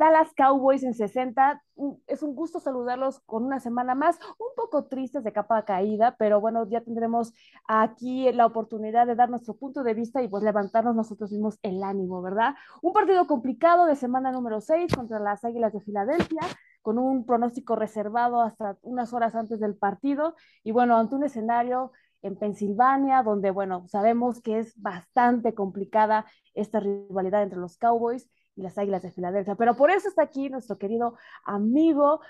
Dallas 0.00 0.32
Cowboys 0.34 0.82
en 0.82 0.94
60, 0.94 1.62
es 2.06 2.22
un 2.22 2.34
gusto 2.34 2.58
saludarlos 2.58 3.20
con 3.20 3.44
una 3.44 3.60
semana 3.60 3.94
más, 3.94 4.18
un 4.38 4.48
poco 4.56 4.86
tristes 4.86 5.22
de 5.22 5.34
capa 5.34 5.66
caída, 5.66 6.16
pero 6.18 6.40
bueno, 6.40 6.66
ya 6.66 6.80
tendremos 6.80 7.34
aquí 7.68 8.32
la 8.32 8.46
oportunidad 8.46 9.06
de 9.06 9.14
dar 9.14 9.28
nuestro 9.28 9.58
punto 9.58 9.82
de 9.82 9.92
vista 9.92 10.22
y 10.22 10.28
pues 10.28 10.42
levantarnos 10.42 10.96
nosotros 10.96 11.30
mismos 11.32 11.58
el 11.62 11.82
ánimo, 11.82 12.22
¿verdad? 12.22 12.54
Un 12.80 12.94
partido 12.94 13.26
complicado 13.26 13.84
de 13.84 13.94
semana 13.94 14.32
número 14.32 14.62
6 14.62 14.94
contra 14.94 15.20
las 15.20 15.44
Águilas 15.44 15.74
de 15.74 15.82
Filadelfia, 15.82 16.40
con 16.80 16.96
un 16.98 17.26
pronóstico 17.26 17.76
reservado 17.76 18.40
hasta 18.40 18.78
unas 18.80 19.12
horas 19.12 19.34
antes 19.34 19.60
del 19.60 19.76
partido 19.76 20.34
y 20.64 20.72
bueno, 20.72 20.96
ante 20.96 21.14
un 21.14 21.24
escenario 21.24 21.92
en 22.22 22.36
Pensilvania, 22.36 23.22
donde, 23.22 23.50
bueno, 23.50 23.86
sabemos 23.88 24.40
que 24.40 24.60
es 24.60 24.80
bastante 24.80 25.52
complicada 25.54 26.24
esta 26.54 26.80
rivalidad 26.80 27.42
entre 27.42 27.58
los 27.58 27.76
Cowboys 27.76 28.30
y 28.60 28.62
las 28.62 28.78
Águilas 28.78 29.02
de 29.02 29.10
Filadelfia. 29.10 29.56
Pero 29.56 29.74
por 29.74 29.90
eso 29.90 30.08
está 30.08 30.22
aquí 30.22 30.48
nuestro 30.48 30.78
querido 30.78 31.16
amigo 31.44 32.20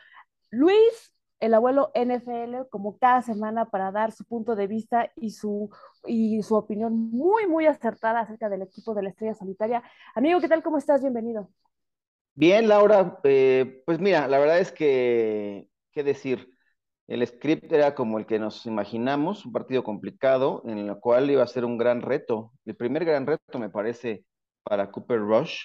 Luis, 0.50 1.14
el 1.40 1.54
abuelo 1.54 1.90
NFL, 1.94 2.68
como 2.70 2.98
cada 2.98 3.22
semana 3.22 3.70
para 3.70 3.92
dar 3.92 4.12
su 4.12 4.24
punto 4.24 4.56
de 4.56 4.66
vista 4.66 5.10
y 5.16 5.30
su, 5.30 5.70
y 6.06 6.42
su 6.42 6.54
opinión 6.54 7.10
muy, 7.10 7.46
muy 7.46 7.66
acertada 7.66 8.20
acerca 8.20 8.48
del 8.48 8.62
equipo 8.62 8.94
de 8.94 9.02
la 9.02 9.08
Estrella 9.10 9.34
Solitaria. 9.34 9.82
Amigo, 10.14 10.40
¿qué 10.40 10.48
tal? 10.48 10.62
¿Cómo 10.62 10.78
estás? 10.78 11.00
Bienvenido. 11.00 11.48
Bien, 12.34 12.68
Laura, 12.68 13.18
eh, 13.24 13.82
pues 13.86 13.98
mira, 14.00 14.28
la 14.28 14.38
verdad 14.38 14.58
es 14.60 14.72
que, 14.72 15.68
¿qué 15.92 16.02
decir? 16.02 16.48
El 17.06 17.26
script 17.26 17.72
era 17.72 17.94
como 17.94 18.18
el 18.18 18.26
que 18.26 18.38
nos 18.38 18.66
imaginamos, 18.66 19.44
un 19.44 19.52
partido 19.52 19.82
complicado 19.82 20.62
en 20.66 20.78
el 20.78 20.96
cual 21.00 21.28
iba 21.30 21.42
a 21.42 21.48
ser 21.48 21.64
un 21.64 21.76
gran 21.76 22.02
reto. 22.02 22.52
El 22.64 22.76
primer 22.76 23.04
gran 23.04 23.26
reto 23.26 23.58
me 23.58 23.68
parece 23.68 24.24
para 24.62 24.90
Cooper 24.90 25.18
Rush 25.18 25.64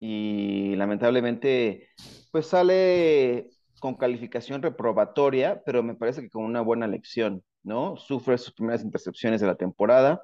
y 0.00 0.74
lamentablemente 0.76 1.90
pues 2.32 2.46
sale 2.46 3.50
con 3.80 3.94
calificación 3.94 4.62
reprobatoria, 4.62 5.62
pero 5.64 5.82
me 5.82 5.94
parece 5.94 6.22
que 6.22 6.30
con 6.30 6.44
una 6.44 6.62
buena 6.62 6.86
lección, 6.86 7.42
¿no? 7.62 7.96
Sufre 7.96 8.38
sus 8.38 8.54
primeras 8.54 8.82
intercepciones 8.82 9.40
de 9.40 9.46
la 9.46 9.56
temporada, 9.56 10.22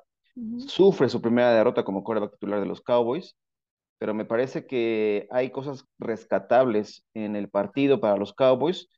sufre 0.58 1.08
su 1.08 1.22
primera 1.22 1.52
derrota 1.52 1.84
como 1.84 2.04
quarterback 2.04 2.32
titular 2.32 2.60
de 2.60 2.66
los 2.66 2.82
Cowboys, 2.82 3.36
pero 3.98 4.14
me 4.14 4.26
parece 4.26 4.66
que 4.66 5.26
hay 5.30 5.50
cosas 5.50 5.84
rescatables 5.98 7.06
en 7.14 7.36
el 7.36 7.48
partido 7.48 8.00
para 8.00 8.16
los 8.16 8.34
Cowboys 8.34 8.88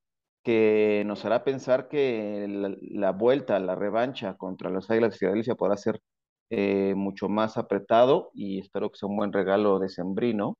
que 0.42 1.04
nos 1.06 1.24
hará 1.24 1.44
pensar 1.44 1.88
que 1.88 2.46
la, 2.90 3.12
vuelta, 3.12 3.58
la 3.60 3.74
revancha 3.74 4.34
contra 4.36 4.70
los 4.70 4.90
Águilas 4.90 5.12
de 5.12 5.18
Filadelfia 5.18 5.54
podrá 5.54 5.76
ser 5.76 6.00
eh, 6.50 6.94
mucho 6.96 7.28
más 7.28 7.58
apretado 7.58 8.30
y 8.34 8.58
espero 8.60 8.90
que 8.90 8.98
sea 8.98 9.08
un 9.08 9.16
buen 9.16 9.32
regalo 9.32 9.78
de 9.78 9.88
Sembrino 9.88 10.56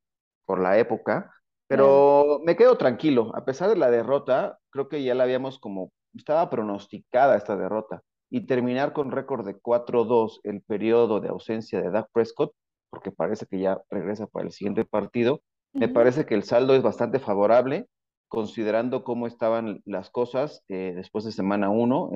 por 0.48 0.60
la 0.60 0.78
época. 0.78 1.30
Pero 1.68 2.41
me 2.46 2.56
quedo 2.56 2.78
tranquilo, 2.78 3.30
a 3.36 3.44
pesar 3.44 3.68
de 3.68 3.77
la 3.77 3.91
derrota, 3.91 4.58
creo 4.70 4.88
que 4.88 5.02
ya 5.02 5.14
la 5.14 5.24
habíamos 5.24 5.58
como, 5.58 5.92
estaba 6.14 6.48
pronosticada 6.48 7.36
esta 7.36 7.56
derrota 7.56 8.00
y 8.30 8.46
terminar 8.46 8.94
con 8.94 9.10
récord 9.10 9.44
de 9.44 9.60
4-2 9.60 10.40
el 10.44 10.62
periodo 10.62 11.20
de 11.20 11.28
ausencia 11.28 11.82
de 11.82 11.90
Doug 11.90 12.06
Prescott, 12.10 12.52
porque 12.88 13.12
parece 13.12 13.44
que 13.44 13.60
ya 13.60 13.82
regresa 13.90 14.27
para 14.27 14.46
el 14.46 14.52
siguiente 14.52 14.86
partido, 14.86 15.42
me 15.74 15.88
parece 15.88 16.24
que 16.24 16.34
el 16.34 16.44
saldo 16.44 16.74
es 16.74 16.83
bastante 16.83 17.18
favorable 17.18 17.86
considerando 18.28 19.05
cómo 19.05 19.27
estaban 19.27 19.83
las 19.84 20.11
cosas 20.11 20.64
eh, 20.68 20.92
después 20.96 21.24
de 21.24 21.33
semana 21.33 21.68
uno, 21.70 22.11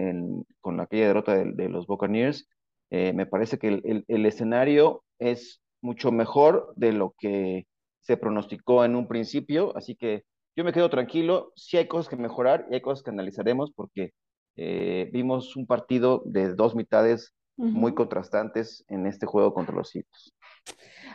con 0.60 0.80
aquella 0.80 1.08
derrota 1.08 1.34
de, 1.34 1.68
los 1.68 1.86
Buccaneers, 1.86 2.48
eh, 2.90 3.12
me 3.14 3.26
parece 3.26 3.58
que 3.58 3.68
el, 3.68 4.26
escenario 4.26 5.02
es 5.18 5.62
mucho 5.82 6.12
mejor 6.12 6.72
de 6.76 6.92
lo 6.92 7.14
que 7.18 7.66
se 8.02 8.16
pronosticó 8.16 8.84
en 8.84 8.96
un 8.96 9.08
principio, 9.08 9.76
así 9.76 9.96
que 9.96 10.24
yo 10.54 10.64
me 10.64 10.72
quedo 10.72 10.90
tranquilo, 10.90 11.52
sí 11.56 11.78
hay 11.78 11.88
cosas 11.88 12.10
que 12.10 12.16
mejorar 12.16 12.66
y 12.70 12.74
hay 12.74 12.82
cosas 12.82 13.02
que 13.02 13.10
analizaremos 13.10 13.72
porque 13.74 14.12
eh, 14.56 15.08
vimos 15.12 15.56
un 15.56 15.66
partido 15.66 16.22
de 16.26 16.54
dos 16.54 16.74
mitades 16.74 17.32
muy 17.56 17.94
contrastantes 17.94 18.84
en 18.88 19.06
este 19.06 19.26
juego 19.26 19.54
contra 19.54 19.74
los 19.74 19.94
Eagles. 19.94 20.32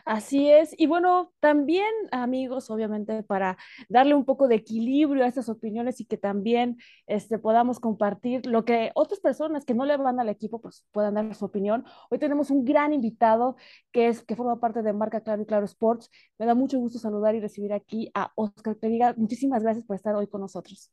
Así 0.06 0.50
es. 0.50 0.74
Y 0.78 0.88
bueno, 0.88 1.34
también 1.40 1.88
amigos, 2.12 2.70
obviamente, 2.70 3.24
para 3.24 3.58
darle 3.90 4.16
un 4.16 4.26
poco 4.26 4.48
de 4.48 4.56
equilibrio 4.56 5.24
a 5.24 5.28
estas 5.28 5.50
opiniones 5.50 6.00
y 6.00 6.06
que 6.06 6.18
también 6.18 6.78
este, 7.08 7.40
podamos 7.40 7.80
compartir 7.80 8.46
lo 8.46 8.66
que 8.66 8.92
otras 8.96 9.20
personas 9.20 9.66
que 9.66 9.74
no 9.74 9.86
le 9.86 9.98
van 9.98 10.20
al 10.20 10.30
equipo, 10.30 10.62
pues 10.62 10.86
puedan 10.92 11.16
dar 11.16 11.36
su 11.36 11.46
opinión. 11.46 11.86
Hoy 12.10 12.20
tenemos 12.20 12.52
un 12.52 12.64
gran 12.66 12.94
invitado 12.94 13.58
que 13.92 14.08
es 14.08 14.24
que 14.24 14.36
forma 14.36 14.60
parte 14.60 14.82
de 14.82 14.94
Marca 14.94 15.22
Claro 15.22 15.42
y 15.42 15.46
Claro 15.46 15.66
Sports. 15.66 16.10
Me 16.38 16.46
da 16.46 16.56
mucho 16.56 16.80
gusto 16.80 17.00
saludar 17.00 17.36
y 17.36 17.42
recibir 17.42 17.74
aquí 17.74 18.10
a 18.14 18.32
Oscar 18.36 18.78
Periga. 18.78 19.14
Muchísimas 19.18 19.64
gracias 19.64 19.86
por 19.86 19.96
estar 19.96 20.16
hoy 20.16 20.28
con 20.28 20.42
nosotros. 20.42 20.92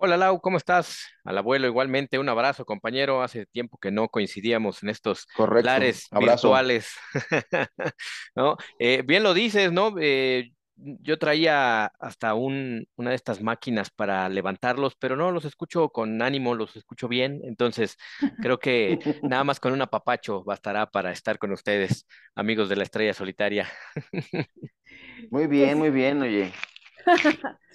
Hola 0.00 0.16
Lau, 0.16 0.40
¿cómo 0.40 0.58
estás? 0.58 1.00
Al 1.24 1.38
abuelo 1.38 1.66
igualmente, 1.66 2.18
un 2.20 2.28
abrazo 2.28 2.64
compañero, 2.64 3.20
hace 3.22 3.46
tiempo 3.46 3.78
que 3.78 3.90
no 3.90 4.08
coincidíamos 4.08 4.82
en 4.82 4.90
estos 4.90 5.26
lares 5.58 6.08
virtuales. 6.12 6.92
¿No? 8.36 8.56
Eh, 8.78 9.02
bien 9.04 9.22
lo 9.24 9.34
dices, 9.34 9.72
¿no? 9.72 9.94
Eh, 10.00 10.52
yo 10.76 11.18
traía 11.18 11.86
hasta 11.98 12.34
un, 12.34 12.86
una 12.96 13.10
de 13.10 13.16
estas 13.16 13.42
máquinas 13.42 13.90
para 13.90 14.28
levantarlos, 14.28 14.94
pero 14.96 15.16
no 15.16 15.32
los 15.32 15.44
escucho 15.44 15.88
con 15.88 16.22
ánimo, 16.22 16.54
los 16.54 16.76
escucho 16.76 17.08
bien, 17.08 17.40
entonces 17.42 17.96
creo 18.38 18.60
que 18.60 19.00
nada 19.26 19.42
más 19.42 19.58
con 19.58 19.72
un 19.72 19.82
apapacho 19.82 20.44
bastará 20.44 20.86
para 20.86 21.10
estar 21.10 21.38
con 21.38 21.50
ustedes, 21.52 22.06
amigos 22.36 22.68
de 22.68 22.76
la 22.76 22.84
estrella 22.84 23.14
solitaria. 23.14 23.68
Muy 25.30 25.46
bien, 25.46 25.78
muy 25.78 25.90
bien, 25.90 26.20
oye. 26.22 26.52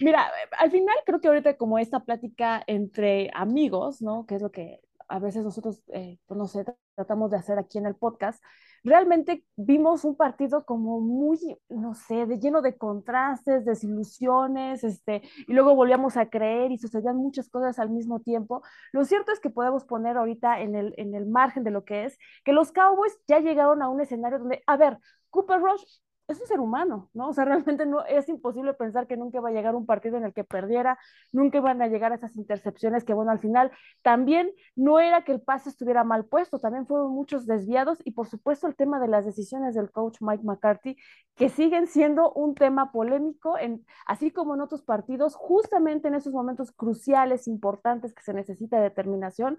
Mira, 0.00 0.30
al 0.58 0.70
final 0.70 0.96
creo 1.04 1.20
que 1.20 1.28
ahorita 1.28 1.56
como 1.56 1.78
esta 1.78 2.00
plática 2.00 2.62
entre 2.66 3.30
amigos, 3.34 4.02
¿no? 4.02 4.26
Que 4.26 4.36
es 4.36 4.42
lo 4.42 4.50
que 4.50 4.80
a 5.08 5.18
veces 5.18 5.44
nosotros, 5.44 5.82
eh, 5.92 6.18
pues 6.26 6.38
no 6.38 6.46
sé, 6.46 6.64
tratamos 6.94 7.30
de 7.30 7.36
hacer 7.36 7.58
aquí 7.58 7.78
en 7.78 7.86
el 7.86 7.94
podcast, 7.94 8.42
realmente 8.82 9.44
vimos 9.56 10.04
un 10.04 10.16
partido 10.16 10.64
como 10.64 11.00
muy, 11.00 11.38
no 11.68 11.94
sé, 11.94 12.26
de, 12.26 12.38
lleno 12.38 12.62
de 12.62 12.76
contrastes, 12.76 13.64
desilusiones, 13.64 14.84
este, 14.84 15.22
y 15.46 15.52
luego 15.52 15.74
volvíamos 15.74 16.16
a 16.16 16.28
creer 16.30 16.72
y 16.72 16.78
sucedían 16.78 17.16
muchas 17.16 17.48
cosas 17.48 17.78
al 17.78 17.90
mismo 17.90 18.20
tiempo. 18.20 18.62
Lo 18.92 19.04
cierto 19.04 19.32
es 19.32 19.40
que 19.40 19.50
podemos 19.50 19.84
poner 19.84 20.16
ahorita 20.16 20.60
en 20.60 20.74
el, 20.74 20.94
en 20.98 21.14
el 21.14 21.26
margen 21.26 21.64
de 21.64 21.70
lo 21.72 21.84
que 21.84 22.04
es, 22.04 22.18
que 22.44 22.52
los 22.52 22.72
Cowboys 22.72 23.16
ya 23.26 23.40
llegaron 23.40 23.82
a 23.82 23.88
un 23.88 24.00
escenario 24.00 24.38
donde, 24.38 24.62
a 24.66 24.76
ver, 24.76 24.98
Cooper 25.30 25.60
Rush 25.60 25.82
es 26.28 26.40
un 26.40 26.46
ser 26.46 26.60
humano, 26.60 27.10
¿no? 27.14 27.28
O 27.28 27.32
sea, 27.32 27.44
realmente 27.44 27.86
no 27.86 28.04
es 28.04 28.28
imposible 28.28 28.74
pensar 28.74 29.06
que 29.06 29.16
nunca 29.16 29.40
va 29.40 29.48
a 29.50 29.52
llegar 29.52 29.74
un 29.74 29.86
partido 29.86 30.16
en 30.16 30.24
el 30.24 30.32
que 30.32 30.44
perdiera, 30.44 30.98
nunca 31.32 31.60
van 31.60 31.82
a 31.82 31.88
llegar 31.88 32.12
esas 32.12 32.36
intercepciones 32.36 33.04
que, 33.04 33.14
bueno, 33.14 33.30
al 33.30 33.38
final 33.38 33.70
también 34.02 34.50
no 34.74 35.00
era 35.00 35.24
que 35.24 35.32
el 35.32 35.40
pase 35.40 35.68
estuviera 35.68 36.04
mal 36.04 36.24
puesto, 36.24 36.58
también 36.58 36.86
fueron 36.86 37.12
muchos 37.12 37.46
desviados 37.46 37.98
y 38.04 38.12
por 38.12 38.26
supuesto 38.28 38.66
el 38.66 38.76
tema 38.76 39.00
de 39.00 39.08
las 39.08 39.24
decisiones 39.24 39.74
del 39.74 39.90
coach 39.90 40.18
Mike 40.20 40.44
McCarthy, 40.44 40.96
que 41.36 41.48
siguen 41.48 41.86
siendo 41.86 42.32
un 42.32 42.54
tema 42.54 42.92
polémico, 42.92 43.58
en, 43.58 43.84
así 44.06 44.30
como 44.30 44.54
en 44.54 44.60
otros 44.62 44.82
partidos, 44.82 45.34
justamente 45.34 46.08
en 46.08 46.14
esos 46.14 46.32
momentos 46.32 46.72
cruciales, 46.72 47.46
importantes 47.46 48.14
que 48.14 48.22
se 48.22 48.32
necesita 48.32 48.80
determinación, 48.80 49.58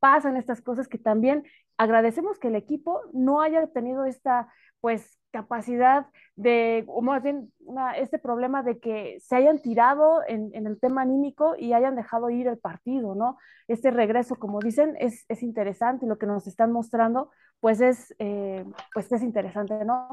pasan 0.00 0.36
estas 0.36 0.60
cosas 0.62 0.88
que 0.88 0.98
también 0.98 1.44
agradecemos 1.76 2.38
que 2.38 2.48
el 2.48 2.56
equipo 2.56 3.00
no 3.12 3.40
haya 3.40 3.66
tenido 3.68 4.04
esta, 4.04 4.52
pues, 4.80 5.18
capacidad 5.30 6.06
de, 6.36 6.84
o 6.88 7.02
más 7.02 7.22
bien 7.22 7.52
este 7.96 8.18
problema 8.18 8.62
de 8.62 8.78
que 8.78 9.18
se 9.20 9.36
hayan 9.36 9.60
tirado 9.60 10.22
en, 10.26 10.50
el 10.54 10.80
tema 10.80 11.02
anímico 11.02 11.54
y 11.58 11.74
hayan 11.74 11.96
dejado 11.96 12.30
ir 12.30 12.46
el 12.46 12.58
partido, 12.58 13.14
¿no? 13.14 13.36
Este 13.66 13.90
regreso, 13.90 14.36
como 14.36 14.60
dicen, 14.60 14.96
es, 14.98 15.26
es 15.28 15.42
interesante 15.42 16.06
y 16.06 16.08
lo 16.08 16.18
que 16.18 16.26
nos 16.26 16.46
están 16.46 16.72
mostrando, 16.72 17.30
pues 17.60 17.80
es, 17.80 18.14
eh, 18.18 18.64
pues 18.94 19.12
es 19.12 19.22
interesante, 19.22 19.84
¿no? 19.84 20.08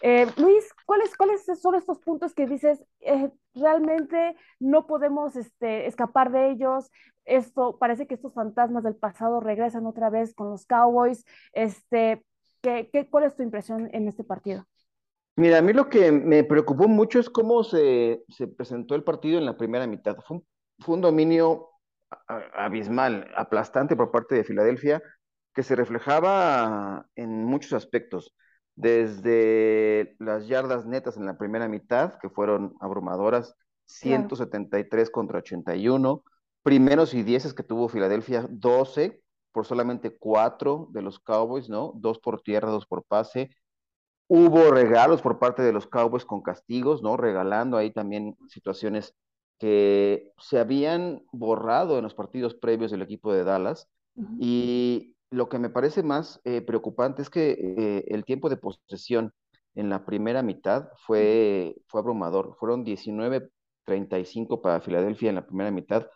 Eh, 0.00 0.26
Luis, 0.36 0.68
¿cuáles, 0.86 1.16
¿cuáles 1.16 1.44
son 1.60 1.74
estos 1.74 1.98
puntos 2.00 2.34
que 2.34 2.46
dices, 2.46 2.84
eh, 3.00 3.30
realmente 3.54 4.36
no 4.58 4.86
podemos 4.86 5.36
este, 5.36 5.86
escapar 5.86 6.32
de 6.32 6.50
ellos? 6.50 6.90
Esto, 7.24 7.78
parece 7.78 8.06
que 8.06 8.14
estos 8.14 8.34
fantasmas 8.34 8.82
del 8.82 8.96
pasado 8.96 9.40
regresan 9.40 9.86
otra 9.86 10.10
vez 10.10 10.34
con 10.34 10.50
los 10.50 10.66
Cowboys, 10.66 11.24
este, 11.52 12.24
¿Qué, 12.62 13.08
cuál 13.10 13.24
es 13.24 13.34
tu 13.34 13.42
impresión 13.42 13.90
en 13.92 14.06
este 14.06 14.22
partido? 14.22 14.64
Mira, 15.34 15.58
a 15.58 15.62
mí 15.62 15.72
lo 15.72 15.88
que 15.88 16.12
me 16.12 16.44
preocupó 16.44 16.86
mucho 16.86 17.18
es 17.18 17.28
cómo 17.28 17.64
se, 17.64 18.22
se 18.28 18.46
presentó 18.46 18.94
el 18.94 19.02
partido 19.02 19.38
en 19.38 19.46
la 19.46 19.56
primera 19.56 19.86
mitad. 19.86 20.16
Fue 20.78 20.94
un 20.94 21.00
dominio 21.00 21.70
abismal, 22.28 23.28
aplastante 23.34 23.96
por 23.96 24.12
parte 24.12 24.36
de 24.36 24.44
Filadelfia, 24.44 25.02
que 25.54 25.62
se 25.62 25.74
reflejaba 25.74 27.06
en 27.16 27.44
muchos 27.44 27.72
aspectos, 27.72 28.34
desde 28.74 30.16
las 30.18 30.46
yardas 30.46 30.86
netas 30.86 31.16
en 31.16 31.26
la 31.26 31.36
primera 31.36 31.68
mitad, 31.68 32.18
que 32.18 32.30
fueron 32.30 32.74
abrumadoras, 32.80 33.54
173 33.86 35.10
contra 35.10 35.38
81, 35.38 36.22
primeros 36.62 37.14
y 37.14 37.22
dieces 37.22 37.54
que 37.54 37.62
tuvo 37.62 37.88
Filadelfia, 37.88 38.46
12, 38.48 39.22
por 39.52 39.66
solamente 39.66 40.16
cuatro 40.16 40.88
de 40.92 41.02
los 41.02 41.18
Cowboys, 41.18 41.68
¿no? 41.68 41.92
Dos 41.96 42.18
por 42.18 42.40
tierra, 42.40 42.70
dos 42.70 42.86
por 42.86 43.04
pase. 43.04 43.50
Hubo 44.28 44.70
regalos 44.70 45.20
por 45.20 45.38
parte 45.38 45.62
de 45.62 45.72
los 45.72 45.86
Cowboys 45.86 46.24
con 46.24 46.42
castigos, 46.42 47.02
¿no? 47.02 47.16
Regalando 47.16 47.76
ahí 47.76 47.90
también 47.90 48.36
situaciones 48.48 49.14
que 49.58 50.32
se 50.38 50.58
habían 50.58 51.22
borrado 51.32 51.98
en 51.98 52.04
los 52.04 52.14
partidos 52.14 52.54
previos 52.54 52.90
del 52.90 53.02
equipo 53.02 53.32
de 53.32 53.44
Dallas. 53.44 53.88
Y 54.38 55.11
lo 55.32 55.48
que 55.48 55.58
me 55.58 55.70
parece 55.70 56.02
más 56.02 56.40
eh, 56.44 56.60
preocupante 56.60 57.22
es 57.22 57.30
que 57.30 57.52
eh, 57.52 58.04
el 58.08 58.24
tiempo 58.24 58.50
de 58.50 58.58
posesión 58.58 59.32
en 59.74 59.88
la 59.88 60.04
primera 60.04 60.42
mitad 60.42 60.90
fue, 61.06 61.74
fue 61.88 62.00
abrumador. 62.00 62.54
Fueron 62.58 62.84
19-35 62.84 64.60
para 64.60 64.80
Filadelfia 64.82 65.30
en 65.30 65.36
la 65.36 65.46
primera 65.46 65.70
mitad 65.70 66.06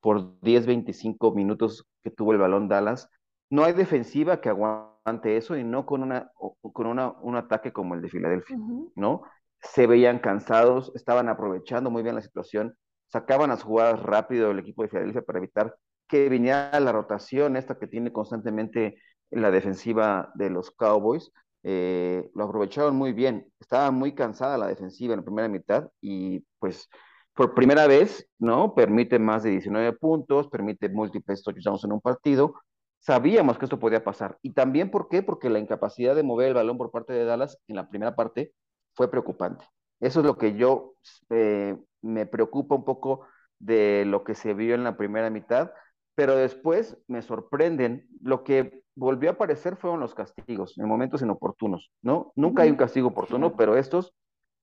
por 0.00 0.38
10-25 0.40 1.34
minutos 1.34 1.86
que 2.04 2.10
tuvo 2.10 2.32
el 2.32 2.38
balón 2.38 2.68
Dallas. 2.68 3.08
No 3.48 3.64
hay 3.64 3.72
defensiva 3.72 4.42
que 4.42 4.50
aguante 4.50 5.38
eso 5.38 5.56
y 5.56 5.64
no 5.64 5.86
con, 5.86 6.02
una, 6.02 6.30
con 6.60 6.86
una, 6.86 7.12
un 7.22 7.36
ataque 7.36 7.72
como 7.72 7.94
el 7.94 8.02
de 8.02 8.10
Filadelfia, 8.10 8.58
¿no? 8.94 9.22
Se 9.60 9.86
veían 9.86 10.18
cansados, 10.18 10.92
estaban 10.94 11.30
aprovechando 11.30 11.90
muy 11.90 12.02
bien 12.02 12.14
la 12.14 12.20
situación, 12.20 12.76
sacaban 13.06 13.48
las 13.48 13.62
jugadas 13.62 14.02
rápido 14.02 14.50
el 14.50 14.58
equipo 14.58 14.82
de 14.82 14.88
Filadelfia 14.90 15.22
para 15.22 15.38
evitar 15.38 15.74
que 16.08 16.28
viniera 16.28 16.78
la 16.80 16.92
rotación 16.92 17.56
esta 17.56 17.78
que 17.78 17.86
tiene 17.86 18.12
constantemente 18.12 19.00
la 19.30 19.50
defensiva 19.50 20.32
de 20.34 20.50
los 20.50 20.70
Cowboys. 20.70 21.30
Eh, 21.62 22.30
lo 22.34 22.44
aprovecharon 22.44 22.96
muy 22.96 23.12
bien. 23.12 23.52
Estaba 23.60 23.90
muy 23.90 24.14
cansada 24.14 24.58
la 24.58 24.68
defensiva 24.68 25.14
en 25.14 25.20
la 25.20 25.24
primera 25.24 25.48
mitad 25.48 25.88
y 26.00 26.40
pues 26.58 26.88
por 27.34 27.54
primera 27.54 27.86
vez, 27.86 28.28
¿no? 28.38 28.74
Permite 28.74 29.18
más 29.20 29.44
de 29.44 29.50
19 29.50 29.92
puntos, 29.92 30.48
permite 30.48 30.88
múltiples 30.88 31.44
touchdowns 31.44 31.84
en 31.84 31.92
un 31.92 32.00
partido. 32.00 32.54
Sabíamos 32.98 33.58
que 33.58 33.66
esto 33.66 33.78
podía 33.78 34.02
pasar. 34.02 34.38
Y 34.42 34.54
también, 34.54 34.90
¿por 34.90 35.08
qué? 35.08 35.22
Porque 35.22 35.48
la 35.48 35.60
incapacidad 35.60 36.16
de 36.16 36.24
mover 36.24 36.48
el 36.48 36.54
balón 36.54 36.78
por 36.78 36.90
parte 36.90 37.12
de 37.12 37.24
Dallas 37.24 37.56
en 37.68 37.76
la 37.76 37.88
primera 37.88 38.16
parte 38.16 38.54
fue 38.94 39.08
preocupante. 39.08 39.64
Eso 40.00 40.20
es 40.20 40.26
lo 40.26 40.36
que 40.36 40.56
yo 40.56 40.94
eh, 41.30 41.76
me 42.02 42.26
preocupa 42.26 42.74
un 42.74 42.84
poco 42.84 43.26
de 43.58 44.04
lo 44.04 44.24
que 44.24 44.34
se 44.34 44.54
vio 44.54 44.74
en 44.74 44.84
la 44.84 44.96
primera 44.96 45.30
mitad, 45.30 45.70
pero 46.18 46.34
después 46.34 46.98
me 47.06 47.22
sorprenden. 47.22 48.08
Lo 48.20 48.42
que 48.42 48.82
volvió 48.96 49.30
a 49.30 49.34
aparecer 49.34 49.76
fueron 49.76 50.00
los 50.00 50.16
castigos 50.16 50.76
en 50.76 50.88
momentos 50.88 51.22
inoportunos, 51.22 51.92
¿no? 52.02 52.32
Nunca 52.34 52.64
hay 52.64 52.70
un 52.70 52.76
castigo 52.76 53.10
oportuno, 53.10 53.54
pero 53.56 53.76
estos 53.76 54.12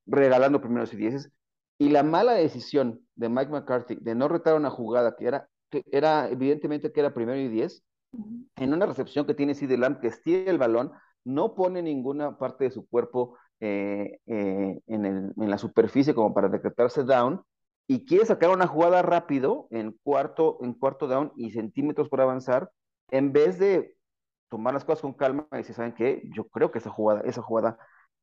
regalando 0.04 0.60
primeros 0.60 0.92
y 0.92 0.98
dieces. 0.98 1.32
Y 1.78 1.88
la 1.88 2.02
mala 2.02 2.34
decisión 2.34 3.00
de 3.14 3.30
Mike 3.30 3.50
McCarthy 3.50 3.96
de 4.02 4.14
no 4.14 4.28
retar 4.28 4.54
una 4.54 4.68
jugada 4.68 5.16
que 5.16 5.28
era, 5.28 5.48
que 5.70 5.82
era 5.90 6.28
evidentemente 6.28 6.92
que 6.92 7.00
era 7.00 7.14
primero 7.14 7.40
y 7.40 7.48
diez, 7.48 7.82
en 8.56 8.74
una 8.74 8.84
recepción 8.84 9.24
que 9.24 9.32
tiene 9.32 9.54
CD 9.54 9.78
Lamb 9.78 10.00
que 10.00 10.08
estira 10.08 10.50
el 10.50 10.58
balón, 10.58 10.92
no 11.24 11.54
pone 11.54 11.80
ninguna 11.80 12.36
parte 12.36 12.64
de 12.64 12.70
su 12.70 12.86
cuerpo 12.86 13.38
eh, 13.60 14.20
eh, 14.26 14.78
en, 14.88 15.32
la 15.38 15.56
superficie 15.56 16.14
como 16.14 16.34
para 16.34 16.50
decretarse 16.50 17.02
down 17.02 17.40
y 17.88 18.04
quiere 18.04 18.26
sacar 18.26 18.50
una 18.50 18.66
jugada 18.66 19.02
rápido 19.02 19.68
en 19.70 19.92
cuarto, 20.02 20.58
en 20.62 20.74
cuarto 20.74 21.06
down 21.06 21.32
y 21.36 21.50
centímetros 21.50 22.08
por 22.08 22.20
avanzar, 22.20 22.70
en 23.10 23.32
vez 23.32 23.58
de 23.58 23.94
tomar 24.48 24.74
las 24.74 24.84
cosas 24.84 25.02
con 25.02 25.14
calma 25.14 25.46
y 25.52 25.58
decir, 25.58 25.74
¿saben 25.74 25.94
qué? 25.94 26.22
Yo 26.34 26.48
creo 26.48 26.70
que 26.70 26.78
esa 26.78 26.90
jugada, 26.90 27.22
esa 27.22 27.42
jugada, 27.42 27.78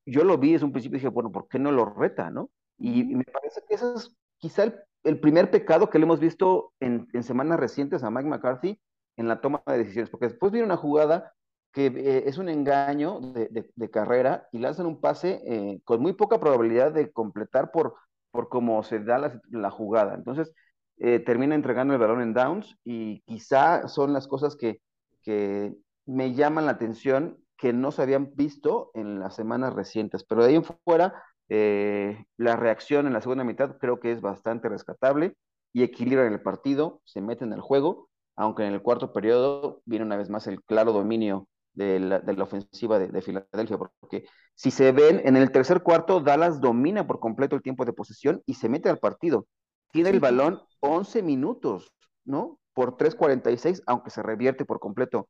yo 0.05 0.23
lo 0.23 0.37
vi 0.37 0.53
desde 0.53 0.65
un 0.65 0.71
principio 0.71 0.97
y 0.97 0.99
dije, 0.99 1.09
bueno, 1.09 1.31
¿por 1.31 1.47
qué 1.47 1.59
no 1.59 1.71
lo 1.71 1.85
reta, 1.85 2.29
no? 2.29 2.49
Y, 2.77 3.03
me 3.15 3.23
parece 3.23 3.61
que 3.67 3.75
ese 3.75 3.93
es 3.93 4.15
quizá 4.37 4.73
el, 5.03 5.19
primer 5.19 5.51
pecado 5.51 5.89
que 5.89 5.99
le 5.99 6.05
hemos 6.05 6.19
visto 6.19 6.73
en, 6.79 7.07
semanas 7.23 7.59
recientes 7.59 8.03
a 8.03 8.09
Mike 8.09 8.27
McCarthy 8.27 8.79
en 9.15 9.27
la 9.27 9.39
toma 9.39 9.63
de 9.67 9.77
decisiones, 9.77 10.09
porque 10.09 10.27
después 10.27 10.51
viene 10.51 10.65
una 10.65 10.77
jugada 10.77 11.33
que 11.71 11.87
eh, 11.87 12.23
es 12.27 12.37
un 12.37 12.49
engaño 12.49 13.19
de, 13.21 13.89
carrera 13.89 14.47
y 14.51 14.59
lanzan 14.59 14.85
un 14.85 14.99
pase 14.99 15.41
eh, 15.45 15.81
con 15.83 16.01
muy 16.01 16.13
poca 16.13 16.39
probabilidad 16.39 16.91
de 16.91 17.11
completar 17.11 17.71
por, 17.71 17.95
por 18.33 18.49
cómo 18.49 18.81
se 18.83 18.99
da 18.99 19.39
la, 19.51 19.69
jugada. 19.69 20.15
Entonces, 20.15 20.53
eh, 20.97 21.19
termina 21.19 21.53
entregando 21.53 21.93
el 21.93 21.99
balón 21.99 22.21
en 22.21 22.33
downs 22.33 22.75
y 22.83 23.21
quizá 23.21 23.87
son 23.87 24.11
las 24.11 24.27
cosas 24.27 24.55
que, 24.55 24.81
que 25.21 25.75
me 26.07 26.33
llaman 26.33 26.65
la 26.65 26.73
atención 26.73 27.37
que 27.57 27.73
no 27.73 27.91
se 27.91 28.01
habían 28.01 28.33
visto 28.35 28.89
en 28.95 29.19
las 29.19 29.35
semanas 29.35 29.75
recientes. 29.75 30.23
Pero 30.23 30.41
de 30.41 30.49
ahí 30.49 30.55
en 30.55 30.63
fuera, 30.63 31.23
la 31.49 32.55
reacción 32.55 33.05
en 33.05 33.13
la 33.13 33.21
segunda 33.21 33.43
mitad 33.43 33.77
creo 33.77 33.99
que 33.99 34.11
es 34.11 34.21
bastante 34.21 34.67
rescatable 34.67 35.37
y 35.71 35.83
equilibran 35.83 36.33
el 36.33 36.41
partido, 36.41 37.01
se 37.05 37.21
meten 37.21 37.49
en 37.49 37.53
el 37.53 37.61
juego, 37.61 38.09
aunque 38.35 38.65
en 38.65 38.73
el 38.73 38.81
cuarto 38.81 39.13
periodo 39.13 39.81
viene 39.85 40.05
una 40.05 40.17
vez 40.17 40.29
más 40.29 40.47
el 40.47 40.63
claro 40.63 40.91
dominio 40.91 41.47
de 41.73 41.99
la, 41.99 42.43
ofensiva 42.43 42.99
de, 42.99 43.21
Filadelfia, 43.21 43.77
porque 43.77 44.25
si 44.55 44.71
se 44.71 44.91
ven 44.91 45.21
en 45.25 45.35
el 45.35 45.51
tercer 45.51 45.81
cuarto, 45.81 46.19
Dallas 46.19 46.61
domina 46.61 47.07
por 47.07 47.19
completo 47.19 47.55
el 47.55 47.61
tiempo 47.61 47.85
de 47.85 47.93
posesión 47.93 48.41
y 48.45 48.55
se 48.55 48.69
mete 48.69 48.89
al 48.89 48.99
partido. 48.99 49.47
Tiene 49.91 50.09
el 50.09 50.19
balón 50.19 50.61
11 50.81 51.23
minutos, 51.23 51.93
¿no? 52.25 52.59
Por 52.73 52.97
3.46, 52.97 53.83
aunque 53.85 54.09
se 54.09 54.23
revierte 54.23 54.65
por 54.65 54.79
completo 54.79 55.29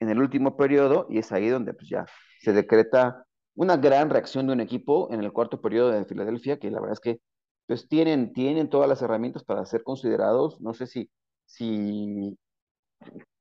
en 0.00 0.08
el 0.10 0.20
último 0.20 0.56
periodo, 0.56 1.06
y 1.08 1.18
es 1.18 1.32
ahí 1.32 1.48
donde 1.48 1.74
pues, 1.74 1.88
ya 1.88 2.06
se 2.40 2.52
decreta 2.52 3.24
una 3.54 3.76
gran 3.76 4.10
reacción 4.10 4.46
de 4.46 4.52
un 4.52 4.60
equipo 4.60 5.08
en 5.12 5.20
el 5.20 5.32
cuarto 5.32 5.60
periodo 5.60 5.90
de 5.90 6.04
Filadelfia, 6.04 6.58
que 6.58 6.70
la 6.70 6.80
verdad 6.80 6.94
es 6.94 7.00
que 7.00 7.20
pues 7.66 7.88
tienen, 7.88 8.32
tienen 8.32 8.70
todas 8.70 8.88
las 8.88 9.02
herramientas 9.02 9.44
para 9.44 9.66
ser 9.66 9.82
considerados, 9.82 10.60
no 10.60 10.72
sé 10.74 10.86
si, 10.86 11.10
si 11.44 12.38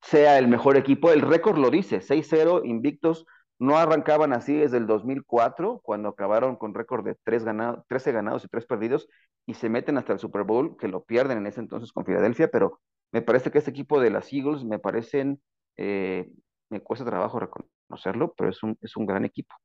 sea 0.01 0.37
el 0.37 0.47
mejor 0.47 0.77
equipo. 0.77 1.11
El 1.11 1.21
récord 1.21 1.57
lo 1.57 1.69
dice, 1.69 2.01
6-0 2.01 2.63
invictos. 2.65 3.25
No 3.59 3.77
arrancaban 3.77 4.33
así 4.33 4.55
desde 4.55 4.77
el 4.77 4.85
2004, 4.85 5.79
cuando 5.83 6.09
acabaron 6.09 6.57
con 6.57 6.75
récord 6.75 7.03
de 7.03 7.15
3 7.23 7.43
ganado, 7.43 7.85
13 7.89 8.11
ganados 8.11 8.45
y 8.45 8.47
3 8.49 8.67
perdidos, 8.67 9.07
y 9.47 9.55
se 9.55 9.69
meten 9.69 9.97
hasta 9.97 10.13
el 10.13 10.19
Super 10.19 10.43
Bowl, 10.43 10.77
que 10.77 10.87
lo 10.87 11.03
pierden 11.03 11.39
en 11.39 11.47
ese 11.47 11.59
entonces 11.59 11.91
con 11.91 12.05
Filadelfia, 12.05 12.49
pero 12.51 12.79
me 13.11 13.23
parece 13.23 13.49
que 13.49 13.57
este 13.57 13.71
equipo 13.71 13.99
de 13.99 14.11
las 14.11 14.31
Eagles 14.31 14.63
me 14.63 14.77
parecen, 14.77 15.41
eh, 15.75 16.29
me 16.69 16.81
cuesta 16.81 17.05
trabajo 17.05 17.39
reconocerlo, 17.39 18.33
pero 18.37 18.51
es 18.51 18.61
un, 18.61 18.77
es 18.81 18.95
un 18.95 19.07
gran 19.07 19.25
equipo. 19.25 19.55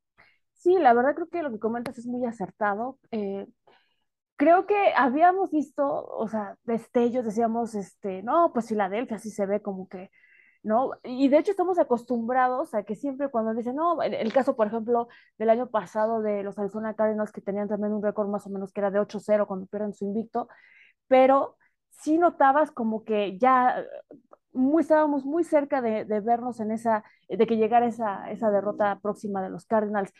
Sí, 0.53 0.75
la 0.79 0.93
verdad 0.93 1.13
creo 1.13 1.27
que 1.27 1.43
lo 1.43 1.51
que 1.51 1.59
comentas 1.59 1.97
es 1.97 2.07
muy 2.07 2.25
acertado. 2.25 2.97
Eh, 3.11 3.45
creo 4.43 4.65
que 4.65 4.75
habíamos 4.97 5.51
visto, 5.51 6.05
o 6.05 6.27
sea, 6.27 6.57
destellos, 6.65 7.23
decíamos, 7.25 7.75
este, 7.75 8.23
no, 8.23 8.51
pues 8.53 8.67
Filadelfia 8.67 9.17
sí 9.17 9.31
se 9.31 9.45
ve 9.45 9.61
como 9.61 9.87
que, 9.87 10.11
¿no? 10.63 10.91
Y 11.03 11.29
de 11.29 11.37
hecho 11.39 11.51
estamos 11.51 11.79
acostumbrados 11.79 12.73
a 12.73 12.83
que 12.83 12.95
siempre 12.95 13.29
cuando 13.29 13.53
dicen, 13.53 13.75
no, 13.75 14.01
el, 14.01 14.33
caso, 14.33 14.55
por 14.57 14.67
ejemplo, 14.67 15.07
del 15.37 15.49
año 15.49 15.69
pasado 15.69 16.21
de 16.21 16.43
los 16.43 16.59
Arizona 16.59 16.93
Cardinals 16.95 17.31
que 17.31 17.41
tenían 17.41 17.69
también 17.69 17.93
un 17.93 18.03
récord 18.03 18.29
más 18.29 18.45
o 18.47 18.49
menos 18.49 18.73
que 18.73 18.81
era 18.81 18.91
de 18.91 18.99
8-0 18.99 19.47
cuando 19.47 19.65
pierden 19.67 19.93
su 19.93 20.05
invicto, 20.05 20.49
pero 21.07 21.57
sí 21.89 22.17
notabas 22.17 22.71
como 22.71 23.05
que 23.05 23.37
ya 23.39 23.85
muy, 24.53 24.81
estábamos 24.81 25.25
muy 25.25 25.43
cerca 25.43 25.81
de, 25.81 26.05
de, 26.05 26.19
vernos 26.21 26.59
en 26.59 26.71
esa, 26.71 27.03
de 27.29 27.47
que 27.47 27.57
llegara 27.57 27.87
esa, 27.87 28.29
esa 28.31 28.51
derrota 28.51 28.99
próxima 29.01 29.41
de 29.41 29.49
los 29.49 29.65
Cardinals. 29.65 30.11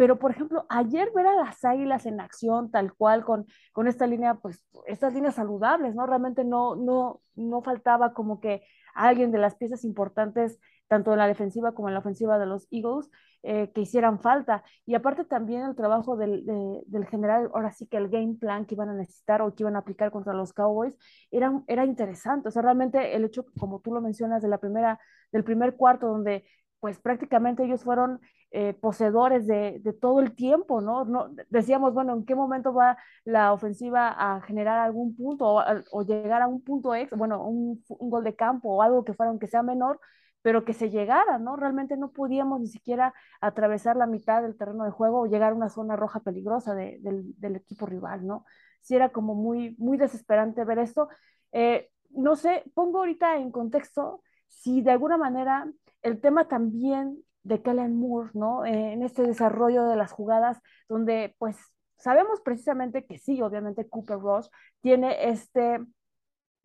Pero, 0.00 0.18
por 0.18 0.30
ejemplo, 0.30 0.64
ayer 0.70 1.12
ver 1.14 1.26
a 1.26 1.34
las 1.34 1.62
águilas 1.62 2.06
en 2.06 2.20
acción, 2.20 2.70
tal 2.70 2.94
cual, 2.94 3.22
con, 3.22 3.44
con 3.74 3.86
esta 3.86 4.06
línea, 4.06 4.36
pues, 4.36 4.64
estas 4.86 5.12
líneas 5.12 5.34
saludables, 5.34 5.94
¿no? 5.94 6.06
Realmente 6.06 6.42
no, 6.42 6.74
no, 6.74 7.20
no 7.34 7.60
faltaba 7.60 8.14
como 8.14 8.40
que 8.40 8.62
alguien 8.94 9.30
de 9.30 9.36
las 9.36 9.56
piezas 9.56 9.84
importantes, 9.84 10.58
tanto 10.88 11.12
en 11.12 11.18
la 11.18 11.26
defensiva 11.26 11.74
como 11.74 11.88
en 11.88 11.94
la 11.94 12.00
ofensiva 12.00 12.38
de 12.38 12.46
los 12.46 12.66
Eagles, 12.70 13.10
eh, 13.42 13.72
que 13.74 13.82
hicieran 13.82 14.20
falta. 14.20 14.64
Y 14.86 14.94
aparte 14.94 15.26
también 15.26 15.64
el 15.66 15.76
trabajo 15.76 16.16
del, 16.16 16.46
del, 16.46 17.06
general, 17.06 17.50
ahora 17.52 17.70
sí 17.70 17.86
que 17.86 17.98
el 17.98 18.08
game 18.08 18.36
plan 18.40 18.64
que 18.64 18.76
iban 18.76 18.88
a 18.88 18.94
necesitar 18.94 19.42
o 19.42 19.54
que 19.54 19.64
iban 19.64 19.76
a 19.76 19.80
aplicar 19.80 20.10
contra 20.10 20.32
los 20.32 20.54
Cowboys 20.54 20.96
era, 21.30 21.62
era 21.66 21.84
interesante. 21.84 22.48
O 22.48 22.50
sea, 22.50 22.62
realmente 22.62 23.14
el 23.14 23.26
hecho, 23.26 23.44
como 23.58 23.80
tú 23.80 23.92
lo 23.92 24.00
mencionas, 24.00 24.40
de 24.40 24.48
la 24.48 24.56
primera, 24.56 24.98
del 25.30 25.44
primer 25.44 25.76
cuarto, 25.76 26.06
donde 26.06 26.46
pues 26.80 26.98
prácticamente 26.98 27.62
ellos 27.62 27.84
fueron 27.84 28.20
eh, 28.52 28.74
poseedores 28.74 29.46
de, 29.46 29.80
todo 30.00 30.20
el 30.20 30.34
tiempo, 30.34 30.80
¿no? 30.80 31.06
Decíamos, 31.50 31.94
bueno, 31.94 32.14
¿en 32.14 32.24
qué 32.24 32.34
momento 32.34 32.74
va 32.74 32.98
la 33.24 33.52
ofensiva 33.52 34.08
a 34.08 34.40
generar 34.40 34.78
algún 34.80 35.14
punto 35.14 35.62
o, 35.92 36.02
llegar 36.02 36.42
a 36.42 36.48
un 36.48 36.60
punto 36.62 36.92
ex, 36.94 37.16
bueno, 37.16 37.46
un, 37.46 37.80
gol 37.88 38.24
de 38.24 38.34
campo 38.34 38.70
o 38.70 38.82
algo 38.82 39.04
que 39.04 39.14
fuera, 39.14 39.30
aunque 39.30 39.46
sea 39.46 39.62
menor, 39.62 40.00
pero 40.42 40.64
que 40.64 40.72
se 40.74 40.90
llegara, 40.90 41.38
¿no? 41.38 41.54
Realmente 41.54 41.96
no 41.96 42.10
podíamos 42.10 42.60
ni 42.60 42.66
siquiera 42.66 43.14
atravesar 43.40 43.96
la 43.96 44.06
mitad 44.06 44.42
del 44.42 44.56
terreno 44.56 44.84
de 44.84 44.90
juego 44.90 45.20
o 45.20 45.26
llegar 45.26 45.52
a 45.52 45.54
una 45.54 45.68
zona 45.68 45.94
roja 45.94 46.18
peligrosa 46.18 46.74
del, 46.74 47.34
equipo 47.56 47.86
rival, 47.86 48.26
¿no? 48.26 48.44
Sí 48.80 48.96
era 48.96 49.10
como 49.10 49.36
muy, 49.36 49.76
muy 49.78 49.96
desesperante 49.96 50.64
ver 50.64 50.80
esto. 50.80 51.08
Eh, 51.52 51.90
no 52.10 52.34
sé, 52.34 52.64
pongo 52.74 52.98
ahorita 52.98 53.36
en 53.36 53.52
contexto 53.52 54.22
si 54.48 54.82
de 54.82 54.90
alguna 54.90 55.16
manera 55.16 55.70
el 56.02 56.20
tema 56.20 56.48
también 56.48 57.22
de 57.42 57.62
Kellen 57.62 57.98
Moore, 57.98 58.30
¿no? 58.34 58.64
Eh, 58.64 58.92
en 58.92 59.02
este 59.02 59.22
desarrollo 59.22 59.84
de 59.86 59.96
las 59.96 60.12
jugadas, 60.12 60.60
donde 60.88 61.34
pues 61.38 61.56
sabemos 61.96 62.40
precisamente 62.42 63.06
que 63.06 63.18
sí, 63.18 63.40
obviamente 63.42 63.88
Cooper 63.88 64.18
Ross 64.18 64.50
tiene 64.80 65.30
este, 65.30 65.80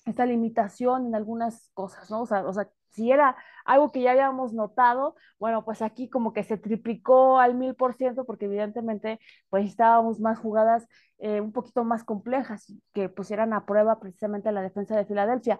esta 0.06 0.26
limitación 0.26 1.08
en 1.08 1.16
algunas 1.16 1.72
cosas, 1.74 2.10
¿no? 2.12 2.22
O 2.22 2.26
sea, 2.26 2.70
si 2.96 3.12
era 3.12 3.36
algo 3.66 3.92
que 3.92 4.02
ya 4.02 4.12
habíamos 4.12 4.54
notado, 4.54 5.16
bueno, 5.40 5.66
pues 5.66 5.82
aquí 5.82 6.10
como 6.10 6.32
que 6.34 6.44
se 6.44 6.58
triplicó 6.58 7.40
al 7.40 7.56
mil 7.56 7.76
por 7.76 7.94
ciento 7.96 8.26
porque 8.26 8.46
evidentemente 8.46 9.20
pues 9.50 9.66
estábamos 9.68 10.20
más 10.22 10.40
jugadas 10.40 10.88
eh, 11.18 11.42
un 11.42 11.52
poquito 11.52 11.84
más 11.84 12.04
complejas 12.04 12.74
que 12.94 13.10
pusieran 13.10 13.54
a 13.54 13.66
prueba 13.66 14.00
precisamente 14.00 14.52
la 14.52 14.62
defensa 14.62 14.96
de 14.96 15.06
Filadelfia. 15.06 15.60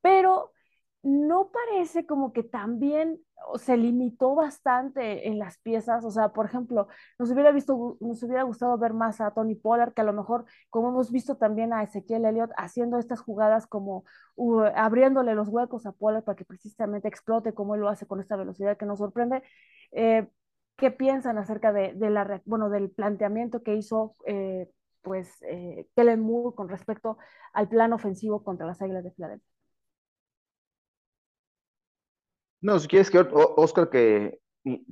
Pero 0.00 0.52
no 1.02 1.50
parece 1.50 2.06
como 2.06 2.32
que 2.32 2.42
también 2.42 3.20
se 3.58 3.76
limitó 3.76 4.34
bastante 4.34 5.28
en 5.28 5.38
las 5.38 5.58
piezas, 5.58 6.04
o 6.04 6.10
sea, 6.10 6.30
por 6.32 6.46
ejemplo, 6.46 6.88
nos 7.18 7.30
hubiera 7.30 7.52
visto, 7.52 7.96
nos 8.00 8.22
hubiera 8.22 8.42
gustado 8.42 8.76
ver 8.78 8.92
más 8.92 9.20
a 9.20 9.32
Tony 9.32 9.54
Pollard, 9.54 9.92
que 9.94 10.02
a 10.02 10.04
lo 10.04 10.12
mejor, 10.12 10.44
como 10.68 10.90
hemos 10.90 11.10
visto 11.10 11.36
también 11.36 11.72
a 11.72 11.82
Ezequiel 11.82 12.24
Elliott, 12.26 12.50
haciendo 12.56 12.98
estas 12.98 13.20
jugadas 13.20 13.66
como 13.66 14.04
abriéndole 14.74 15.34
los 15.34 15.48
huecos 15.48 15.86
a 15.86 15.92
Pollard 15.92 16.24
para 16.24 16.36
que 16.36 16.44
precisamente 16.44 17.08
explote 17.08 17.54
como 17.54 17.74
él 17.74 17.80
lo 17.80 17.88
hace 17.88 18.06
con 18.06 18.20
esta 18.20 18.36
velocidad 18.36 18.76
que 18.76 18.86
nos 18.86 18.98
sorprende. 18.98 19.42
Eh, 19.92 20.28
¿Qué 20.76 20.90
piensan 20.90 21.36
acerca 21.38 21.72
de, 21.72 21.94
la, 22.10 22.40
bueno, 22.46 22.70
del 22.70 22.90
planteamiento 22.90 23.62
que 23.62 23.74
hizo 23.74 24.16
eh, 24.26 24.70
pues 25.02 25.42
eh, 25.42 25.88
Kellen 25.94 26.20
Moore 26.20 26.54
con 26.56 26.68
respecto 26.68 27.18
al 27.52 27.68
plan 27.68 27.92
ofensivo 27.92 28.42
contra 28.42 28.66
las 28.66 28.80
Águilas 28.80 29.04
de 29.04 29.10
Filadelfia? 29.12 29.59
No, 32.60 32.78
si 32.78 32.88
quieres 32.88 33.10
que 33.10 33.18
Oscar 33.18 33.88
que 33.88 34.40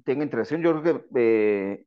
tenga 0.04 0.24
interacción, 0.24 0.62
yo 0.62 0.80
creo 0.80 1.02
que 1.02 1.08
eh, 1.16 1.86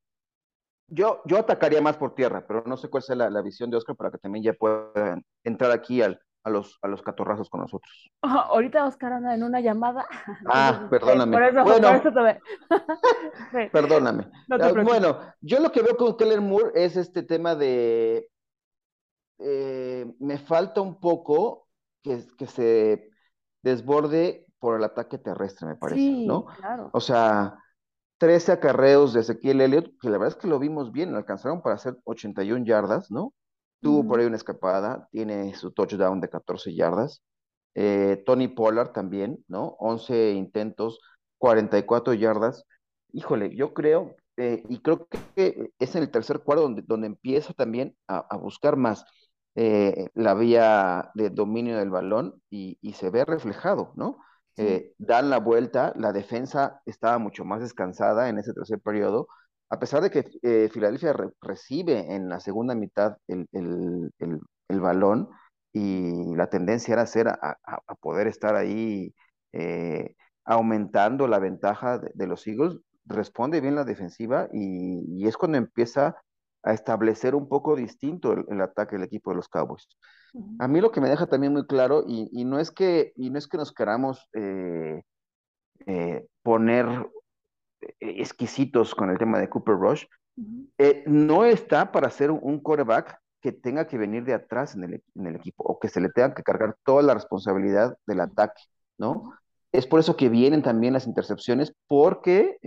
yo, 0.87 1.21
yo 1.25 1.37
atacaría 1.37 1.81
más 1.81 1.97
por 1.97 2.13
tierra, 2.13 2.45
pero 2.47 2.63
no 2.65 2.77
sé 2.77 2.89
cuál 2.89 3.01
sea 3.03 3.15
la, 3.15 3.41
visión 3.41 3.69
de 3.71 3.77
Oscar 3.77 3.95
para 3.95 4.11
que 4.11 4.17
también 4.17 4.43
ya 4.43 4.53
puedan 4.53 5.23
entrar 5.43 5.71
aquí 5.71 6.01
al, 6.01 6.19
a 6.43 6.49
los, 6.49 6.77
a 6.81 6.87
los 6.87 7.01
catorrazos 7.01 7.49
con 7.49 7.61
nosotros. 7.61 8.11
ahorita 8.21 8.85
Oscar 8.85 9.13
anda 9.13 9.33
en 9.33 9.43
una 9.43 9.61
llamada. 9.61 10.05
Ah, 10.47 10.87
perdóname. 10.89 11.31
Por 11.31 11.43
eso, 11.43 11.63
bueno, 11.63 11.87
por 11.87 11.97
eso 11.97 13.69
Perdóname. 13.71 14.27
Ah, 14.49 14.71
bueno, 14.83 15.19
yo 15.39 15.59
lo 15.59 15.71
que 15.71 15.81
veo 15.81 15.95
con 15.95 16.17
Keller 16.17 16.41
Moore 16.41 16.71
es 16.75 16.97
este 16.97 17.23
tema 17.23 17.55
de 17.55 18.27
eh, 19.39 20.13
me 20.19 20.37
falta 20.37 20.81
un 20.81 20.99
poco 20.99 21.67
que, 22.03 22.25
que 22.37 22.47
se 22.47 23.09
desborde 23.63 24.45
por 24.61 24.77
el 24.77 24.83
ataque 24.83 25.17
terrestre, 25.17 25.67
me 25.67 25.75
parece, 25.75 25.99
sí, 25.99 26.27
¿no? 26.27 26.45
Claro. 26.45 26.91
O 26.93 27.01
sea, 27.01 27.57
13 28.19 28.51
acarreos 28.51 29.13
de 29.13 29.21
Ezequiel 29.21 29.59
Elliott, 29.61 29.97
que 29.99 30.11
la 30.11 30.19
verdad 30.19 30.37
es 30.37 30.41
que 30.41 30.47
lo 30.47 30.59
vimos 30.59 30.91
bien, 30.91 31.15
alcanzaron 31.15 31.63
para 31.63 31.73
hacer 31.73 31.97
81 32.03 32.63
yardas, 32.63 33.09
¿no? 33.09 33.33
Tuvo 33.81 34.07
por 34.07 34.19
ahí 34.19 34.27
una 34.27 34.35
escapada, 34.35 35.07
tiene 35.11 35.55
su 35.55 35.71
touchdown 35.71 36.21
de 36.21 36.29
14 36.29 36.75
yardas. 36.75 37.23
Eh, 37.73 38.21
Tony 38.23 38.47
Pollard 38.47 38.91
también, 38.91 39.43
¿no? 39.47 39.75
11 39.79 40.33
intentos, 40.33 40.99
44 41.39 42.13
yardas. 42.13 42.63
Híjole, 43.11 43.55
yo 43.55 43.73
creo, 43.73 44.15
eh, 44.37 44.63
y 44.69 44.83
creo 44.83 45.07
que 45.07 45.71
es 45.79 45.95
en 45.95 46.03
el 46.03 46.11
tercer 46.11 46.41
cuarto 46.41 46.61
donde, 46.61 46.83
donde 46.83 47.07
empieza 47.07 47.53
también 47.53 47.97
a, 48.07 48.37
buscar 48.37 48.77
más 48.77 49.03
eh, 49.55 50.09
la 50.13 50.35
vía 50.35 51.09
de 51.15 51.31
dominio 51.31 51.75
del 51.77 51.89
balón 51.89 52.39
y, 52.51 52.77
y, 52.81 52.93
se 52.93 53.09
ve 53.09 53.25
reflejado, 53.25 53.93
¿no? 53.95 54.19
Eh, 54.57 54.93
dan 54.97 55.29
la 55.29 55.39
vuelta, 55.39 55.93
la 55.95 56.11
defensa 56.11 56.81
estaba 56.85 57.17
mucho 57.17 57.45
más 57.45 57.61
descansada 57.61 58.29
en 58.29 58.37
ese 58.37 58.53
tercer 58.53 58.79
periodo, 58.79 59.27
a 59.71 59.79
pesar 59.79 60.01
de 60.01 60.11
que 60.11 60.25
eh, 60.43 60.69
Filadelfia 60.71 61.15
recibe 61.41 62.13
en 62.13 62.27
la 62.27 62.41
segunda 62.41 62.75
mitad 62.75 63.17
el, 63.27 64.09
balón 64.69 65.29
y 65.71 66.35
la 66.35 66.49
tendencia 66.49 66.93
era 66.93 67.05
ser 67.05 67.29
a, 67.29 67.57
poder 68.01 68.27
estar 68.27 68.55
ahí 68.55 69.13
eh, 69.53 70.15
aumentando 70.43 71.27
la 71.27 71.39
ventaja 71.39 71.99
de, 71.99 72.27
los 72.27 72.45
Eagles, 72.47 72.79
responde 73.05 73.61
bien 73.61 73.75
la 73.75 73.85
defensiva 73.85 74.49
y, 74.51 75.25
es 75.25 75.37
cuando 75.37 75.57
empieza 75.57 76.17
a 76.63 76.73
establecer 76.73 77.35
un 77.35 77.47
poco 77.47 77.75
distinto 77.75 78.33
el, 78.33 78.45
el 78.49 78.61
ataque 78.61 78.95
del 78.95 79.05
equipo 79.05 79.31
de 79.31 79.37
los 79.37 79.47
Cowboys. 79.47 79.87
A 80.59 80.67
mí 80.67 80.79
lo 80.79 80.91
que 80.91 81.01
me 81.01 81.09
deja 81.09 81.27
también 81.27 81.53
muy 81.53 81.65
claro, 81.67 82.05
y, 82.07 82.45
no, 82.45 82.59
es 82.59 82.71
que, 82.71 83.11
y 83.17 83.29
no 83.29 83.37
es 83.37 83.47
que 83.47 83.57
nos 83.57 83.73
queramos 83.73 84.29
eh, 84.33 85.03
eh, 85.85 86.25
poner 86.41 86.87
eh, 87.81 87.95
exquisitos 87.99 88.95
con 88.95 89.09
el 89.09 89.17
tema 89.17 89.39
de 89.39 89.49
Cooper 89.49 89.75
Rush, 89.75 90.05
no 91.05 91.45
está 91.45 91.91
para 91.91 92.09
ser 92.09 92.31
un, 92.31 92.59
coreback 92.61 93.19
que 93.41 93.51
tenga 93.51 93.85
que 93.87 93.97
venir 93.97 94.23
de 94.23 94.33
atrás 94.33 94.75
en 94.75 94.83
el, 94.83 95.35
equipo 95.35 95.63
o 95.63 95.79
que 95.79 95.89
se 95.89 95.99
le 95.99 96.09
tenga 96.09 96.33
que 96.33 96.43
cargar 96.43 96.77
toda 96.85 97.03
la 97.03 97.13
responsabilidad 97.13 97.97
del 98.07 98.21
ataque, 98.21 98.63
¿no? 98.97 99.33
Es 99.73 99.85
por 99.85 99.99
eso 99.99 100.15
que 100.15 100.29
vienen 100.29 100.63
también 100.63 100.93
las 100.93 101.07
intercepciones, 101.07 101.73
porque... 101.87 102.57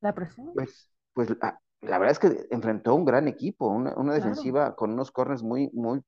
la 0.00 0.14
presión. 0.14 0.52
Pues, 0.54 0.90
pues 1.14 1.30
ah, 1.40 1.58
la 1.82 1.98
verdad 1.98 2.12
es 2.12 2.18
que 2.18 2.46
enfrentó 2.50 2.94
un 2.94 3.04
gran 3.04 3.26
equipo, 3.26 3.68
una, 3.68 4.14
defensiva 4.14 4.76
con 4.76 4.92
unos 4.92 5.10
corners 5.10 5.42
muy, 5.42 5.68
muy, 5.72 6.00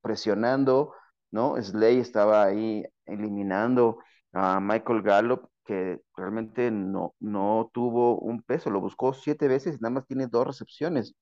presionando, 0.00 0.94
¿no? 1.32 1.60
Slay 1.60 1.98
estaba 1.98 2.44
ahí 2.44 2.84
eliminando 3.06 3.98
a 4.32 4.60
Michael 4.60 5.02
Gallup, 5.02 5.48
que 5.64 6.00
realmente 6.16 6.70
no, 6.70 7.14
no 7.18 7.70
tuvo 7.74 8.18
un 8.20 8.42
peso, 8.42 8.70
lo 8.70 8.80
buscó 8.80 9.12
siete 9.12 9.48
veces 9.48 9.76
y 9.76 9.80
nada 9.80 9.94
más 9.94 10.06
tiene 10.06 10.28
dos 10.28 10.46
recepciones. 10.46 11.14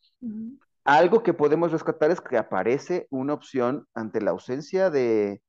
Algo 0.85 1.23
que 1.23 1.35
podemos 1.35 1.73
rescatar 1.73 2.11
es 2.11 2.21
que 2.21 2.37
aparece 2.37 3.07
una 3.11 3.33
opción 3.33 3.87
ante 3.95 4.21
la 4.21 4.33
ausencia 4.33 4.90
de, 4.90 5.40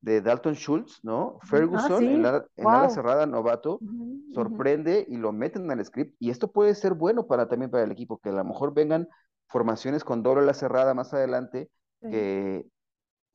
de 0.00 0.20
Dalton 0.20 0.54
Schultz, 0.54 1.00
¿no? 1.02 1.38
Ah, 1.42 1.46
Ferguson 1.46 2.04
en, 2.04 2.22
la, 2.22 2.46
ala 2.58 2.90
cerrada 2.90 3.26
novato 3.26 3.80
sorprende 4.32 5.04
y 5.08 5.16
lo 5.16 5.32
meten 5.32 5.70
al 5.70 5.84
script. 5.84 6.14
Y 6.18 6.30
esto 6.30 6.52
puede 6.52 6.74
ser 6.74 6.94
bueno 6.94 7.26
para 7.26 7.48
también 7.48 7.70
para 7.70 7.84
el 7.84 7.92
equipo 7.92 8.18
que 8.18 8.28
a 8.28 8.32
lo 8.32 8.44
mejor 8.44 8.74
vengan 8.74 9.08
formaciones 9.48 10.04
con 10.04 10.22
doble 10.22 10.42
ala 10.42 10.54
cerrada 10.54 10.94
más 10.94 11.12
adelante 11.14 11.70
que 12.00 12.66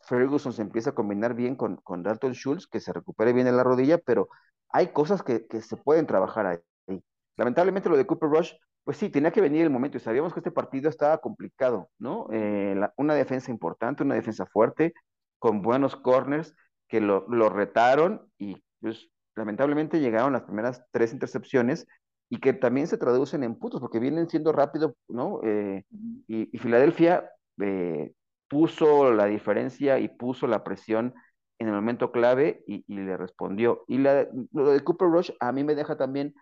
Ferguson 0.02 0.54
se 0.54 0.62
empieza 0.62 0.92
a 0.92 0.96
combinar 0.96 1.34
bien 1.34 1.56
con, 1.56 1.78
con 1.78 2.04
Dalton 2.04 2.34
Schultz 2.34 2.68
que 2.68 2.80
se 2.80 2.94
recupere 2.94 3.34
bien 3.34 3.48
en 3.48 3.58
la 3.58 3.64
rodilla 3.64 3.98
pero 3.98 4.30
hay 4.70 4.88
cosas 4.88 5.24
que, 5.24 5.46
se 5.62 5.78
pueden 5.78 6.08
trabajar 6.08 6.46
ahí. 6.46 7.02
Lamentablemente 7.36 7.90
lo 7.90 7.98
de 7.98 8.06
Cooper 8.06 8.30
Rush 8.30 8.54
pues 8.84 8.98
sí, 8.98 9.10
tenía 9.10 9.32
que 9.32 9.42
venir 9.42 9.62
el 9.62 9.70
momento 9.70 9.98
y 9.98 10.00
sabíamos 10.00 10.34
que 10.34 10.40
este 10.40 10.52
partido 10.52 10.90
estaba 10.90 11.20
complicado, 11.20 11.90
¿no? 12.00 12.28
Eh, 12.32 12.76
una 12.98 13.14
defensa 13.14 13.52
importante, 13.52 14.04
una 14.04 14.16
defensa 14.16 14.46
fuerte, 14.48 14.94
con 15.42 15.64
buenos 15.64 15.96
corners 15.96 16.56
que 16.88 17.02
lo, 17.02 17.26
retaron 17.50 18.30
y 18.38 18.62
pues 18.80 19.10
lamentablemente 19.36 20.00
llegaron 20.00 20.34
las 20.34 20.44
primeras 20.44 20.86
tres 20.92 21.14
intercepciones 21.14 21.88
y 22.30 22.38
que 22.38 22.54
también 22.54 22.86
se 22.86 23.00
traducen 23.00 23.44
en 23.44 23.56
puntos 23.56 23.82
porque 23.82 24.00
vienen 24.00 24.30
siendo 24.30 24.52
rápido, 24.52 24.96
¿no? 25.08 25.40
Eh, 25.44 25.84
y, 26.28 26.46
Filadelfia 26.60 27.32
eh, 27.60 28.14
puso 28.48 29.12
la 29.12 29.26
diferencia 29.26 29.98
y 29.98 30.10
puso 30.10 30.46
la 30.46 30.64
presión 30.64 31.16
en 31.60 31.70
el 31.70 31.74
momento 31.74 32.12
clave 32.12 32.64
y, 32.68 32.84
le 32.94 33.18
respondió. 33.18 33.84
Y 33.88 33.98
lo 33.98 34.72
de 34.72 34.84
Cooper 34.84 35.10
Rush 35.10 35.32
a 35.40 35.52
mí 35.52 35.64
me 35.64 35.74
deja 35.74 35.98
también 35.98 36.36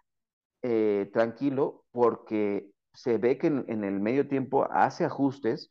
eh, 0.61 1.09
tranquilo 1.13 1.85
porque 1.91 2.69
se 2.93 3.17
ve 3.17 3.37
que 3.37 3.47
en, 3.47 3.83
el 3.85 4.01
medio 4.01 4.27
tiempo 4.27 4.67
hace 4.71 5.05
ajustes 5.05 5.69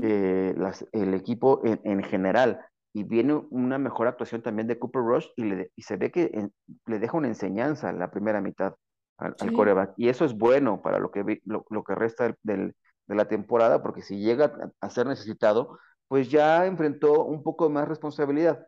eh, 0.00 0.54
el 0.92 1.14
equipo 1.14 1.60
en, 1.64 2.02
general. 2.02 2.60
Y 2.94 3.04
viene 3.04 3.34
una 3.50 3.78
mejor 3.78 4.06
actuación 4.06 4.42
también 4.42 4.68
de 4.68 4.78
Cooper 4.78 5.02
Rush 5.02 5.26
y, 5.36 5.44
le, 5.44 5.70
y 5.76 5.82
se 5.82 5.96
ve 5.96 6.10
que 6.10 6.50
le 6.86 6.98
deja 6.98 7.16
una 7.16 7.28
enseñanza 7.28 7.88
en 7.90 7.98
la 7.98 8.10
primera 8.10 8.40
mitad 8.40 8.74
al, 9.16 9.52
coreback. 9.52 9.94
Y 9.96 10.08
eso 10.08 10.24
es 10.24 10.36
bueno 10.36 10.82
para 10.82 10.98
lo 10.98 11.10
que, 11.10 11.40
lo, 11.44 11.84
que 11.84 11.94
resta 11.94 12.36
del, 12.42 12.74
de 13.06 13.14
la 13.14 13.26
temporada, 13.26 13.82
porque 13.82 14.02
si 14.02 14.18
llega 14.18 14.72
a, 14.80 14.90
ser 14.90 15.06
necesitado, 15.06 15.78
pues 16.08 16.30
ya 16.30 16.66
enfrentó 16.66 17.24
un 17.24 17.42
poco 17.42 17.70
más 17.70 17.88
responsabilidad. 17.88 18.66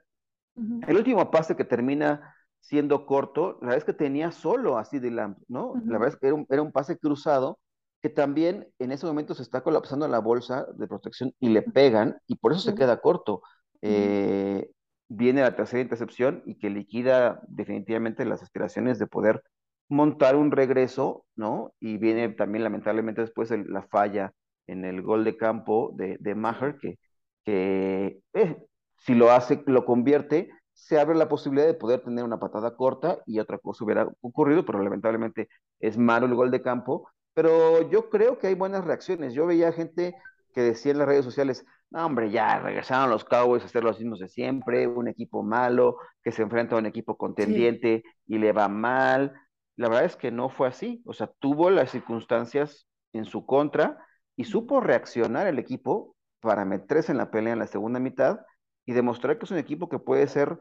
El 0.86 0.96
último 0.96 1.30
pase 1.30 1.56
que 1.56 1.64
termina 1.64 2.34
siendo 2.60 3.04
corto, 3.06 3.58
la 3.60 3.68
verdad 3.68 3.78
es 3.78 3.84
que 3.84 3.92
tenía 3.92 4.30
solo 4.30 4.78
así 4.78 4.98
de 4.98 5.10
Lamb, 5.10 5.36
¿no? 5.48 5.74
La 5.84 5.98
verdad 5.98 6.14
es 6.14 6.16
que 6.16 6.28
era 6.28 6.34
un, 6.34 6.46
era 6.48 6.62
un 6.62 6.72
pase 6.72 6.96
cruzado 6.96 7.58
que 8.04 8.10
también 8.10 8.68
en 8.78 8.92
ese 8.92 9.06
momento 9.06 9.34
se 9.34 9.42
está 9.42 9.62
colapsando 9.62 10.06
la 10.08 10.18
bolsa 10.18 10.66
de 10.74 10.86
protección 10.86 11.32
y 11.40 11.48
le 11.48 11.62
pegan 11.62 12.18
y 12.26 12.36
por 12.36 12.52
eso 12.52 12.60
se 12.60 12.74
queda 12.74 13.00
corto. 13.00 13.40
Eh, 13.80 14.68
viene 15.08 15.40
la 15.40 15.56
tercera 15.56 15.80
intercepción 15.80 16.42
y 16.44 16.58
que 16.58 16.68
liquida 16.68 17.40
definitivamente 17.48 18.26
las 18.26 18.42
aspiraciones 18.42 18.98
de 18.98 19.06
poder 19.06 19.42
montar 19.88 20.36
un 20.36 20.50
regreso, 20.50 21.24
¿no? 21.34 21.72
Y 21.80 21.96
viene 21.96 22.28
también 22.28 22.64
lamentablemente 22.64 23.22
después 23.22 23.50
la 23.50 23.84
falla 23.84 24.34
en 24.66 24.84
el 24.84 25.00
gol 25.00 25.24
de 25.24 25.38
campo 25.38 25.90
de, 25.94 26.18
de 26.20 26.34
Maher, 26.34 26.76
que, 26.76 26.98
que 27.42 28.20
eh, 28.34 28.56
si 28.98 29.14
lo 29.14 29.30
hace, 29.30 29.62
lo 29.64 29.86
convierte, 29.86 30.50
se 30.74 31.00
abre 31.00 31.16
la 31.16 31.30
posibilidad 31.30 31.66
de 31.66 31.72
poder 31.72 32.02
tener 32.02 32.22
una 32.22 32.38
patada 32.38 32.76
corta 32.76 33.20
y 33.24 33.38
otra 33.38 33.56
cosa 33.56 33.82
hubiera 33.82 34.06
ocurrido, 34.20 34.66
pero 34.66 34.82
lamentablemente 34.82 35.48
es 35.80 35.96
malo 35.96 36.26
el 36.26 36.34
gol 36.34 36.50
de 36.50 36.60
campo 36.60 37.08
pero 37.34 37.90
yo 37.90 38.10
creo 38.10 38.38
que 38.38 38.48
hay 38.48 38.54
buenas 38.54 38.84
reacciones. 38.84 39.34
Yo 39.34 39.46
veía 39.46 39.72
gente 39.72 40.14
que 40.54 40.62
decía 40.62 40.92
en 40.92 40.98
las 40.98 41.08
redes 41.08 41.24
sociales, 41.24 41.64
no, 41.90 42.06
hombre, 42.06 42.30
ya 42.30 42.60
regresaron 42.60 43.10
los 43.10 43.24
Cowboys 43.24 43.62
a 43.62 43.66
hacer 43.66 43.84
los 43.84 43.98
mismos 43.98 44.20
de 44.20 44.28
siempre, 44.28 44.86
un 44.88 45.08
equipo 45.08 45.42
malo 45.42 45.98
que 46.22 46.32
se 46.32 46.42
enfrenta 46.42 46.76
a 46.76 46.78
un 46.78 46.86
equipo 46.86 47.16
contendiente 47.16 48.04
y 48.26 48.38
le 48.38 48.52
va 48.52 48.68
mal. 48.68 49.34
La 49.76 49.88
verdad 49.88 50.04
es 50.04 50.16
que 50.16 50.30
no 50.30 50.48
fue 50.48 50.68
así, 50.68 51.02
o 51.06 51.12
sea, 51.12 51.30
tuvo 51.40 51.70
las 51.70 51.90
circunstancias 51.90 52.88
en 53.12 53.24
su 53.24 53.44
contra 53.46 54.04
y 54.36 54.44
supo 54.44 54.80
reaccionar 54.80 55.46
el 55.46 55.58
equipo 55.58 56.16
para 56.40 56.64
meterse 56.64 57.12
en 57.12 57.18
la 57.18 57.30
pelea 57.30 57.52
en 57.54 57.58
la 57.60 57.66
segunda 57.66 57.98
mitad 58.00 58.40
y 58.86 58.92
demostrar 58.92 59.38
que 59.38 59.44
es 59.46 59.50
un 59.50 59.58
equipo 59.58 59.88
que 59.88 59.98
puede 59.98 60.26
ser, 60.28 60.58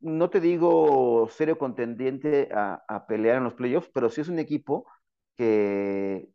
no 0.00 0.30
te 0.30 0.40
digo 0.40 1.28
serio 1.30 1.58
contendiente 1.58 2.48
a, 2.52 2.82
a 2.88 3.06
pelear 3.06 3.36
en 3.36 3.44
los 3.44 3.54
playoffs, 3.54 3.90
pero 3.92 4.10
sí 4.10 4.20
es 4.20 4.28
un 4.28 4.38
equipo 4.38 4.86
que 5.38 6.28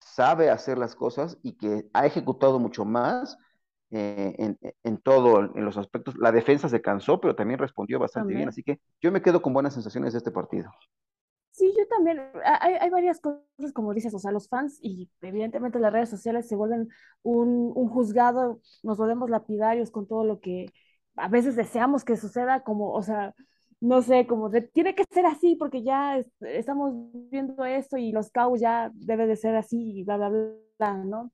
sabe 0.00 0.50
hacer 0.50 0.76
las 0.76 0.94
cosas 0.96 1.38
y 1.42 1.56
que 1.56 1.88
ha 1.94 2.04
ejecutado 2.04 2.58
mucho 2.58 2.84
más 2.84 3.38
eh, 3.90 4.34
en, 4.38 4.58
en, 4.82 4.98
todo, 4.98 5.56
en 5.56 5.64
los 5.64 5.76
aspectos. 5.76 6.16
La 6.18 6.32
defensa 6.32 6.68
se 6.68 6.82
cansó, 6.82 7.20
pero 7.20 7.36
también 7.36 7.58
respondió 7.58 7.98
bastante 7.98 8.34
bien, 8.34 8.48
así 8.48 8.62
que 8.62 8.80
yo 9.00 9.12
me 9.12 9.22
quedo 9.22 9.40
con 9.40 9.52
buenas 9.52 9.74
sensaciones 9.74 10.12
de 10.12 10.18
este 10.18 10.32
partido. 10.32 10.70
Sí, 11.52 11.72
yo 11.76 11.86
también. 11.88 12.20
Hay, 12.44 12.74
hay, 12.74 12.90
varias 12.90 13.20
cosas, 13.20 13.72
como 13.72 13.94
dices, 13.94 14.14
o 14.14 14.18
sea, 14.18 14.30
los 14.32 14.48
fans 14.48 14.78
y 14.82 15.10
evidentemente 15.20 15.78
las 15.78 15.92
redes 15.92 16.08
sociales 16.08 16.48
se 16.48 16.56
vuelven 16.56 16.88
un, 17.22 17.72
un 17.74 17.88
juzgado, 17.88 18.60
nos 18.82 18.96
volvemos 18.96 19.30
lapidarios 19.30 19.90
con 19.90 20.06
todo 20.06 20.24
lo 20.24 20.40
que 20.40 20.66
a 21.16 21.28
veces 21.28 21.56
deseamos 21.56 22.04
que 22.04 22.16
suceda, 22.16 22.62
como, 22.62 22.92
o 22.92 23.02
sea, 23.02 23.34
no 23.80 24.02
sé, 24.02 24.26
como 24.26 24.50
tiene 24.50 24.94
que 24.94 25.04
ser 25.10 25.26
así 25.26 25.56
porque 25.56 25.82
ya 25.82 26.22
estamos 26.40 26.94
viendo 27.30 27.64
esto 27.64 27.96
y 27.96 28.12
los 28.12 28.30
Cowboys 28.30 28.60
ya 28.60 28.90
debe 28.94 29.26
de 29.26 29.36
ser 29.36 29.56
así 29.56 30.00
y 30.00 30.04
bla, 30.04 30.18
bla, 30.18 30.30
bla, 30.78 30.94
¿no? 31.04 31.32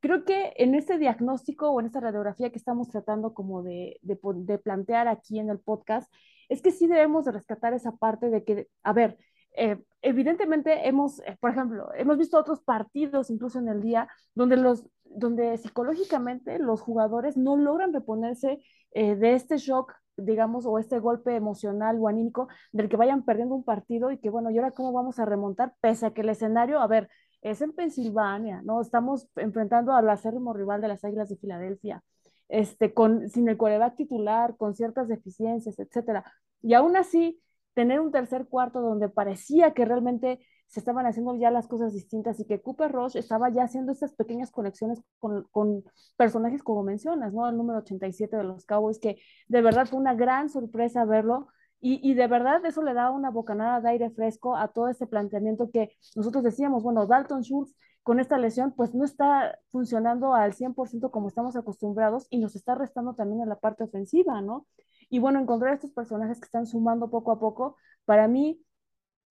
Creo 0.00 0.24
que 0.24 0.52
en 0.56 0.74
este 0.74 0.98
diagnóstico 0.98 1.70
o 1.70 1.80
en 1.80 1.86
esta 1.86 2.00
radiografía 2.00 2.50
que 2.50 2.58
estamos 2.58 2.88
tratando 2.88 3.34
como 3.34 3.62
de, 3.62 3.98
de, 4.02 4.58
plantear 4.58 5.08
aquí 5.08 5.38
en 5.38 5.48
el 5.48 5.60
podcast, 5.60 6.12
es 6.48 6.60
que 6.62 6.72
sí 6.72 6.86
debemos 6.88 7.24
de 7.24 7.32
rescatar 7.32 7.72
esa 7.72 7.92
parte 7.96 8.30
de 8.30 8.44
que, 8.44 8.68
a 8.82 8.92
ver, 8.92 9.18
eh, 9.56 9.80
evidentemente 10.02 10.88
hemos, 10.88 11.20
eh, 11.20 11.36
por 11.40 11.50
ejemplo, 11.50 11.88
hemos 11.94 12.18
visto 12.18 12.38
otros 12.38 12.60
partidos 12.62 13.30
incluso 13.30 13.58
en 13.58 13.68
el 13.68 13.82
día 13.82 14.08
donde 14.34 14.56
los 14.56 14.84
donde 15.04 15.58
psicológicamente 15.58 16.58
los 16.58 16.80
jugadores 16.80 17.36
no 17.36 17.56
logran 17.56 17.92
reponerse 17.92 18.60
eh, 18.94 19.16
de 19.16 19.34
este 19.34 19.58
shock, 19.58 19.92
digamos, 20.16 20.66
o 20.66 20.78
este 20.78 20.98
golpe 20.98 21.34
emocional 21.34 21.98
o 22.00 22.08
anímico 22.08 22.48
del 22.72 22.88
que 22.88 22.96
vayan 22.96 23.24
perdiendo 23.24 23.54
un 23.54 23.64
partido 23.64 24.10
y 24.10 24.18
que, 24.18 24.30
bueno, 24.30 24.50
¿y 24.50 24.58
ahora 24.58 24.72
cómo 24.72 24.92
vamos 24.92 25.18
a 25.18 25.24
remontar? 25.24 25.74
Pese 25.80 26.06
a 26.06 26.10
que 26.12 26.20
el 26.22 26.28
escenario, 26.28 26.80
a 26.80 26.86
ver, 26.86 27.08
es 27.42 27.60
en 27.60 27.72
Pensilvania, 27.72 28.62
¿no? 28.62 28.80
Estamos 28.80 29.28
enfrentando 29.36 29.92
al 29.92 30.08
acérrimo 30.08 30.52
rival 30.52 30.80
de 30.80 30.88
las 30.88 31.04
Águilas 31.04 31.28
de 31.28 31.36
Filadelfia, 31.36 32.02
este, 32.48 32.94
con, 32.94 33.28
sin 33.28 33.48
el 33.48 33.56
coreback 33.56 33.96
titular, 33.96 34.56
con 34.56 34.74
ciertas 34.74 35.08
deficiencias, 35.08 35.78
etcétera. 35.78 36.24
Y 36.60 36.74
aún 36.74 36.96
así, 36.96 37.40
tener 37.74 38.00
un 38.00 38.12
tercer 38.12 38.46
cuarto 38.46 38.80
donde 38.80 39.08
parecía 39.08 39.72
que 39.74 39.84
realmente 39.84 40.40
se 40.72 40.80
estaban 40.80 41.04
haciendo 41.04 41.34
ya 41.36 41.50
las 41.50 41.68
cosas 41.68 41.92
distintas 41.92 42.40
y 42.40 42.46
que 42.46 42.62
Cooper 42.62 42.90
Rush 42.90 43.16
estaba 43.16 43.50
ya 43.50 43.64
haciendo 43.64 43.92
estas 43.92 44.14
pequeñas 44.14 44.50
conexiones 44.50 45.02
con, 45.18 45.44
con, 45.50 45.84
personajes 46.16 46.62
como 46.62 46.82
mencionas, 46.82 47.34
¿no? 47.34 47.46
El 47.46 47.58
número 47.58 47.80
87 47.80 48.38
de 48.38 48.44
los 48.44 48.64
Cowboys, 48.64 48.98
que 48.98 49.18
de 49.48 49.60
verdad 49.60 49.86
fue 49.86 49.98
una 49.98 50.14
gran 50.14 50.48
sorpresa 50.48 51.04
verlo 51.04 51.48
y, 51.78 52.00
y, 52.08 52.14
de 52.14 52.26
verdad 52.26 52.64
eso 52.64 52.82
le 52.82 52.94
da 52.94 53.10
una 53.10 53.30
bocanada 53.30 53.80
de 53.82 53.90
aire 53.90 54.10
fresco 54.10 54.56
a 54.56 54.68
todo 54.68 54.88
este 54.88 55.06
planteamiento 55.06 55.70
que 55.70 55.90
nosotros 56.16 56.42
decíamos, 56.42 56.82
bueno, 56.82 57.06
Dalton 57.06 57.42
Schultz 57.42 57.74
con 58.02 58.18
esta 58.18 58.38
lesión 58.38 58.72
pues 58.72 58.94
no 58.94 59.04
está 59.04 59.58
funcionando 59.70 60.34
al 60.34 60.54
100% 60.54 61.10
como 61.10 61.28
estamos 61.28 61.54
acostumbrados 61.54 62.26
y 62.30 62.38
nos 62.38 62.56
está 62.56 62.74
restando 62.74 63.14
también 63.14 63.42
en 63.42 63.48
la 63.50 63.58
parte 63.58 63.84
ofensiva, 63.84 64.40
¿no? 64.40 64.66
Y 65.10 65.18
bueno, 65.18 65.38
encontrar 65.38 65.74
estos 65.74 65.92
personajes 65.92 66.40
que 66.40 66.46
están 66.46 66.66
sumando 66.66 67.10
poco 67.10 67.30
a 67.32 67.38
poco, 67.38 67.76
para 68.06 68.26
mí, 68.28 68.58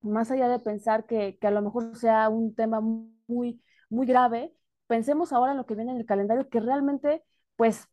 más 0.01 0.31
allá 0.31 0.47
de 0.47 0.59
pensar 0.59 1.05
que, 1.05 1.37
que 1.39 1.47
a 1.47 1.51
lo 1.51 1.61
mejor 1.61 1.95
sea 1.95 2.29
un 2.29 2.55
tema 2.55 2.81
muy, 2.81 3.61
muy 3.89 4.05
grave, 4.05 4.53
pensemos 4.87 5.33
ahora 5.33 5.51
en 5.51 5.57
lo 5.57 5.65
que 5.65 5.75
viene 5.75 5.91
en 5.91 5.97
el 5.97 6.05
calendario, 6.05 6.49
que 6.49 6.59
realmente, 6.59 7.23
pues, 7.55 7.87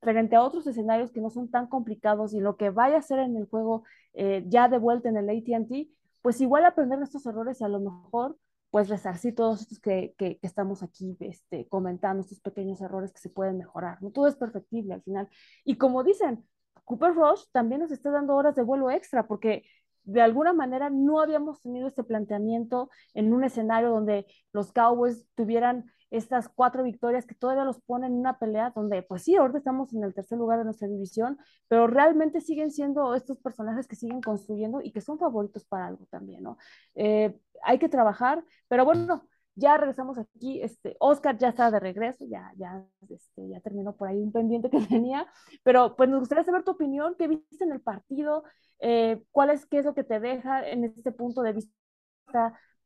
frente 0.00 0.36
a 0.36 0.42
otros 0.42 0.66
escenarios 0.66 1.12
que 1.12 1.20
no 1.20 1.30
son 1.30 1.50
tan 1.50 1.66
complicados 1.68 2.34
y 2.34 2.40
lo 2.40 2.56
que 2.56 2.70
vaya 2.70 2.98
a 2.98 3.02
ser 3.02 3.18
en 3.18 3.36
el 3.36 3.46
juego 3.46 3.84
eh, 4.14 4.44
ya 4.48 4.68
de 4.68 4.78
vuelta 4.78 5.08
en 5.08 5.16
el 5.16 5.28
ATT, 5.28 5.88
pues 6.22 6.40
igual 6.40 6.64
aprender 6.64 7.00
estos 7.02 7.26
errores 7.26 7.60
y 7.60 7.64
a 7.64 7.68
lo 7.68 7.80
mejor 7.80 8.36
pues 8.70 8.88
resarcir 8.88 9.34
todos 9.34 9.62
estos 9.62 9.80
que, 9.80 10.14
que, 10.16 10.38
que, 10.38 10.46
estamos 10.46 10.82
aquí 10.82 11.16
este, 11.20 11.66
comentando, 11.68 12.22
estos 12.22 12.40
pequeños 12.40 12.80
errores 12.80 13.12
que 13.12 13.18
se 13.18 13.28
pueden 13.28 13.58
mejorar. 13.58 14.00
No 14.00 14.10
todo 14.10 14.28
es 14.28 14.36
perfectible 14.36 14.94
al 14.94 15.02
final. 15.02 15.28
Y 15.64 15.76
como 15.76 16.04
dicen, 16.04 16.46
Cooper 16.84 17.14
Rush 17.14 17.44
también 17.52 17.80
nos 17.80 17.90
está 17.90 18.10
dando 18.10 18.34
horas 18.36 18.54
de 18.54 18.62
vuelo 18.62 18.90
extra 18.90 19.26
porque 19.26 19.64
de 20.10 20.20
alguna 20.20 20.52
manera 20.52 20.90
no 20.90 21.20
habíamos 21.20 21.60
tenido 21.60 21.88
este 21.88 22.04
planteamiento 22.04 22.90
en 23.14 23.32
un 23.32 23.44
escenario 23.44 23.90
donde 23.90 24.26
los 24.52 24.72
Cowboys 24.72 25.26
tuvieran 25.34 25.90
estas 26.10 26.48
cuatro 26.48 26.82
victorias 26.82 27.24
que 27.24 27.36
todavía 27.36 27.64
los 27.64 27.80
ponen 27.80 28.12
en 28.12 28.18
una 28.18 28.38
pelea 28.38 28.72
donde, 28.74 29.02
pues 29.02 29.22
sí, 29.22 29.36
ahorita 29.36 29.58
estamos 29.58 29.92
en 29.94 30.02
el 30.02 30.12
tercer 30.12 30.38
lugar 30.38 30.58
de 30.58 30.64
nuestra 30.64 30.88
división, 30.88 31.38
pero 31.68 31.86
realmente 31.86 32.40
siguen 32.40 32.72
siendo 32.72 33.14
estos 33.14 33.38
personajes 33.38 33.86
que 33.86 33.94
siguen 33.94 34.20
construyendo 34.20 34.80
y 34.82 34.90
que 34.90 35.00
son 35.00 35.18
favoritos 35.18 35.64
para 35.64 35.86
algo 35.86 36.06
también, 36.10 36.42
¿no? 36.42 36.58
Eh, 36.96 37.38
hay 37.62 37.78
que 37.78 37.88
trabajar, 37.88 38.44
pero 38.66 38.84
bueno, 38.84 39.28
ya 39.54 39.76
regresamos 39.76 40.18
aquí, 40.18 40.62
este, 40.62 40.96
Oscar 41.00 41.36
ya 41.38 41.48
está 41.48 41.70
de 41.70 41.80
regreso, 41.80 42.24
ya, 42.28 42.52
ya, 42.56 42.84
este, 43.08 43.48
ya 43.48 43.60
terminó 43.60 43.94
por 43.96 44.08
ahí 44.08 44.18
un 44.22 44.32
pendiente 44.32 44.70
que 44.70 44.80
tenía, 44.88 45.26
pero 45.62 45.96
pues 45.96 46.08
nos 46.08 46.20
gustaría 46.20 46.44
saber 46.44 46.64
tu 46.64 46.72
opinión, 46.72 47.14
qué 47.18 47.28
viste 47.28 47.64
en 47.64 47.72
el 47.72 47.80
partido, 47.80 48.44
eh, 48.80 49.22
cuál 49.30 49.50
es, 49.50 49.66
qué 49.66 49.78
es 49.78 49.84
lo 49.84 49.94
que 49.94 50.04
te 50.04 50.20
deja 50.20 50.66
en 50.68 50.84
este 50.84 51.12
punto 51.12 51.42
de 51.42 51.52
vista 51.52 51.70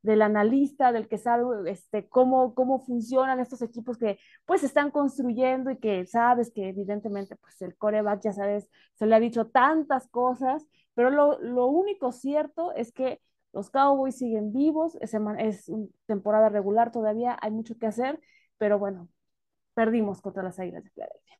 del 0.02 0.20
analista, 0.20 0.92
del 0.92 1.08
que 1.08 1.16
sabe 1.18 1.70
este, 1.70 2.08
cómo, 2.08 2.54
cómo 2.54 2.80
funcionan 2.80 3.40
estos 3.40 3.62
equipos 3.62 3.96
que 3.96 4.18
pues 4.44 4.62
están 4.62 4.90
construyendo 4.90 5.70
y 5.70 5.78
que 5.78 6.04
sabes 6.06 6.52
que 6.52 6.68
evidentemente 6.68 7.36
pues 7.36 7.60
el 7.62 7.76
coreback, 7.76 8.20
ya 8.22 8.32
sabes, 8.34 8.68
se 8.94 9.06
le 9.06 9.14
ha 9.14 9.20
dicho 9.20 9.46
tantas 9.46 10.06
cosas, 10.08 10.66
pero 10.94 11.08
lo, 11.10 11.38
lo 11.40 11.66
único 11.66 12.12
cierto 12.12 12.72
es 12.74 12.92
que 12.92 13.20
los 13.54 13.70
Cowboys 13.70 14.16
siguen 14.16 14.52
vivos, 14.52 14.96
es, 15.00 15.14
es 15.38 15.70
temporada 16.06 16.48
regular 16.48 16.92
todavía, 16.92 17.38
hay 17.40 17.50
mucho 17.50 17.78
que 17.78 17.86
hacer, 17.86 18.20
pero 18.58 18.78
bueno, 18.78 19.08
perdimos 19.74 20.20
contra 20.20 20.42
las 20.42 20.58
Águilas 20.58 20.84
de 20.84 20.90
Filadelfia. 20.90 21.38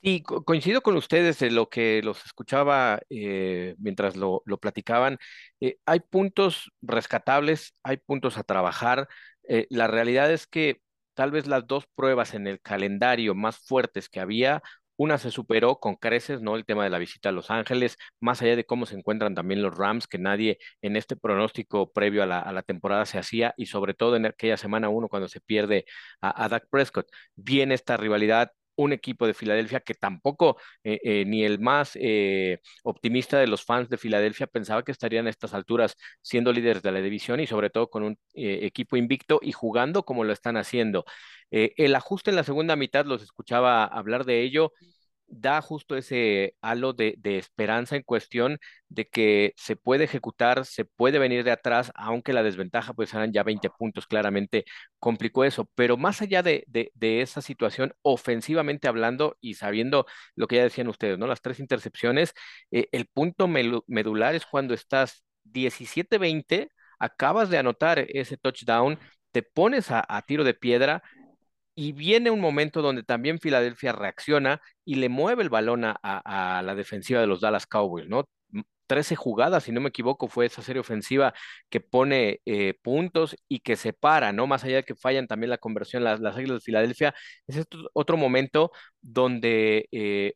Sí, 0.00 0.22
coincido 0.22 0.80
con 0.80 0.96
ustedes 0.96 1.42
en 1.42 1.56
lo 1.56 1.68
que 1.68 2.02
los 2.04 2.24
escuchaba 2.24 3.00
eh, 3.10 3.74
mientras 3.78 4.16
lo, 4.16 4.42
platicaban. 4.60 5.18
Eh, 5.60 5.78
hay 5.86 5.98
puntos 6.00 6.70
rescatables, 6.80 7.74
hay 7.82 7.96
puntos 7.96 8.38
a 8.38 8.44
trabajar. 8.44 9.08
Eh, 9.48 9.66
la 9.70 9.88
realidad 9.88 10.30
es 10.32 10.46
que 10.46 10.80
tal 11.14 11.32
vez 11.32 11.48
las 11.48 11.66
dos 11.66 11.84
pruebas 11.96 12.34
en 12.34 12.46
el 12.46 12.60
calendario 12.60 13.34
más 13.34 13.58
fuertes 13.58 14.08
que 14.08 14.20
había 14.20 14.62
una 14.98 15.16
se 15.18 15.30
superó 15.30 15.80
con 15.80 15.96
creces, 15.96 16.42
¿no? 16.42 16.56
El 16.56 16.66
tema 16.66 16.84
de 16.84 16.90
la 16.90 16.98
visita 16.98 17.30
a 17.30 17.32
Los 17.32 17.50
Ángeles, 17.50 17.96
más 18.20 18.42
allá 18.42 18.56
de 18.56 18.66
cómo 18.66 18.84
se 18.86 18.96
encuentran 18.96 19.34
también 19.34 19.62
los 19.62 19.76
Rams, 19.76 20.06
que 20.06 20.18
nadie 20.18 20.58
en 20.82 20.96
este 20.96 21.16
pronóstico 21.16 21.92
previo 21.92 22.22
a 22.22 22.26
la, 22.26 22.62
temporada 22.62 23.06
se 23.06 23.18
hacía, 23.18 23.54
y 23.56 23.66
sobre 23.66 23.94
todo 23.94 24.16
en 24.16 24.26
aquella 24.26 24.56
semana 24.56 24.88
uno 24.90 25.08
cuando 25.08 25.28
se 25.28 25.40
pierde 25.40 25.86
a, 26.20 26.44
a 26.44 26.48
Dak 26.48 26.68
Prescott. 26.70 27.06
Viene 27.36 27.74
esta 27.74 27.96
rivalidad 27.96 28.50
un 28.78 28.92
equipo 28.92 29.26
de 29.26 29.34
Filadelfia 29.34 29.80
que 29.80 29.94
tampoco 29.94 30.56
eh, 30.84 31.00
eh, 31.02 31.24
ni 31.26 31.44
el 31.44 31.58
más 31.58 31.92
eh, 32.00 32.60
optimista 32.84 33.38
de 33.38 33.46
los 33.48 33.64
fans 33.64 33.88
de 33.88 33.98
Filadelfia 33.98 34.46
pensaba 34.46 34.82
que 34.84 34.92
estarían 34.92 35.26
a 35.26 35.30
estas 35.30 35.52
alturas 35.52 35.96
siendo 36.22 36.52
líderes 36.52 36.82
de 36.82 36.92
la 36.92 37.00
división 37.00 37.40
y 37.40 37.46
sobre 37.46 37.70
todo 37.70 37.90
con 37.90 38.02
un 38.04 38.18
equipo 38.34 38.96
invicto 38.96 39.40
y 39.42 39.52
jugando 39.52 40.04
como 40.04 40.24
lo 40.24 40.32
están 40.32 40.56
haciendo. 40.56 41.04
el 41.50 41.94
ajuste 41.94 42.30
en 42.30 42.36
la 42.36 42.44
segunda 42.44 42.76
mitad, 42.76 43.04
los 43.06 43.22
escuchaba 43.22 43.84
hablar 43.84 44.24
de 44.24 44.42
ello, 44.42 44.72
da 45.28 45.60
justo 45.62 45.96
ese 45.96 46.54
halo 46.62 46.92
de, 46.92 47.16
esperanza 47.24 47.96
en 47.96 48.02
cuestión 48.02 48.58
de 48.88 49.08
que 49.08 49.52
se 49.56 49.76
puede 49.76 50.04
ejecutar, 50.04 50.64
se 50.64 50.84
puede 50.84 51.18
venir 51.18 51.44
de 51.44 51.50
atrás, 51.50 51.92
aunque 51.94 52.32
la 52.32 52.42
desventaja 52.42 52.94
pues 52.94 53.12
eran 53.14 53.32
ya 53.32 53.42
20 53.42 53.70
puntos, 53.70 54.06
claramente 54.06 54.64
complicó 54.98 55.44
eso, 55.44 55.68
pero 55.74 55.96
más 55.96 56.22
allá 56.22 56.42
de, 56.42 56.64
esa 57.00 57.42
situación, 57.42 57.94
ofensivamente 58.02 58.88
hablando 58.88 59.36
y 59.40 59.54
sabiendo 59.54 60.06
lo 60.34 60.46
que 60.48 60.56
ya 60.56 60.62
decían 60.62 60.88
ustedes, 60.88 61.18
¿no? 61.18 61.26
Las 61.26 61.42
tres 61.42 61.60
intercepciones, 61.60 62.32
eh, 62.70 62.88
el 62.92 63.06
punto 63.06 63.48
medular 63.48 64.34
es 64.34 64.46
cuando 64.46 64.74
estás 64.74 65.24
17-20, 65.44 66.70
acabas 66.98 67.50
de 67.50 67.58
anotar 67.58 67.98
ese 68.08 68.36
touchdown, 68.36 68.98
te 69.30 69.42
pones 69.42 69.90
a 69.90 70.22
tiro 70.26 70.42
de 70.42 70.54
piedra, 70.54 71.02
y 71.78 71.92
viene 71.92 72.32
un 72.32 72.40
momento 72.40 72.82
donde 72.82 73.04
también 73.04 73.38
Filadelfia 73.38 73.92
reacciona 73.92 74.60
y 74.84 74.96
le 74.96 75.08
mueve 75.08 75.44
el 75.44 75.48
balón 75.48 75.84
a, 75.84 76.62
la 76.64 76.74
defensiva 76.74 77.20
de 77.20 77.28
los 77.28 77.40
Dallas 77.40 77.68
Cowboys, 77.68 78.08
¿no? 78.08 78.28
13 78.88 79.14
jugadas, 79.14 79.62
si 79.62 79.70
no 79.70 79.80
me 79.80 79.90
equivoco, 79.90 80.26
fue 80.26 80.46
esa 80.46 80.60
serie 80.60 80.80
ofensiva 80.80 81.34
que 81.68 81.80
pone 81.80 82.40
eh, 82.46 82.74
puntos 82.82 83.36
y 83.46 83.60
que 83.60 83.76
separa, 83.76 84.32
¿no? 84.32 84.48
Más 84.48 84.64
allá 84.64 84.76
de 84.76 84.84
que 84.84 84.96
fallan 84.96 85.28
también 85.28 85.50
la 85.50 85.58
conversión, 85.58 86.02
las, 86.02 86.18
las 86.18 86.36
Águilas 86.36 86.56
de 86.56 86.60
Filadelfia, 86.62 87.14
es 87.46 87.64
otro 87.92 88.16
momento 88.16 88.72
donde 89.00 89.88
eh, 89.92 90.34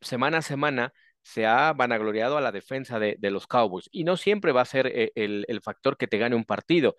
semana 0.00 0.38
a 0.38 0.42
semana 0.42 0.92
se 1.22 1.44
ha 1.44 1.72
vanagloriado 1.72 2.36
a 2.36 2.40
la 2.40 2.52
defensa 2.52 3.00
de, 3.00 3.18
los 3.20 3.48
Cowboys. 3.48 3.88
Y 3.90 4.04
no 4.04 4.16
siempre 4.16 4.52
va 4.52 4.60
a 4.62 4.64
ser 4.64 4.86
eh, 4.86 5.10
el, 5.16 5.44
el, 5.48 5.60
factor 5.60 5.96
que 5.96 6.06
te 6.06 6.18
gane 6.18 6.36
un 6.36 6.44
partido, 6.44 6.94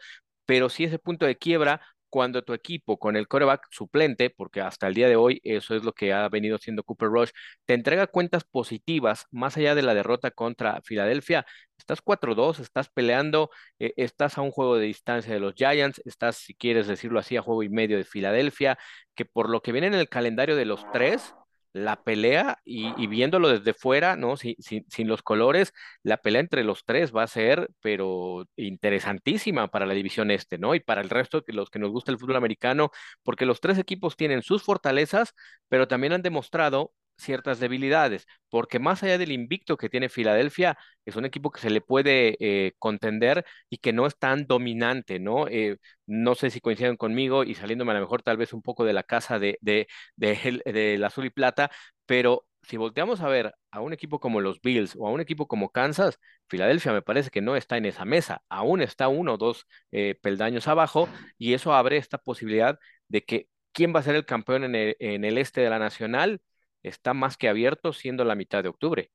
pero 0.45 0.69
sí 0.69 0.83
ese 0.83 0.99
punto 0.99 1.25
de 1.25 1.37
quiebra 1.37 1.81
cuando 2.15 2.43
tu 2.43 2.53
equipo 2.53 2.97
con 2.97 3.17
el 3.17 3.27
coreback 3.27 3.67
suplente, 3.71 4.29
porque 4.29 4.61
hasta 4.61 4.87
el 4.87 4.93
día 4.93 5.09
de 5.09 5.17
hoy 5.17 5.41
eso 5.43 5.75
es 5.75 5.83
lo 5.83 5.91
que 5.91 6.13
ha 6.13 6.29
venido 6.29 6.55
haciendo 6.55 6.81
Cooper 6.81 7.09
Rush, 7.09 7.31
te 7.65 7.73
entrega 7.73 8.07
cuentas 8.07 8.45
positivas 8.45 9.25
más 9.31 9.57
allá 9.57 9.75
de 9.75 9.81
la 9.81 9.93
derrota 9.93 10.31
contra 10.31 10.81
Filadelfia. 10.81 11.45
Estás 11.77 12.01
4-2, 12.01 12.59
estás 12.61 12.87
peleando, 12.87 13.49
eh, 13.79 13.91
estás 13.97 14.37
a 14.37 14.41
un 14.43 14.51
juego 14.51 14.77
de 14.77 14.85
distancia 14.85 15.33
de 15.33 15.41
los 15.41 15.55
Giants, 15.55 16.01
estás, 16.05 16.37
si 16.37 16.55
quieres 16.55 16.87
decirlo 16.87 17.19
así, 17.19 17.35
a 17.35 17.41
juego 17.41 17.63
y 17.63 17.69
medio 17.69 17.97
de 17.97 18.05
Filadelfia, 18.05 18.77
que 19.13 19.25
por 19.25 19.49
lo 19.49 19.61
que 19.61 19.73
viene 19.73 19.87
en 19.87 19.95
el 19.95 20.07
calendario 20.07 20.55
de 20.55 20.63
los 20.63 20.89
tres, 20.93 21.35
la 21.75 22.01
pelea 22.03 22.59
y, 22.63 23.07
viéndolo 23.07 23.49
desde 23.49 23.73
fuera, 23.73 24.15
¿no? 24.15 24.37
Sin, 24.37 24.55
sin, 24.59 25.07
los 25.09 25.21
colores, 25.21 25.73
la 26.03 26.17
pelea 26.17 26.39
entre 26.39 26.63
los 26.63 26.85
tres 26.85 27.13
va 27.13 27.23
a 27.23 27.27
ser, 27.27 27.69
pero 27.81 28.45
interesantísima 28.55 29.67
para 29.67 29.85
la 29.85 29.93
división 29.93 30.31
este, 30.31 30.57
¿no? 30.57 30.73
Y 30.73 30.79
para 30.79 31.01
el 31.01 31.09
resto 31.09 31.41
de 31.41 31.51
los 31.53 31.69
que 31.69 31.79
nos 31.79 31.91
gusta 31.91 32.11
el 32.13 32.17
fútbol 32.17 32.37
americano, 32.37 32.91
porque 33.23 33.45
los 33.45 33.59
tres 33.59 33.77
equipos 33.77 34.15
tienen 34.15 34.41
sus 34.41 34.63
fortalezas, 34.63 35.33
pero 35.67 35.85
también 35.87 36.13
han 36.13 36.21
demostrado 36.21 36.93
ciertas 37.17 37.59
debilidades, 37.59 38.27
porque 38.49 38.79
más 38.79 39.03
allá 39.03 39.17
del 39.17 39.31
invicto 39.31 39.77
que 39.77 39.89
tiene 39.89 40.09
Filadelfia, 40.09 40.77
es 41.05 41.15
un 41.15 41.25
equipo 41.25 41.51
que 41.51 41.61
se 41.61 41.69
le 41.69 41.81
puede 41.81 42.35
eh, 42.39 42.73
contender 42.79 43.45
y 43.69 43.77
que 43.77 43.93
no 43.93 44.05
es 44.07 44.17
tan 44.17 44.47
dominante, 44.47 45.19
¿no? 45.19 45.47
Eh, 45.47 45.77
no 46.05 46.35
sé 46.35 46.49
si 46.49 46.59
coinciden 46.61 46.97
conmigo 46.97 47.43
y 47.43 47.55
saliéndome 47.55 47.91
a 47.91 47.95
lo 47.95 48.01
mejor 48.01 48.21
tal 48.23 48.37
vez 48.37 48.53
un 48.53 48.61
poco 48.61 48.85
de 48.85 48.93
la 48.93 49.03
casa 49.03 49.39
de, 49.39 49.57
de, 49.61 49.87
de, 50.15 50.61
del 50.65 51.03
azul 51.03 51.25
y 51.25 51.29
plata, 51.29 51.71
pero 52.05 52.45
si 52.63 52.77
volteamos 52.77 53.21
a 53.21 53.27
ver 53.27 53.53
a 53.71 53.81
un 53.81 53.93
equipo 53.93 54.19
como 54.19 54.41
los 54.41 54.61
Bills 54.61 54.95
o 54.97 55.07
a 55.07 55.11
un 55.11 55.21
equipo 55.21 55.47
como 55.47 55.69
Kansas, 55.71 56.19
Filadelfia 56.47 56.93
me 56.93 57.01
parece 57.01 57.29
que 57.29 57.41
no 57.41 57.55
está 57.55 57.77
en 57.77 57.85
esa 57.85 58.05
mesa, 58.05 58.41
aún 58.49 58.81
está 58.81 59.07
uno 59.07 59.33
o 59.35 59.37
dos 59.37 59.67
eh, 59.91 60.15
peldaños 60.21 60.67
abajo 60.67 61.09
y 61.37 61.53
eso 61.53 61.73
abre 61.73 61.97
esta 61.97 62.17
posibilidad 62.17 62.79
de 63.07 63.23
que 63.23 63.49
quién 63.71 63.93
va 63.95 63.99
a 63.99 64.03
ser 64.03 64.15
el 64.15 64.25
campeón 64.25 64.63
en 64.63 64.75
el, 64.75 64.95
en 64.99 65.25
el 65.25 65.37
este 65.37 65.61
de 65.61 65.69
la 65.69 65.79
nacional 65.79 66.41
está 66.87 67.13
más 67.13 67.37
que 67.37 67.49
abierto 67.49 67.93
siendo 67.93 68.23
la 68.23 68.35
mitad 68.35 68.63
de 68.63 68.69
octubre. 68.69 69.11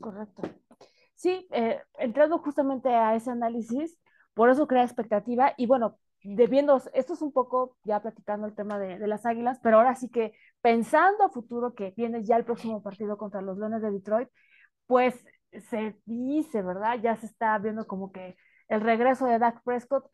Correcto. 0.00 0.42
Sí, 1.14 1.48
eh, 1.50 1.80
entrando 1.98 2.38
justamente 2.38 2.88
a 2.90 3.14
ese 3.14 3.30
análisis, 3.30 3.98
por 4.34 4.50
eso 4.50 4.66
crea 4.66 4.84
expectativa 4.84 5.54
y 5.56 5.66
bueno, 5.66 5.98
debiendo, 6.22 6.80
esto 6.94 7.14
es 7.14 7.22
un 7.22 7.32
poco 7.32 7.76
ya 7.84 8.00
platicando 8.00 8.46
el 8.46 8.54
tema 8.54 8.78
de, 8.78 8.98
de, 8.98 9.06
las 9.06 9.26
águilas, 9.26 9.58
pero 9.62 9.78
ahora 9.78 9.94
sí 9.94 10.10
que 10.10 10.32
pensando 10.60 11.24
a 11.24 11.30
futuro 11.30 11.74
que 11.74 11.92
viene 11.96 12.24
ya 12.24 12.36
el 12.36 12.44
próximo 12.44 12.82
partido 12.82 13.16
contra 13.16 13.40
los 13.40 13.58
Leones 13.58 13.82
de 13.82 13.90
Detroit, 13.90 14.28
pues 14.86 15.24
se 15.70 15.96
dice, 16.04 16.62
¿verdad? 16.62 16.98
Ya 17.02 17.16
se 17.16 17.26
está 17.26 17.58
viendo 17.58 17.86
como 17.86 18.12
que 18.12 18.36
el 18.68 18.80
regreso 18.80 19.26
de 19.26 19.38
Dak 19.38 19.62
Prescott 19.64 20.08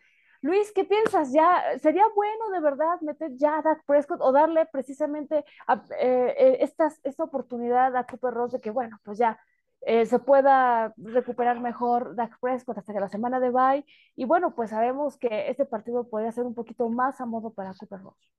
Luis, 0.44 0.70
¿qué 0.72 0.84
piensas? 0.84 1.32
¿Ya 1.32 1.62
sería 1.78 2.04
bueno 2.14 2.50
de 2.50 2.60
verdad 2.60 3.00
meter 3.00 3.30
ya 3.34 3.56
a 3.56 3.62
Dak 3.62 3.82
Prescott 3.86 4.20
o 4.20 4.30
darle 4.30 4.66
precisamente 4.66 5.38
eh, 5.38 6.34
eh, 6.38 6.58
esta, 6.60 7.24
oportunidad 7.24 7.96
a 7.96 8.04
Cooper 8.04 8.34
Ross 8.34 8.52
de 8.52 8.60
que, 8.60 8.68
bueno, 8.68 9.00
pues 9.04 9.16
ya 9.16 9.40
eh, 9.80 10.04
se 10.04 10.18
pueda 10.18 10.92
recuperar 10.98 11.60
mejor 11.60 12.14
Dak 12.14 12.38
Prescott 12.40 12.76
hasta 12.76 12.92
que 12.92 13.00
la 13.00 13.08
semana 13.08 13.40
de 13.40 13.48
bye? 13.48 13.86
Y 14.16 14.26
bueno, 14.26 14.54
pues 14.54 14.68
sabemos 14.68 15.16
que 15.16 15.48
este 15.48 15.64
partido 15.64 16.10
podría 16.10 16.30
ser 16.30 16.44
un 16.44 16.54
poquito 16.54 16.90
más 16.90 17.22
a 17.22 17.24
modo 17.24 17.50
para 17.50 17.72
Cooper 17.72 18.00
Ross. 18.00 18.30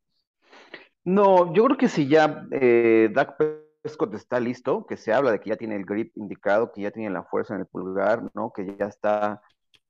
No, 1.03 1.55
yo 1.55 1.65
creo 1.65 1.77
que 1.77 1.87
si 1.87 2.07
ya 2.07 2.27
Dak 2.27 3.35
Prescott 3.81 4.13
está 4.13 4.39
listo, 4.39 4.85
que 4.85 4.97
se 4.97 5.11
habla 5.11 5.31
de 5.31 5.39
que 5.39 5.49
ya 5.49 5.55
tiene 5.55 5.75
el 5.75 5.85
grip 5.85 6.15
indicado, 6.17 6.71
que 6.71 6.81
ya 6.81 6.91
tiene 6.91 7.09
la 7.09 7.23
fuerza 7.23 7.55
en 7.55 7.61
el 7.61 7.65
pulgar, 7.65 8.29
¿no? 8.35 8.53
Que 8.53 8.75
ya 8.77 8.85
está 8.85 9.41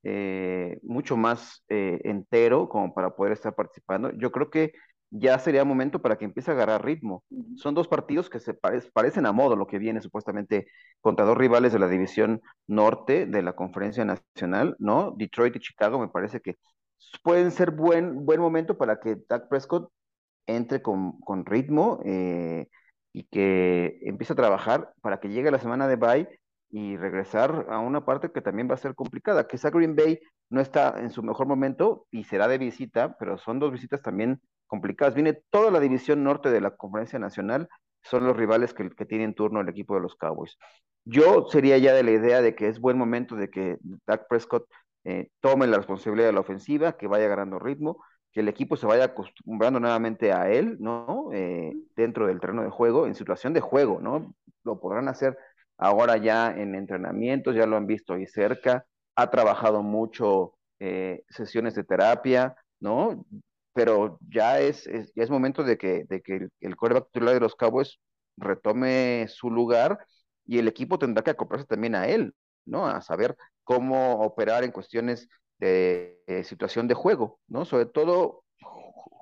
eh, 0.08 0.78
mucho 0.84 1.18
más 1.18 1.64
eh, 1.68 2.00
entero 2.04 2.70
como 2.70 2.94
para 2.94 3.16
poder 3.16 3.34
estar 3.34 3.56
participando. 3.56 4.12
Yo 4.12 4.32
creo 4.32 4.52
que 4.52 4.74
ya 5.10 5.40
sería 5.40 5.66
momento 5.66 6.00
para 6.02 6.18
que 6.18 6.26
empiece 6.26 6.52
a 6.52 6.54
agarrar 6.54 6.86
ritmo. 6.86 7.24
Son 7.56 7.74
dos 7.74 7.88
partidos 7.88 8.30
que 8.30 8.40
se 8.40 8.54
parecen 8.54 9.26
a 9.26 9.32
modo 9.32 9.56
lo 9.56 9.66
que 9.66 9.80
viene 9.80 10.02
supuestamente 10.02 10.68
contra 11.02 11.26
dos 11.26 11.36
rivales 11.36 11.74
de 11.74 11.80
la 11.80 11.88
división 11.88 12.42
norte 12.68 13.26
de 13.26 13.42
la 13.42 13.54
conferencia 13.54 14.06
nacional, 14.06 14.76
¿no? 14.78 15.12
Detroit 15.18 15.56
y 15.56 15.60
Chicago 15.60 16.00
me 16.00 16.10
parece 16.10 16.40
que 16.40 16.56
pueden 17.24 17.52
ser 17.52 17.72
buen, 17.72 18.26
buen 18.26 18.40
momento 18.40 18.78
para 18.78 19.00
que 19.00 19.18
Dak 19.28 19.48
Prescott 19.50 19.90
entre 20.46 20.84
con, 20.84 21.20
con 21.22 21.46
ritmo 21.48 22.00
eh, 22.06 22.68
y 23.12 23.24
que 23.24 24.00
empiece 24.04 24.34
a 24.34 24.36
trabajar 24.36 24.94
para 25.02 25.20
que 25.20 25.30
llegue 25.30 25.50
la 25.50 25.60
semana 25.60 25.88
de 25.88 25.96
bye 25.96 26.30
y 26.76 26.98
regresar 26.98 27.68
a 27.70 27.80
una 27.80 28.04
parte 28.04 28.34
que 28.34 28.42
también 28.42 28.70
va 28.70 28.74
a 28.74 28.78
ser 28.78 28.96
complicada. 28.96 29.48
que 29.48 29.56
esa 29.56 29.70
Green 29.70 29.96
Bay 29.96 30.20
no 30.50 30.60
está 30.60 30.96
en 30.98 31.10
su 31.10 31.24
mejor 31.24 31.48
momento 31.48 32.06
y 32.12 32.26
será 32.26 32.50
de 32.50 32.58
visita, 32.58 33.16
pero 33.18 33.38
son 33.38 33.60
dos 33.60 33.72
visitas 33.72 34.02
también 34.02 34.42
complicadas. 34.68 35.16
Viene 35.16 35.42
toda 35.52 35.72
la 35.72 35.80
división 35.80 36.22
norte 36.22 36.50
de 36.50 36.60
la 36.60 36.76
Conferencia 36.76 37.18
Nacional, 37.18 37.70
son 38.04 38.28
los 38.28 38.36
rivales 38.36 38.74
que, 38.74 38.90
que 38.90 39.06
tienen 39.06 39.34
turno 39.36 39.62
el 39.62 39.70
equipo 39.70 39.96
de 39.96 40.02
los 40.02 40.16
Cowboys. 40.16 40.58
Yo 41.06 41.48
sería 41.48 41.78
ya 41.78 41.94
de 41.94 42.04
la 42.04 42.12
idea 42.12 42.42
de 42.42 42.56
que 42.56 42.68
es 42.68 42.82
buen 42.82 42.98
momento 42.98 43.38
de 43.38 43.50
que 43.50 43.78
Dak 44.06 44.28
Prescott 44.28 44.68
eh, 45.06 45.30
tome 45.40 45.68
la 45.68 45.78
responsabilidad 45.78 46.28
de 46.28 46.34
la 46.34 46.42
ofensiva, 46.42 46.98
que 46.98 47.08
vaya 47.08 47.30
ganando 47.30 47.58
ritmo, 47.58 48.04
que 48.34 48.42
el 48.42 48.50
equipo 48.50 48.76
se 48.76 48.86
vaya 48.86 49.06
acostumbrando 49.06 49.80
nuevamente 49.80 50.34
a 50.34 50.52
él, 50.52 50.76
¿no? 50.82 51.30
Eh, 51.32 51.74
dentro 51.96 52.28
del 52.28 52.42
terreno 52.42 52.64
de 52.64 52.70
juego, 52.70 53.08
en 53.08 53.16
situación 53.16 53.54
de 53.54 53.62
juego, 53.62 54.02
¿no? 54.02 54.36
Lo 54.66 54.82
podrán 54.82 55.08
hacer 55.08 55.38
ahora 55.78 56.18
ya 56.18 56.52
en 56.52 56.76
entrenamientos, 56.76 57.56
ya 57.56 57.66
lo 57.66 57.78
han 57.78 57.88
visto 57.88 58.14
ahí 58.14 58.26
cerca, 58.28 58.86
ha 59.16 59.30
trabajado 59.30 59.84
mucho 59.84 60.54
eh, 60.80 61.24
sesiones 61.30 61.76
de 61.76 61.84
terapia, 61.84 62.56
¿no? 62.80 63.26
Pero 63.74 64.20
ya 64.30 64.60
es, 64.60 64.88
es, 64.88 65.30
momento 65.30 65.64
de 65.64 65.78
que, 65.78 66.06
de 66.10 66.22
que 66.22 66.36
el, 66.36 66.52
el 66.62 66.76
titular 67.12 67.34
de 67.34 67.40
los 67.40 67.56
Cowboys 67.56 68.00
retome 68.38 69.28
su 69.30 69.50
lugar 69.50 70.00
y 70.46 70.60
el 70.60 70.68
equipo 70.68 71.00
tendrá 71.00 71.24
que 71.24 71.32
acoplarse 71.32 71.66
también 71.68 71.96
a 71.96 72.08
él, 72.08 72.34
¿no? 72.66 72.88
A 72.88 73.02
saber 73.02 73.36
cómo 73.64 74.22
operar 74.22 74.64
en 74.64 74.72
cuestiones 74.72 75.28
de 75.60 76.22
situación 76.46 76.88
de 76.88 76.94
juego, 76.94 77.40
¿no? 77.48 77.66
Sobre 77.66 77.86
todo 77.86 78.44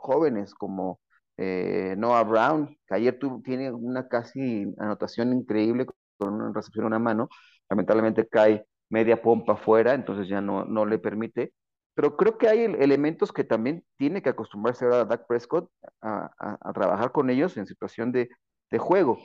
jóvenes 0.04 0.54
como 0.54 1.00
eh, 1.38 1.96
Noah 1.98 2.24
Brown, 2.24 2.78
que 2.88 2.96
ayer 2.96 3.20
tiene 3.44 3.72
una 3.72 4.08
casi 4.08 4.66
anotación 4.78 5.34
increíble 5.34 5.86
con 6.18 6.34
una 6.34 6.52
recepción 6.54 6.86
una 6.86 7.00
mano, 7.00 7.30
lamentablemente 7.70 8.28
cae 8.28 8.66
media 8.90 9.22
pompa 9.22 9.54
afuera, 9.54 9.94
entonces 9.94 10.28
ya 10.28 10.42
no, 10.42 10.66
no 10.66 10.86
le 10.86 11.00
permite. 11.00 11.54
Pero 11.96 12.18
creo 12.18 12.38
que 12.38 12.48
hay 12.50 12.60
elementos 12.64 13.32
que 13.32 13.44
también 13.44 13.84
tiene 13.98 14.22
que 14.22 14.30
acostumbrarse 14.30 14.86
ahora 14.86 15.02
a 15.02 15.06
Dak 15.06 15.28
Prescott 15.28 15.70
a, 16.02 16.32
a, 16.40 16.74
trabajar 16.74 17.12
con 17.12 17.30
ellos 17.30 17.56
en 17.58 17.68
situación 17.68 18.12
de, 18.12 18.30
de, 18.72 18.78
juego. 18.80 19.20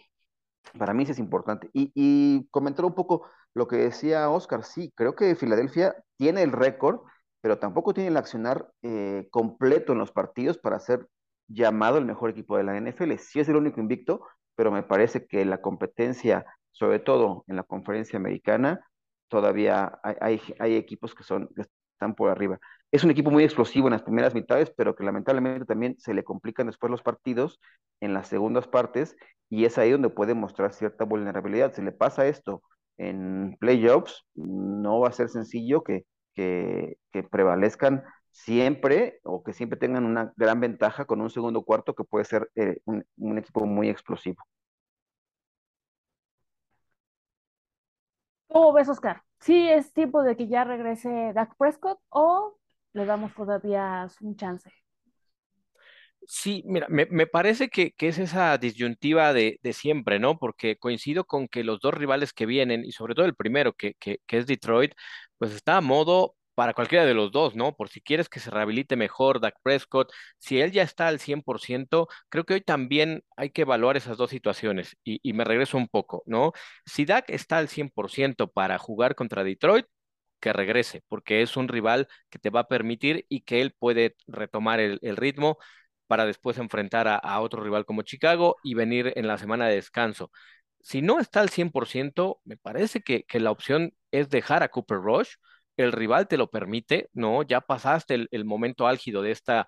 Para 0.79 0.93
mí 0.93 1.05
eso 1.05 1.13
es 1.13 1.19
importante. 1.19 1.71
Y, 1.73 1.93
y 1.95 2.47
comentar 2.51 2.85
un 2.85 2.95
poco 2.95 3.27
lo 3.55 3.69
que 3.69 3.77
decía 3.77 4.29
Oscar, 4.31 4.65
sí, 4.65 4.93
creo 4.95 5.15
que 5.15 5.35
Filadelfia 5.35 5.97
tiene 6.19 6.43
el 6.43 6.53
récord, 6.53 7.01
pero 7.41 7.59
tampoco 7.59 7.95
tiene 7.95 8.09
el 8.09 8.17
accionar 8.17 8.71
eh, 8.83 9.29
completo 9.31 9.93
en 9.93 9.99
los 9.99 10.13
partidos 10.13 10.59
para 10.59 10.79
ser 10.81 11.07
llamado 11.49 11.99
el 11.99 12.05
mejor 12.05 12.31
equipo 12.31 12.57
de 12.57 12.65
la 12.65 12.77
NFL. 12.79 13.17
Sí 13.19 13.41
es 13.41 13.49
el 13.49 13.57
único 13.57 13.81
invicto, 13.81 14.23
pero 14.55 14.71
me 14.71 14.83
parece 14.83 15.27
que 15.27 15.45
la 15.45 15.61
competencia 15.63 16.45
sobre 16.73 16.99
todo 17.01 17.45
en 17.49 17.57
la 17.57 17.63
conferencia 17.63 18.19
americana, 18.19 18.81
todavía 19.29 19.99
hay, 20.03 20.41
hay, 20.59 20.77
equipos 20.77 21.15
que, 21.15 21.23
son, 21.23 21.49
que 21.55 21.63
están 21.93 22.15
por 22.15 22.31
arriba. 22.31 22.59
Es 22.91 23.05
un 23.05 23.11
equipo 23.11 23.31
muy 23.31 23.45
explosivo 23.45 23.89
en 23.89 23.93
las 23.93 24.03
primeras 24.03 24.35
mitades, 24.35 24.73
pero 24.77 24.95
que 24.97 25.05
lamentablemente 25.05 25.67
también 25.67 25.97
se 25.99 26.15
le 26.15 26.25
complican 26.25 26.67
después 26.67 26.91
los 26.91 27.03
partidos 27.03 27.61
en 28.01 28.15
las 28.15 28.29
segundas 28.29 28.67
partes 28.69 29.17
y 29.51 29.65
es 29.65 29.79
ahí 29.79 29.91
donde 29.91 30.11
puede 30.11 30.35
mostrar 30.35 30.73
cierta 30.73 31.05
vulnerabilidad. 31.05 31.75
Si 31.75 31.83
le 31.83 31.93
pasa 31.93 32.27
esto 32.27 32.63
en 32.97 33.57
playoffs, 33.61 34.25
no 34.35 35.01
va 35.01 35.09
a 35.09 35.13
ser 35.13 35.29
sencillo 35.29 35.83
que, 35.83 36.05
que, 36.35 36.97
prevalezcan 37.31 38.05
siempre 38.31 39.21
o 39.25 39.43
que 39.43 39.53
siempre 39.53 39.79
tengan 39.79 40.05
una 40.05 40.33
gran 40.37 40.61
ventaja 40.61 41.05
con 41.05 41.21
un 41.21 41.31
segundo 41.31 41.63
cuarto 41.63 41.95
que 41.95 42.05
puede 42.05 42.25
ser 42.25 42.51
eh, 42.55 42.79
un 42.85 43.39
equipo 43.39 43.67
muy 43.67 43.89
explosivo. 43.89 44.43
¿Cómo 48.49 48.73
ves, 48.73 48.89
Oscar? 48.89 49.23
¿Sí 49.41 49.69
es 49.69 49.93
tiempo 49.93 50.23
de 50.23 50.37
que 50.37 50.49
ya 50.49 50.65
regrese 50.65 51.33
Dak 51.35 51.57
Prescott 51.57 52.01
o 52.09 52.59
le 52.93 53.05
damos 53.05 53.35
todavía 53.35 54.09
un 54.21 54.37
chance? 54.37 54.71
Sí, 56.27 56.63
mira, 56.67 56.87
me, 56.91 57.27
parece 57.27 57.69
que, 57.71 57.95
es 57.99 58.19
esa 58.19 58.59
disyuntiva 58.59 59.33
de, 59.33 59.59
siempre, 59.73 60.19
¿no? 60.19 60.39
Porque 60.39 60.77
coincido 60.77 61.25
con 61.25 61.49
que 61.49 61.65
los 61.65 61.81
dos 61.81 61.95
rivales 61.95 62.35
que 62.35 62.45
vienen, 62.45 62.85
y 62.85 62.93
sobre 62.93 63.15
todo 63.15 63.25
el 63.25 63.35
primero, 63.35 63.73
que, 63.73 63.95
que, 63.95 64.21
es 64.29 64.47
Detroit, 64.47 64.93
pues 65.39 65.55
está 65.55 65.79
a 65.79 65.81
modo 65.81 66.35
para 66.59 66.75
cualquiera 66.75 67.07
de 67.07 67.15
los 67.15 67.31
dos, 67.31 67.55
¿no? 67.55 67.77
Por 67.77 67.89
si 67.89 68.01
quieres 68.01 68.29
que 68.29 68.41
se 68.41 68.51
rehabilite 68.51 68.97
mejor 68.97 69.41
Dak 69.41 69.55
Prescott, 69.63 70.11
si 70.39 70.61
él 70.61 70.73
ya 70.73 70.83
está 70.83 71.07
al 71.07 71.21
100%, 71.21 72.09
creo 72.29 72.45
que 72.45 72.55
hoy 72.55 72.63
también 72.63 73.23
hay 73.37 73.51
que 73.51 73.63
evaluar 73.63 73.97
esas 73.97 74.17
dos 74.17 74.31
situaciones 74.31 74.97
y, 75.05 75.33
me 75.35 75.45
regreso 75.45 75.77
un 75.77 75.87
poco, 75.87 76.25
¿no? 76.27 76.53
Si 76.85 77.05
Dak 77.05 77.31
está 77.31 77.59
al 77.59 77.69
100% 77.69 78.49
para 78.51 78.77
jugar 78.79 79.15
contra 79.15 79.45
Detroit, 79.45 79.87
que 80.41 80.53
regrese, 80.53 81.05
porque 81.09 81.43
es 81.43 81.57
un 81.57 81.69
rival 81.69 82.09
que 82.29 82.41
te 82.41 82.51
va 82.51 82.61
a 82.61 82.69
permitir 82.69 83.25
y 83.29 83.43
que 83.43 83.61
él 83.61 83.75
puede 83.79 84.17
retomar 84.27 84.81
el, 84.81 84.99
el 85.03 85.17
ritmo 85.17 85.59
para 86.09 86.27
después 86.27 86.59
enfrentar 86.59 87.07
a, 87.09 87.41
otro 87.41 87.63
rival 87.63 87.85
como 87.85 88.03
Chicago 88.03 88.57
y 88.65 88.75
venir 88.75 89.13
en 89.17 89.29
la 89.29 89.39
semana 89.39 89.69
de 89.69 89.77
descanso. 89.77 90.33
Si 90.81 91.03
no 91.03 91.21
está 91.21 91.41
al 91.41 91.51
100%, 91.51 92.41
me 92.45 92.57
parece 92.57 93.03
que, 93.03 93.25
la 93.41 93.51
opción 93.51 93.93
es 94.11 94.31
dejar 94.31 94.63
a 94.63 94.69
Cooper 94.71 94.99
Rush. 94.99 95.35
El 95.79 95.93
rival 95.93 96.29
te 96.29 96.37
lo 96.37 96.51
permite, 96.51 97.09
¿no? 97.15 97.43
Ya 97.43 97.63
pasaste 97.63 98.27
el, 98.31 98.45
momento 98.45 98.87
álgido 98.87 99.23
de 99.23 99.31
esta, 99.33 99.67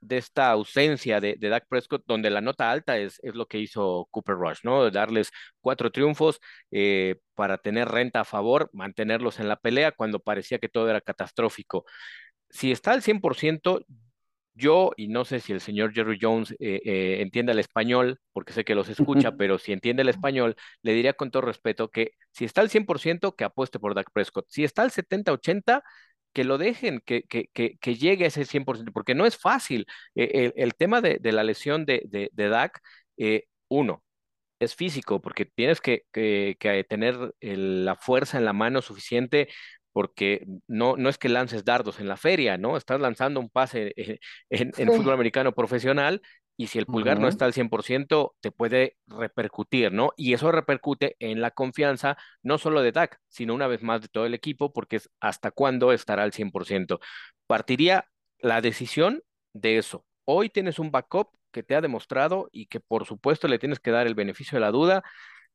de 0.00 0.18
esta 0.18 0.50
ausencia 0.50 1.20
de, 1.20 1.36
Dak 1.40 1.66
Prescott, 1.68 2.04
donde 2.06 2.30
la 2.30 2.40
nota 2.40 2.70
alta 2.70 2.98
es, 2.98 3.18
es 3.22 3.34
lo 3.34 3.46
que 3.46 3.58
hizo 3.58 4.06
Cooper 4.10 4.36
Rush, 4.36 4.60
¿no? 4.64 4.90
Darles 4.90 5.30
cuatro 5.60 5.90
triunfos 5.92 6.40
eh, 6.70 7.16
para 7.34 7.58
tener 7.58 7.88
renta 7.88 8.20
a 8.20 8.24
favor, 8.24 8.70
mantenerlos 8.72 9.40
en 9.40 9.48
la 9.48 9.56
pelea 9.56 9.92
cuando 9.92 10.20
parecía 10.20 10.58
que 10.58 10.68
todo 10.68 10.88
era 10.90 11.00
catastrófico. 11.00 11.84
Si 12.50 12.72
está 12.72 12.92
al 12.92 13.02
100%, 13.02 13.84
yo, 14.54 14.92
y 14.96 15.08
no 15.08 15.24
sé 15.24 15.40
si 15.40 15.52
el 15.52 15.60
señor 15.60 15.92
Jerry 15.92 16.18
Jones 16.20 16.52
eh, 16.52 16.80
eh, 16.84 17.18
entiende 17.20 17.52
el 17.52 17.58
español, 17.58 18.20
porque 18.32 18.52
sé 18.52 18.64
que 18.64 18.74
los 18.74 18.88
escucha, 18.88 19.32
pero 19.36 19.58
si 19.58 19.72
entiende 19.72 20.02
el 20.02 20.08
español, 20.08 20.56
le 20.82 20.92
diría 20.92 21.12
con 21.14 21.30
todo 21.30 21.42
respeto 21.42 21.88
que 21.88 22.12
si 22.32 22.44
está 22.44 22.60
al 22.60 22.70
100%, 22.70 23.34
que 23.36 23.44
apueste 23.44 23.78
por 23.78 23.94
Dak 23.94 24.10
Prescott. 24.12 24.46
Si 24.48 24.64
está 24.64 24.82
al 24.82 24.90
70-80, 24.90 25.82
que 26.32 26.44
lo 26.44 26.58
dejen, 26.58 27.00
que, 27.04 27.22
que, 27.22 27.48
que, 27.52 27.94
llegue 27.96 28.24
a 28.24 28.28
ese 28.28 28.44
100%, 28.44 28.92
porque 28.92 29.14
no 29.14 29.26
es 29.26 29.36
fácil. 29.36 29.86
Eh, 30.14 30.52
el, 30.56 30.74
tema 30.74 31.00
de, 31.00 31.18
la 31.32 31.44
lesión 31.44 31.84
de, 31.84 32.02
de, 32.08 32.48
Dak, 32.48 32.80
uno, 33.68 34.04
es 34.60 34.74
físico, 34.74 35.20
porque 35.20 35.46
tienes 35.46 35.80
que, 35.80 36.04
tener 36.88 37.34
la 37.40 37.96
fuerza 37.96 38.38
en 38.38 38.44
la 38.44 38.52
mano 38.52 38.82
suficiente 38.82 39.48
porque 39.92 40.46
no, 40.68 40.96
no 40.96 41.08
es 41.08 41.18
que 41.18 41.28
lances 41.28 41.64
dardos 41.64 42.00
en 42.00 42.08
la 42.08 42.16
feria, 42.16 42.58
¿no? 42.58 42.76
Estás 42.76 43.00
lanzando 43.00 43.40
un 43.40 43.50
pase 43.50 43.92
eh, 43.96 44.18
en, 44.50 44.72
fútbol 45.06 45.14
americano 45.14 45.52
profesional 45.52 46.22
y 46.56 46.66
si 46.66 46.78
el 46.78 46.84
pulgar 46.84 47.18
no 47.18 47.26
está 47.26 47.46
al 47.46 47.54
100%, 47.54 48.34
te 48.40 48.52
puede 48.52 48.98
repercutir, 49.06 49.92
¿no? 49.92 50.12
Y 50.16 50.34
eso 50.34 50.52
repercute 50.52 51.16
en 51.18 51.40
la 51.40 51.52
confianza, 51.52 52.18
no 52.42 52.58
solo 52.58 52.82
de 52.82 52.92
Dak, 52.92 53.18
sino 53.28 53.54
una 53.54 53.66
vez 53.66 53.82
más 53.82 54.02
de 54.02 54.08
todo 54.08 54.26
el 54.26 54.34
equipo, 54.34 54.70
porque 54.70 54.96
es 54.96 55.10
hasta 55.20 55.52
cuándo 55.52 55.90
estará 55.90 56.22
al 56.22 56.32
100%. 56.32 57.00
Partiría 57.46 58.10
la 58.40 58.60
decisión 58.60 59.22
de 59.54 59.78
eso. 59.78 60.04
Hoy 60.26 60.50
tienes 60.50 60.78
un 60.78 60.90
backup 60.90 61.30
que 61.50 61.62
te 61.62 61.74
ha 61.74 61.80
demostrado 61.80 62.50
y 62.52 62.66
que 62.66 62.78
por 62.78 63.06
supuesto 63.06 63.48
le 63.48 63.58
tienes 63.58 63.80
que 63.80 63.90
dar 63.90 64.06
el 64.06 64.14
beneficio 64.14 64.56
de 64.56 64.60
la 64.60 64.70
duda 64.70 65.02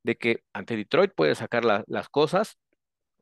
de 0.04 0.18
que 0.18 0.44
ante 0.54 0.76
Detroit 0.76 1.12
puede 1.16 1.36
sacar 1.36 1.66
las 1.66 2.10
cosas, 2.10 2.58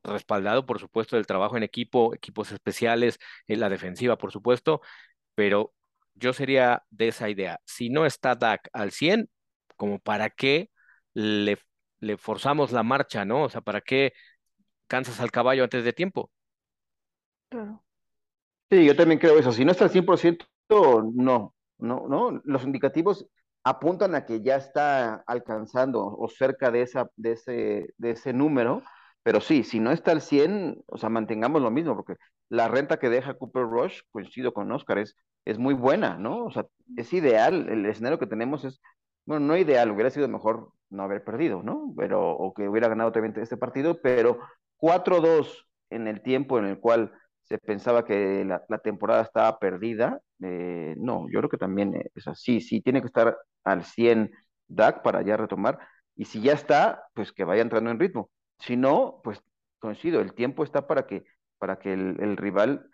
respaldado, 0.03 0.65
por 0.65 0.79
supuesto, 0.79 1.15
del 1.15 1.27
trabajo 1.27 1.57
en 1.57 1.63
equipo, 1.63 2.13
equipos 2.13 2.51
especiales, 2.51 3.19
en 3.47 3.59
la 3.59 3.69
defensiva, 3.69 4.17
por 4.17 4.31
supuesto, 4.31 4.81
pero 5.35 5.73
yo 6.15 6.33
sería 6.33 6.83
de 6.89 7.09
esa 7.09 7.29
idea. 7.29 7.59
Si 7.65 7.89
no 7.89 8.05
está 8.05 8.35
Dak 8.35 8.69
al 8.73 8.91
100, 8.91 9.29
como 9.77 9.99
para 9.99 10.29
qué 10.29 10.69
le, 11.13 11.57
le 11.99 12.17
forzamos 12.17 12.71
la 12.71 12.83
marcha, 12.83 13.25
¿no? 13.25 13.43
O 13.43 13.49
sea, 13.49 13.61
¿para 13.61 13.81
qué 13.81 14.13
cansas 14.87 15.19
al 15.19 15.31
caballo 15.31 15.63
antes 15.63 15.83
de 15.83 15.93
tiempo? 15.93 16.31
Claro. 17.49 17.83
Sí, 18.69 18.85
yo 18.85 18.95
también 18.95 19.19
creo 19.19 19.37
eso. 19.37 19.51
Si 19.51 19.65
no 19.65 19.71
está 19.71 19.85
al 19.85 19.91
100%, 19.91 20.45
no, 20.69 21.53
no, 21.77 22.07
no. 22.07 22.41
Los 22.43 22.63
indicativos 22.63 23.27
apuntan 23.63 24.15
a 24.15 24.25
que 24.25 24.41
ya 24.41 24.55
está 24.55 25.23
alcanzando 25.27 26.05
o 26.05 26.27
cerca 26.27 26.71
de, 26.71 26.81
esa, 26.81 27.09
de, 27.15 27.31
ese, 27.33 27.93
de 27.97 28.11
ese 28.11 28.33
número 28.33 28.83
pero 29.23 29.41
sí, 29.41 29.63
si 29.63 29.79
no 29.79 29.91
está 29.91 30.11
al 30.11 30.21
100, 30.21 30.83
o 30.87 30.97
sea, 30.97 31.09
mantengamos 31.09 31.61
lo 31.61 31.71
mismo, 31.71 31.95
porque 31.95 32.15
la 32.49 32.67
renta 32.67 32.97
que 32.99 33.09
deja 33.09 33.35
Cooper 33.35 33.63
Rush, 33.63 34.01
coincido 34.11 34.53
con 34.53 34.71
Oscar, 34.71 34.99
es, 34.99 35.15
es 35.45 35.57
muy 35.57 35.73
buena, 35.73 36.17
¿no? 36.17 36.45
O 36.45 36.51
sea, 36.51 36.65
es 36.97 37.11
ideal, 37.13 37.69
el 37.69 37.85
escenario 37.85 38.19
que 38.19 38.27
tenemos 38.27 38.65
es, 38.65 38.81
bueno, 39.25 39.45
no 39.47 39.57
ideal, 39.57 39.91
hubiera 39.91 40.09
sido 40.09 40.27
mejor 40.27 40.71
no 40.89 41.03
haber 41.03 41.23
perdido, 41.23 41.63
¿no? 41.63 41.93
Pero, 41.97 42.31
o 42.31 42.53
que 42.53 42.67
hubiera 42.67 42.89
ganado 42.89 43.11
también 43.11 43.33
este 43.37 43.57
partido, 43.57 43.99
pero 44.01 44.39
4-2 44.77 45.67
en 45.89 46.07
el 46.07 46.21
tiempo 46.21 46.59
en 46.59 46.65
el 46.65 46.79
cual 46.79 47.13
se 47.43 47.57
pensaba 47.57 48.05
que 48.05 48.45
la, 48.45 48.77
temporada 48.79 49.21
estaba 49.21 49.59
perdida, 49.59 50.19
eh, 50.41 50.95
no, 50.97 51.27
yo 51.29 51.39
creo 51.39 51.49
que 51.49 51.57
también 51.57 51.93
es 52.15 52.27
así, 52.27 52.61
sí, 52.61 52.81
tiene 52.81 53.01
que 53.01 53.07
estar 53.07 53.37
al 53.63 53.83
100 53.83 54.31
DAC 54.67 55.01
para 55.03 55.21
ya 55.21 55.37
retomar, 55.37 55.79
y 56.15 56.25
si 56.25 56.41
ya 56.41 56.53
está, 56.53 57.03
pues 57.13 57.31
que 57.31 57.43
vaya 57.43 57.61
entrando 57.61 57.89
en 57.91 57.99
ritmo. 57.99 58.29
Si 58.59 58.77
no, 58.77 59.21
pues 59.23 59.41
coincido, 59.79 60.21
el 60.21 60.33
tiempo 60.33 60.63
está 60.63 60.87
para 60.87 61.07
que, 61.07 61.25
para 61.57 61.77
que 61.79 61.93
el, 61.93 62.37
rival, 62.37 62.89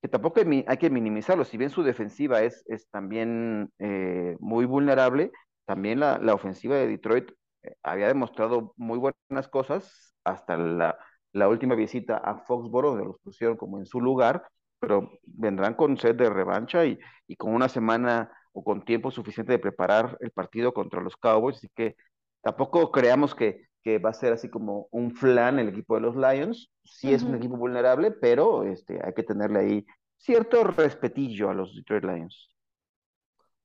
que 0.00 0.08
tampoco 0.08 0.40
hay, 0.40 0.76
que 0.78 0.90
minimizarlo, 0.90 1.44
si 1.44 1.56
bien 1.56 1.70
su 1.70 1.82
defensiva 1.82 2.42
es, 2.42 2.64
es 2.68 2.88
también 2.90 3.72
eh, 3.78 4.36
muy 4.40 4.64
vulnerable, 4.64 5.32
también 5.66 6.00
la, 6.00 6.18
la 6.18 6.34
ofensiva 6.34 6.76
de 6.76 6.86
Detroit 6.86 7.30
eh, 7.62 7.74
había 7.82 8.06
demostrado 8.08 8.72
muy 8.76 8.98
buenas 8.98 9.48
cosas 9.48 10.14
hasta 10.24 10.56
la, 10.56 10.98
la 11.32 11.48
última 11.48 11.74
visita 11.74 12.18
a 12.18 12.38
Foxboro, 12.38 12.90
donde 12.90 13.06
los 13.06 13.18
pusieron 13.20 13.56
como 13.56 13.78
en 13.78 13.86
su 13.86 14.00
lugar, 14.00 14.48
pero 14.78 15.10
vendrán 15.24 15.74
con 15.74 15.96
sed 15.98 16.14
de 16.14 16.30
revancha 16.30 16.84
y, 16.86 16.98
y, 17.26 17.36
con 17.36 17.54
una 17.54 17.68
semana 17.68 18.30
o 18.52 18.62
con 18.62 18.84
tiempo 18.84 19.10
suficiente 19.10 19.52
de 19.52 19.58
preparar 19.58 20.16
el 20.20 20.30
partido 20.30 20.72
contra 20.72 21.02
los 21.02 21.16
Cowboys, 21.16 21.56
así 21.56 21.68
que 21.74 21.96
tampoco 22.42 22.90
creamos 22.92 23.34
que, 23.34 23.67
que 23.88 23.98
va 23.98 24.10
a 24.10 24.12
ser 24.12 24.34
así 24.34 24.50
como 24.50 24.86
un 24.90 25.12
flan 25.12 25.58
el 25.58 25.70
equipo 25.70 25.94
de 25.94 26.02
los 26.02 26.14
Lions. 26.14 26.70
Sí 26.84 27.14
es 27.14 27.22
un 27.22 27.34
equipo 27.34 27.56
vulnerable, 27.56 28.10
pero 28.10 28.64
este, 28.64 29.00
hay 29.02 29.14
que 29.14 29.22
tenerle 29.22 29.60
ahí 29.60 29.86
cierto 30.18 30.62
respetillo 30.62 31.48
a 31.48 31.54
los 31.54 31.74
Detroit 31.74 32.04
Lions. 32.04 32.54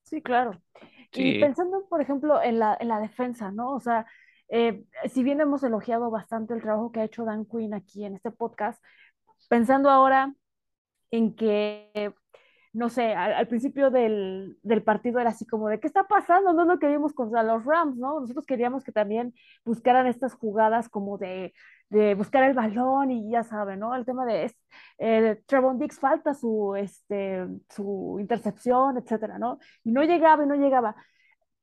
Sí, 0.03 0.21
claro. 0.21 0.61
Y 1.11 1.41
pensando, 1.41 1.85
por 1.89 1.99
ejemplo, 1.99 2.41
en 2.41 2.57
la, 2.57 2.77
en 2.79 2.87
la 2.87 3.01
defensa, 3.01 3.51
¿no? 3.51 3.73
O 3.73 3.81
sea, 3.81 4.05
eh, 4.47 4.85
si 5.09 5.23
bien 5.23 5.41
hemos 5.41 5.61
elogiado 5.63 6.09
bastante 6.09 6.53
el 6.53 6.61
trabajo 6.61 6.93
que 6.93 7.01
ha 7.01 7.05
hecho 7.05 7.25
Dan 7.25 7.45
Quinn 7.45 7.73
aquí 7.73 8.05
en 8.05 8.15
este 8.15 8.31
podcast, 8.31 8.81
pensando 9.49 9.89
ahora 9.89 10.33
en 11.11 11.35
que 11.35 12.13
no 12.73 12.89
sé, 12.89 13.13
al, 13.13 13.47
principio 13.47 13.91
del, 13.91 14.57
partido 14.83 15.19
era 15.19 15.29
así 15.29 15.45
como 15.45 15.69
de, 15.69 15.79
¿qué 15.79 15.87
está 15.87 16.05
pasando? 16.05 16.53
No 16.53 16.63
es 16.63 16.67
lo 16.67 16.79
que 16.79 16.87
vimos 16.87 17.13
contra 17.13 17.43
los 17.43 17.63
Rams, 17.65 17.97
¿no? 17.97 18.19
Nosotros 18.19 18.45
queríamos 18.47 18.83
que 18.83 18.91
también 18.91 19.33
buscaran 19.63 20.07
estas 20.07 20.33
jugadas 20.33 20.89
como 20.89 21.19
de, 21.19 21.53
buscar 22.17 22.43
el 22.43 22.55
balón 22.55 23.11
y 23.11 23.29
ya 23.29 23.43
saben, 23.43 23.79
¿no? 23.79 23.93
El 23.95 24.05
tema 24.05 24.25
de 24.25 24.51
eh, 24.97 25.41
Trevon 25.45 25.77
Dix 25.77 25.99
falta 25.99 26.33
su, 26.33 26.75
este, 26.75 27.45
su 27.69 28.17
intercepción, 28.19 28.97
etcétera, 28.97 29.37
¿no? 29.37 29.59
Y 29.83 29.91
no 29.91 30.03
llegaba 30.03 30.43
y 30.43 30.47
no 30.47 30.55
llegaba. 30.55 30.95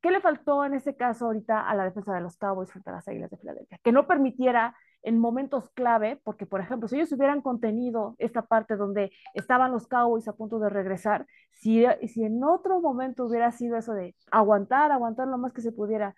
¿Qué 0.00 0.12
le 0.12 0.20
faltó 0.20 0.64
en 0.64 0.74
ese 0.74 0.96
caso 0.96 1.26
ahorita 1.26 1.68
a 1.68 1.74
la 1.74 1.84
defensa 1.84 2.14
de 2.14 2.20
los 2.20 2.36
Cowboys 2.36 2.70
frente 2.70 2.90
a 2.90 2.94
las 2.94 3.08
Águilas 3.08 3.30
de 3.30 3.36
Filadelfia? 3.36 3.80
Que 3.82 3.92
no 3.92 4.06
permitiera 4.06 4.76
en 5.02 5.18
momentos 5.18 5.70
clave, 5.70 6.20
porque 6.24 6.46
por 6.46 6.60
ejemplo, 6.60 6.88
si 6.88 6.96
ellos 6.96 7.12
hubieran 7.12 7.40
contenido 7.42 8.14
esta 8.18 8.42
parte 8.42 8.76
donde 8.76 9.12
estaban 9.34 9.72
los 9.72 9.86
Cowboys 9.86 10.28
a 10.28 10.34
punto 10.34 10.58
de 10.58 10.68
regresar, 10.68 11.26
si, 11.50 11.84
si 12.08 12.24
en 12.24 12.42
otro 12.44 12.80
momento 12.80 13.24
hubiera 13.24 13.50
sido 13.52 13.76
eso 13.76 13.94
de 13.94 14.14
aguantar, 14.30 14.92
aguantar 14.92 15.28
lo 15.28 15.38
más 15.38 15.52
que 15.52 15.62
se 15.62 15.72
pudiera, 15.72 16.14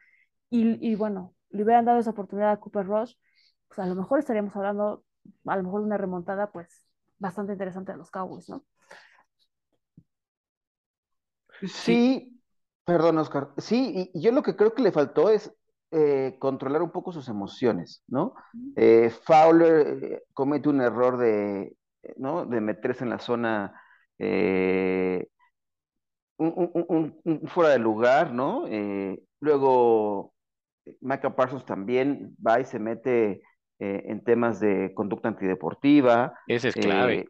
y, 0.55 0.95
bueno, 0.97 1.35
le 1.49 1.63
hubieran 1.63 1.87
dado 1.87 1.99
esa 1.99 2.11
oportunidad 2.11 2.51
a 2.51 2.61
Cooper 2.61 2.87
Rush, 2.87 3.15
pues 3.69 3.79
a 3.79 3.87
lo 3.87 3.95
mejor 3.95 4.19
estaríamos 4.19 4.55
hablando, 4.55 5.03
a 5.47 5.57
lo 5.57 5.63
mejor 5.63 5.81
una 5.81 5.97
remontada, 5.97 6.53
pues 6.53 6.87
bastante 7.19 7.53
interesante 7.53 7.93
de 7.93 7.99
los 7.99 8.11
Cowboys, 8.11 8.51
¿no? 8.51 8.65
Sí, 11.67 12.43
perdón, 12.85 13.17
Oscar. 13.17 13.55
Sí, 13.57 14.11
y 14.13 14.21
yo 14.21 14.33
lo 14.33 14.43
que 14.43 14.57
creo 14.57 14.75
que 14.75 14.83
le 14.83 14.93
faltó 14.93 15.31
es 15.31 15.55
eh, 15.95 16.37
controlar 16.39 16.81
un 16.81 16.91
poco 16.91 17.13
sus 17.13 17.29
emociones, 17.29 18.03
¿no? 18.09 18.35
Eh, 18.77 19.11
Fowler 19.25 20.03
eh, 20.03 20.23
comete 20.33 20.71
un 20.71 20.81
error 20.81 21.19
de, 21.19 21.77
¿no? 22.17 22.47
de 22.47 22.63
meterse 22.63 23.05
en 23.05 23.11
la 23.11 23.19
zona 23.19 23.79
un, 26.39 27.21
fuera 27.45 27.71
de 27.73 27.79
lugar, 27.79 28.33
¿no? 28.33 28.65
luego 29.41 30.33
Michael 31.03 31.35
Parsons 31.35 31.67
también 31.67 32.35
va 32.45 32.59
y 32.59 32.65
se 32.65 32.79
mete 32.79 33.43
en 33.79 34.25
temas 34.25 34.61
de 34.61 34.95
conducta 34.95 35.29
antideportiva. 35.29 36.33
Ese 36.47 36.69
es 36.69 36.75
clave. 36.75 37.29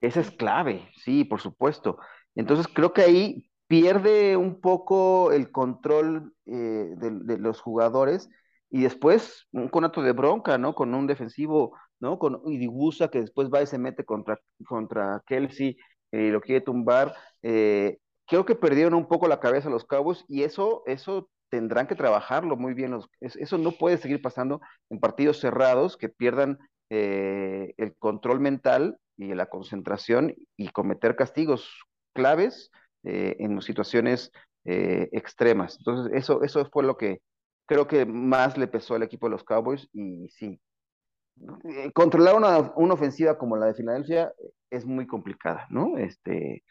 ese 0.00 0.20
es 0.20 0.30
clave, 0.30 0.88
sí, 1.04 1.24
por 1.24 1.42
supuesto. 1.42 1.98
Entonces 2.34 2.68
creo 2.68 2.94
que 2.94 3.02
ahí 3.02 3.50
pierde 3.68 4.36
un 4.36 4.60
poco 4.60 5.30
el 5.30 5.52
control 5.52 6.34
eh, 6.46 6.94
de, 6.96 7.38
los 7.38 7.60
jugadores 7.60 8.28
y 8.70 8.82
después 8.82 9.46
un 9.52 9.68
conato 9.68 10.02
de 10.02 10.12
bronca, 10.12 10.58
¿no? 10.58 10.74
Con 10.74 10.94
un 10.94 11.06
defensivo, 11.06 11.76
¿no? 12.00 12.18
Con 12.18 12.40
Idigusa 12.46 13.08
que 13.08 13.20
después 13.20 13.50
va 13.50 13.62
y 13.62 13.66
se 13.66 13.78
mete 13.78 14.04
contra, 14.04 14.40
contra 14.66 15.22
Kelsey 15.26 15.76
y 16.10 16.30
lo 16.30 16.40
quiere 16.40 16.62
tumbar. 16.62 17.14
Eh, 17.42 17.98
creo 18.26 18.44
que 18.46 18.54
perdieron 18.54 18.94
un 18.94 19.06
poco 19.06 19.28
la 19.28 19.40
cabeza 19.40 19.70
los 19.70 19.84
Cowboys 19.84 20.24
y 20.28 20.42
eso, 20.42 20.82
eso 20.86 21.28
tendrán 21.50 21.86
que 21.86 21.94
trabajarlo 21.94 22.56
muy 22.56 22.74
bien. 22.74 22.98
eso 23.20 23.58
no 23.58 23.72
puede 23.72 23.98
seguir 23.98 24.22
pasando 24.22 24.60
en 24.90 24.98
partidos 24.98 25.40
cerrados 25.40 25.96
que 25.96 26.08
pierdan 26.08 26.58
eh, 26.90 27.74
el 27.76 27.94
control 27.96 28.40
mental 28.40 28.98
y 29.18 29.34
la 29.34 29.46
concentración 29.46 30.34
y 30.56 30.68
cometer 30.68 31.16
castigos 31.16 31.82
claves 32.14 32.70
eh, 33.04 33.36
en 33.38 33.60
situaciones 33.62 34.32
eh, 34.64 35.08
extremas. 35.12 35.76
Entonces, 35.78 36.12
eso, 36.14 36.42
eso 36.42 36.68
fue 36.70 36.84
lo 36.84 36.96
que 36.96 37.20
creo 37.66 37.86
que 37.86 38.06
más 38.06 38.56
le 38.56 38.66
pesó 38.66 38.94
al 38.94 39.02
equipo 39.02 39.26
de 39.26 39.32
los 39.32 39.44
Cowboys 39.44 39.88
y 39.92 40.28
sí. 40.30 40.60
Controlar 41.94 42.34
una, 42.34 42.72
una 42.76 42.94
ofensiva 42.94 43.38
como 43.38 43.56
la 43.56 43.66
de 43.66 43.74
Filadelfia 43.74 44.32
es 44.70 44.84
muy 44.84 45.06
complicada, 45.06 45.66
¿no? 45.70 45.96
Este, 45.96 46.64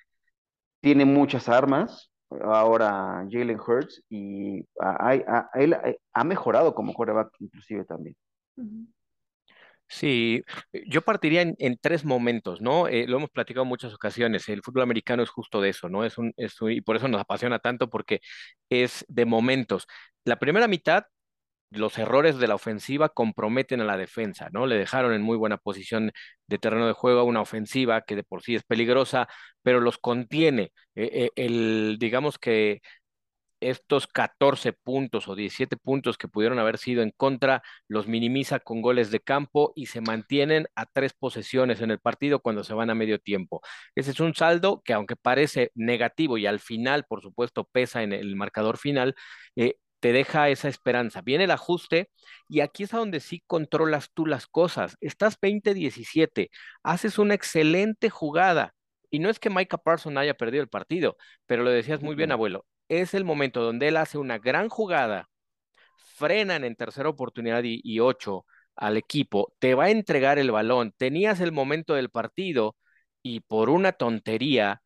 tiene 0.81 1.05
muchas 1.05 1.47
armas, 1.47 2.11
ahora 2.41 3.25
Jalen 3.29 3.59
Hurts, 3.59 4.03
y 4.09 4.65
él 5.53 5.97
ha 6.13 6.23
mejorado 6.25 6.75
como 6.75 6.93
quarterback 6.93 7.29
inclusive 7.39 7.85
también. 7.85 8.15
Sí, 9.89 10.43
yo 10.87 11.01
partiría 11.01 11.41
en, 11.43 11.77
tres 11.81 12.03
momentos, 12.03 12.61
¿no? 12.61 12.87
Eh, 12.89 13.07
lo 13.07 13.17
hemos 13.17 13.29
platicado 13.29 13.63
en 13.63 13.69
muchas 13.69 13.93
ocasiones, 13.93 14.49
el 14.49 14.61
fútbol 14.61 14.83
americano 14.83 15.23
es 15.23 15.29
justo 15.29 15.61
de 15.61 15.69
eso, 15.69 15.87
¿no? 15.87 16.03
Es 16.03 16.17
un, 16.17 16.33
es 16.35 16.55
y 16.61 16.81
por 16.81 16.97
eso 16.97 17.07
nos 17.07 17.21
apasiona 17.21 17.59
tanto 17.59 17.89
porque 17.89 18.19
es 18.69 19.05
de 19.07 19.25
momentos. 19.25 19.87
La 20.25 20.37
primera 20.39 20.67
mitad 20.67 21.05
los 21.71 21.97
errores 21.97 22.37
de 22.37 22.47
la 22.47 22.55
ofensiva 22.55 23.09
comprometen 23.09 23.81
a 23.81 23.85
la 23.85 23.97
defensa, 23.97 24.49
¿no? 24.53 24.65
Le 24.67 24.77
dejaron 24.77 25.13
en 25.13 25.21
muy 25.21 25.37
buena 25.37 25.57
posición 25.57 26.11
de 26.47 26.57
terreno 26.59 26.87
de 26.87 26.93
juego 26.93 27.21
a 27.21 27.23
una 27.23 27.41
ofensiva 27.41 28.01
que 28.01 28.15
de 28.15 28.23
por 28.23 28.41
sí 28.43 28.55
es 28.55 28.63
peligrosa, 28.63 29.27
pero 29.63 29.81
los 29.81 29.97
contiene. 29.97 30.71
Eh, 30.95 31.09
eh, 31.13 31.29
el, 31.35 31.97
digamos 31.99 32.37
que 32.39 32.81
estos 33.59 34.07
14 34.07 34.73
puntos 34.73 35.27
o 35.27 35.35
17 35.35 35.77
puntos 35.77 36.17
que 36.17 36.27
pudieron 36.27 36.59
haber 36.59 36.77
sido 36.77 37.01
en 37.03 37.11
contra, 37.11 37.63
los 37.87 38.07
minimiza 38.07 38.59
con 38.59 38.81
goles 38.81 39.11
de 39.11 39.19
campo 39.19 39.73
y 39.75 39.87
se 39.87 40.01
mantienen 40.01 40.67
a 40.75 40.85
tres 40.85 41.13
posesiones 41.13 41.81
en 41.81 41.91
el 41.91 41.99
partido 41.99 42.39
cuando 42.41 42.63
se 42.63 42.73
van 42.73 42.89
a 42.89 42.95
medio 42.95 43.19
tiempo. 43.19 43.61
Ese 43.95 44.11
es 44.11 44.19
un 44.19 44.33
saldo 44.35 44.81
que 44.83 44.93
aunque 44.93 45.15
parece 45.15 45.71
negativo 45.75 46.37
y 46.37 46.45
al 46.45 46.59
final, 46.59 47.05
por 47.05 47.21
supuesto, 47.21 47.65
pesa 47.71 48.03
en 48.03 48.13
el 48.13 48.35
marcador 48.35 48.77
final, 48.77 49.15
eh, 49.55 49.75
te 49.99 50.11
deja 50.11 50.49
esa 50.49 50.69
esperanza. 50.69 51.21
Viene 51.21 51.45
el 51.45 51.51
ajuste 51.51 52.09
y 52.47 52.61
aquí 52.61 52.83
es 52.83 52.93
a 52.93 52.97
donde 52.97 53.19
sí 53.19 53.43
controlas 53.47 54.11
tú 54.13 54.25
las 54.25 54.47
cosas. 54.47 54.97
Estás 55.01 55.39
20-17, 55.39 56.49
haces 56.83 57.17
una 57.19 57.33
excelente 57.33 58.09
jugada. 58.09 58.73
Y 59.09 59.19
no 59.19 59.29
es 59.29 59.39
que 59.39 59.49
Micah 59.49 59.77
Parson 59.77 60.17
haya 60.17 60.33
perdido 60.35 60.61
el 60.63 60.69
partido, 60.69 61.17
pero 61.45 61.63
lo 61.63 61.69
decías 61.71 62.01
muy 62.01 62.15
bien, 62.15 62.31
abuelo. 62.31 62.65
Es 62.89 63.13
el 63.13 63.25
momento 63.25 63.61
donde 63.61 63.89
él 63.89 63.97
hace 63.97 64.17
una 64.17 64.37
gran 64.39 64.69
jugada, 64.69 65.29
frenan 66.17 66.63
en 66.63 66.75
tercera 66.75 67.09
oportunidad 67.09 67.63
y, 67.63 67.81
y 67.83 67.99
ocho 67.99 68.45
al 68.75 68.97
equipo, 68.97 69.53
te 69.59 69.75
va 69.75 69.85
a 69.85 69.89
entregar 69.91 70.39
el 70.39 70.51
balón, 70.51 70.93
tenías 70.97 71.39
el 71.41 71.51
momento 71.51 71.95
del 71.95 72.09
partido 72.09 72.77
y 73.23 73.41
por 73.41 73.69
una 73.69 73.93
tontería 73.93 74.81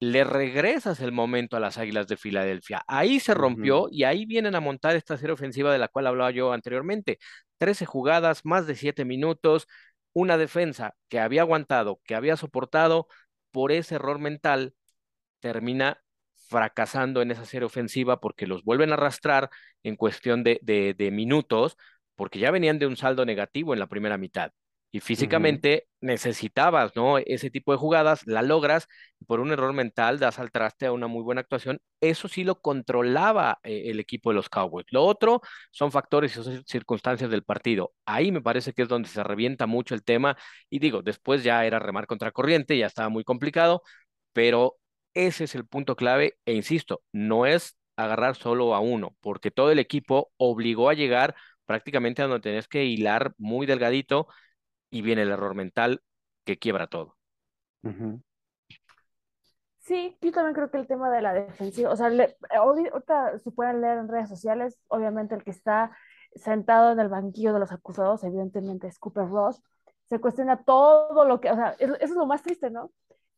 le 0.00 0.24
regresas 0.24 1.00
el 1.00 1.12
momento 1.12 1.56
a 1.56 1.60
las 1.60 1.78
Águilas 1.78 2.08
de 2.08 2.16
Filadelfia. 2.16 2.82
Ahí 2.88 3.20
se 3.20 3.34
rompió 3.34 3.86
y 3.90 4.02
ahí 4.04 4.26
vienen 4.26 4.56
a 4.56 4.60
montar 4.60 4.96
esta 4.96 5.16
serie 5.16 5.34
ofensiva 5.34 5.72
de 5.72 5.78
la 5.78 5.88
cual 5.88 6.08
hablaba 6.08 6.30
yo 6.32 6.52
anteriormente. 6.52 7.18
Trece 7.58 7.86
jugadas, 7.86 8.44
más 8.44 8.66
de 8.66 8.74
siete 8.74 9.04
minutos, 9.04 9.68
una 10.12 10.38
defensa 10.38 10.94
que 11.08 11.20
había 11.20 11.42
aguantado, 11.42 12.00
que 12.04 12.16
había 12.16 12.36
soportado 12.36 13.06
por 13.52 13.70
ese 13.72 13.94
error 13.96 14.18
mental, 14.18 14.74
termina 15.40 16.02
fracasando 16.52 17.22
en 17.22 17.30
esa 17.32 17.44
serie 17.44 17.66
ofensiva 17.66 18.20
porque 18.20 18.46
los 18.46 18.64
vuelven 18.64 18.90
a 18.90 18.94
arrastrar 18.94 19.50
en 19.82 19.96
cuestión 19.96 20.44
de, 20.44 20.60
de 20.62 21.10
minutos, 21.10 21.76
porque 22.16 22.38
ya 22.38 22.50
venían 22.50 22.78
de 22.78 22.86
un 22.86 22.96
saldo 22.96 23.24
negativo 23.26 23.72
en 23.74 23.80
la 23.80 23.88
primera 23.88 24.18
mitad 24.18 24.52
y 24.94 25.00
físicamente 25.00 25.88
necesitabas, 26.02 26.94
¿no? 26.94 27.16
Ese 27.16 27.50
tipo 27.50 27.72
de 27.72 27.78
jugadas, 27.78 28.26
la 28.26 28.42
logras, 28.42 28.88
por 29.26 29.40
un 29.40 29.50
error 29.50 29.72
mental 29.72 30.18
das 30.18 30.38
al 30.38 30.50
traste 30.50 30.84
a 30.84 30.92
una 30.92 31.06
muy 31.06 31.22
buena 31.22 31.40
actuación. 31.40 31.80
Eso 32.02 32.28
sí 32.28 32.44
lo 32.44 32.60
controlaba 32.60 33.58
eh, 33.62 33.84
el 33.86 34.00
equipo 34.00 34.30
de 34.30 34.34
los 34.36 34.50
Cowboys. 34.50 34.86
Lo 34.90 35.04
otro 35.04 35.40
son 35.70 35.92
factores 35.92 36.36
y 36.36 36.62
circunstancias 36.66 37.30
del 37.30 37.42
partido. 37.42 37.94
Ahí 38.04 38.30
me 38.32 38.42
parece 38.42 38.74
que 38.74 38.82
es 38.82 38.88
donde 38.88 39.08
se 39.08 39.24
revienta 39.24 39.66
mucho 39.66 39.94
el 39.94 40.04
tema. 40.04 40.36
Y 40.68 40.78
digo, 40.78 41.00
después 41.02 41.42
ya 41.42 41.64
era 41.64 41.78
remar 41.78 42.06
contra 42.06 42.30
corriente, 42.30 42.76
ya 42.76 42.86
estaba 42.86 43.08
muy 43.08 43.24
complicado, 43.24 43.82
pero 44.34 44.76
ese 45.14 45.44
es 45.44 45.54
el 45.54 45.66
punto 45.66 45.96
clave. 45.96 46.38
E 46.44 46.54
insisto, 46.54 47.02
no 47.12 47.46
es 47.46 47.76
agarrar 47.96 48.36
solo 48.36 48.74
a 48.74 48.80
uno, 48.80 49.14
porque 49.20 49.50
todo 49.50 49.70
el 49.70 49.78
equipo 49.78 50.32
obligó 50.36 50.88
a 50.88 50.94
llegar 50.94 51.34
prácticamente 51.66 52.22
a 52.22 52.26
donde 52.26 52.40
tenés 52.40 52.68
que 52.68 52.84
hilar 52.84 53.34
muy 53.38 53.66
delgadito 53.66 54.28
y 54.90 55.02
viene 55.02 55.22
el 55.22 55.30
error 55.30 55.54
mental 55.54 56.02
que 56.44 56.58
quiebra 56.58 56.86
todo. 56.86 57.16
Sí, 59.78 60.16
yo 60.20 60.32
también 60.32 60.54
creo 60.54 60.70
que 60.70 60.78
el 60.78 60.86
tema 60.86 61.10
de 61.10 61.22
la 61.22 61.32
defensiva, 61.32 61.90
o 61.90 61.96
sea, 61.96 62.10
ahorita 62.50 63.38
se 63.38 63.50
pueden 63.50 63.80
leer 63.80 63.98
en 63.98 64.08
redes 64.08 64.28
sociales, 64.28 64.78
obviamente 64.88 65.34
el 65.34 65.42
que 65.42 65.50
está 65.50 65.96
sentado 66.36 66.92
en 66.92 67.00
el 67.00 67.08
banquillo 67.08 67.52
de 67.52 67.58
los 67.60 67.72
acusados, 67.72 68.22
evidentemente 68.24 68.86
es 68.86 68.98
Cooper 68.98 69.28
Ross, 69.28 69.60
se 70.04 70.20
cuestiona 70.20 70.62
todo 70.62 71.24
lo 71.24 71.40
que, 71.40 71.50
o 71.50 71.56
sea, 71.56 71.70
eso 71.78 71.96
es 71.98 72.10
lo 72.10 72.26
más 72.26 72.42
triste, 72.42 72.70
¿no? 72.70 72.92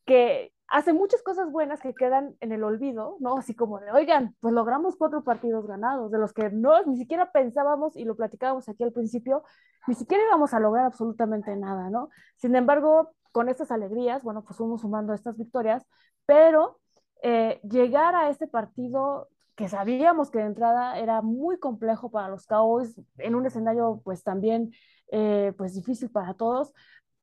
Que 0.05 0.53
hace 0.67 0.93
muchas 0.93 1.21
cosas 1.21 1.51
buenas 1.51 1.79
que 1.79 1.93
quedan 1.93 2.35
en 2.39 2.51
el 2.51 2.63
olvido, 2.63 3.17
¿no? 3.19 3.37
Así 3.37 3.55
como 3.55 3.79
de, 3.79 3.91
oigan, 3.91 4.35
pues 4.39 4.53
logramos 4.53 4.95
cuatro 4.95 5.23
partidos 5.23 5.67
ganados, 5.67 6.11
de 6.11 6.17
los 6.17 6.33
que 6.33 6.49
no, 6.49 6.83
ni 6.83 6.97
siquiera 6.97 7.31
pensábamos 7.31 7.95
y 7.95 8.03
lo 8.03 8.15
platicábamos 8.15 8.67
aquí 8.69 8.83
al 8.83 8.91
principio, 8.91 9.43
ni 9.87 9.95
siquiera 9.95 10.23
íbamos 10.23 10.53
a 10.53 10.59
lograr 10.59 10.85
absolutamente 10.85 11.55
nada, 11.55 11.89
¿no? 11.89 12.09
Sin 12.37 12.55
embargo, 12.55 13.13
con 13.31 13.49
estas 13.49 13.71
alegrías, 13.71 14.23
bueno, 14.23 14.43
pues 14.43 14.57
fuimos 14.57 14.81
sumando 14.81 15.13
estas 15.13 15.37
victorias, 15.37 15.85
pero 16.25 16.79
eh, 17.21 17.59
llegar 17.63 18.15
a 18.15 18.29
este 18.29 18.47
partido 18.47 19.29
que 19.55 19.69
sabíamos 19.69 20.31
que 20.31 20.39
de 20.39 20.45
entrada 20.45 20.99
era 20.99 21.21
muy 21.21 21.57
complejo 21.59 22.11
para 22.11 22.29
los 22.29 22.45
Cowboys, 22.45 22.99
en 23.17 23.35
un 23.35 23.45
escenario 23.45 24.01
pues 24.03 24.23
también 24.23 24.71
eh, 25.11 25.53
pues 25.57 25.73
difícil 25.73 26.09
para 26.09 26.33
todos, 26.33 26.73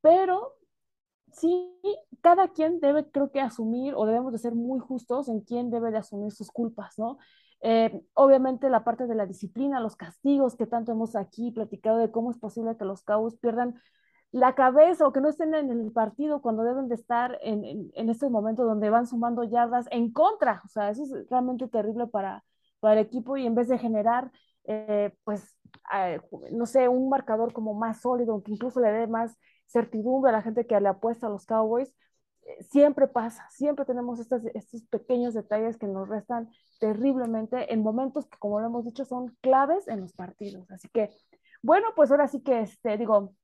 pero 0.01 0.55
sí, 1.33 1.75
cada 2.21 2.49
quien 2.49 2.81
debe, 2.81 3.11
creo 3.11 3.31
que, 3.31 3.41
asumir 3.41 3.95
o 3.97 4.07
debemos 4.07 4.33
de 4.33 4.39
ser 4.39 4.55
muy 4.55 4.79
justos 4.81 5.29
en 5.29 5.41
quién 5.41 5.71
debe 5.71 5.91
de 5.91 5.99
asumir 5.99 6.33
sus 6.33 6.51
culpas, 6.51 6.99
¿no? 6.99 7.19
Eh, 7.63 8.03
obviamente 8.15 8.69
la 8.71 8.85
parte 8.85 9.07
de 9.07 9.15
la 9.15 9.27
disciplina, 9.27 9.81
los 9.81 9.97
castigos 9.97 10.57
que 10.57 10.67
tanto 10.67 10.93
hemos 10.93 11.15
aquí 11.15 11.53
platicado 11.53 11.99
de 11.99 12.11
cómo 12.11 12.31
es 12.31 12.39
posible 12.39 12.77
que 12.77 12.85
los 12.85 13.05
Cowboys 13.05 13.37
pierdan 13.37 13.81
la 14.33 14.55
cabeza 14.55 15.07
o 15.07 15.13
que 15.13 15.21
no 15.21 15.29
estén 15.29 15.55
en 15.55 15.71
el 15.71 15.93
partido 15.93 16.41
cuando 16.41 16.65
deben 16.65 16.89
de 16.89 16.95
estar 16.95 17.39
en, 17.43 17.91
en, 17.95 18.09
estos 18.09 18.31
momentos 18.31 18.67
donde 18.67 18.91
van 18.91 19.07
sumando 19.07 19.45
yardas 19.45 19.87
en 19.91 20.11
contra. 20.13 20.63
O 20.65 20.69
sea, 20.69 20.91
eso 20.91 21.03
es 21.03 21.29
realmente 21.29 21.69
terrible 21.69 22.07
para, 22.07 22.43
para 22.81 22.95
el 22.95 23.07
equipo 23.07 23.37
y 23.37 23.47
en 23.47 23.55
vez 23.55 23.69
de 23.69 23.79
generar, 23.79 24.33
eh, 24.65 25.15
pues, 25.25 25.57
eh, 25.95 26.21
no 26.51 26.67
sé, 26.67 26.89
un 26.89 27.11
marcador 27.11 27.53
como 27.53 27.75
más 27.75 28.01
sólido, 28.01 28.43
que 28.43 28.53
incluso 28.53 28.81
le 28.81 28.91
dé 28.91 29.07
más 29.07 29.39
certidumbre 29.73 30.31
a 30.31 30.33
la 30.33 30.43
gente 30.43 30.67
que 30.67 30.81
le 30.81 30.89
apuesta 30.89 31.27
a 31.27 31.31
los 31.31 31.47
Cowboys, 31.47 31.95
eh, 32.45 32.63
siempre 32.65 33.09
pasa, 33.09 33.47
siempre 33.51 33.85
tenemos 33.85 34.21
estos, 34.21 34.43
estos 34.55 34.83
pequeños 34.85 35.35
detalles 35.35 35.79
que 35.79 35.87
nos 35.87 36.09
restan 36.09 36.51
terriblemente 36.81 37.73
en 37.73 37.83
momentos 37.83 38.27
que, 38.27 38.39
como 38.39 38.61
lo 38.61 38.67
hemos 38.67 38.85
dicho, 38.85 39.05
son 39.05 39.37
claves 39.41 39.89
en 39.89 40.01
los 40.01 40.13
partidos. 40.13 40.71
Así 40.71 40.89
que, 40.89 41.11
bueno, 41.63 41.89
pues 41.97 42.11
ahora 42.11 42.29
sí 42.29 42.43
que, 42.43 42.61
este, 42.61 42.99
digo, 42.99 43.35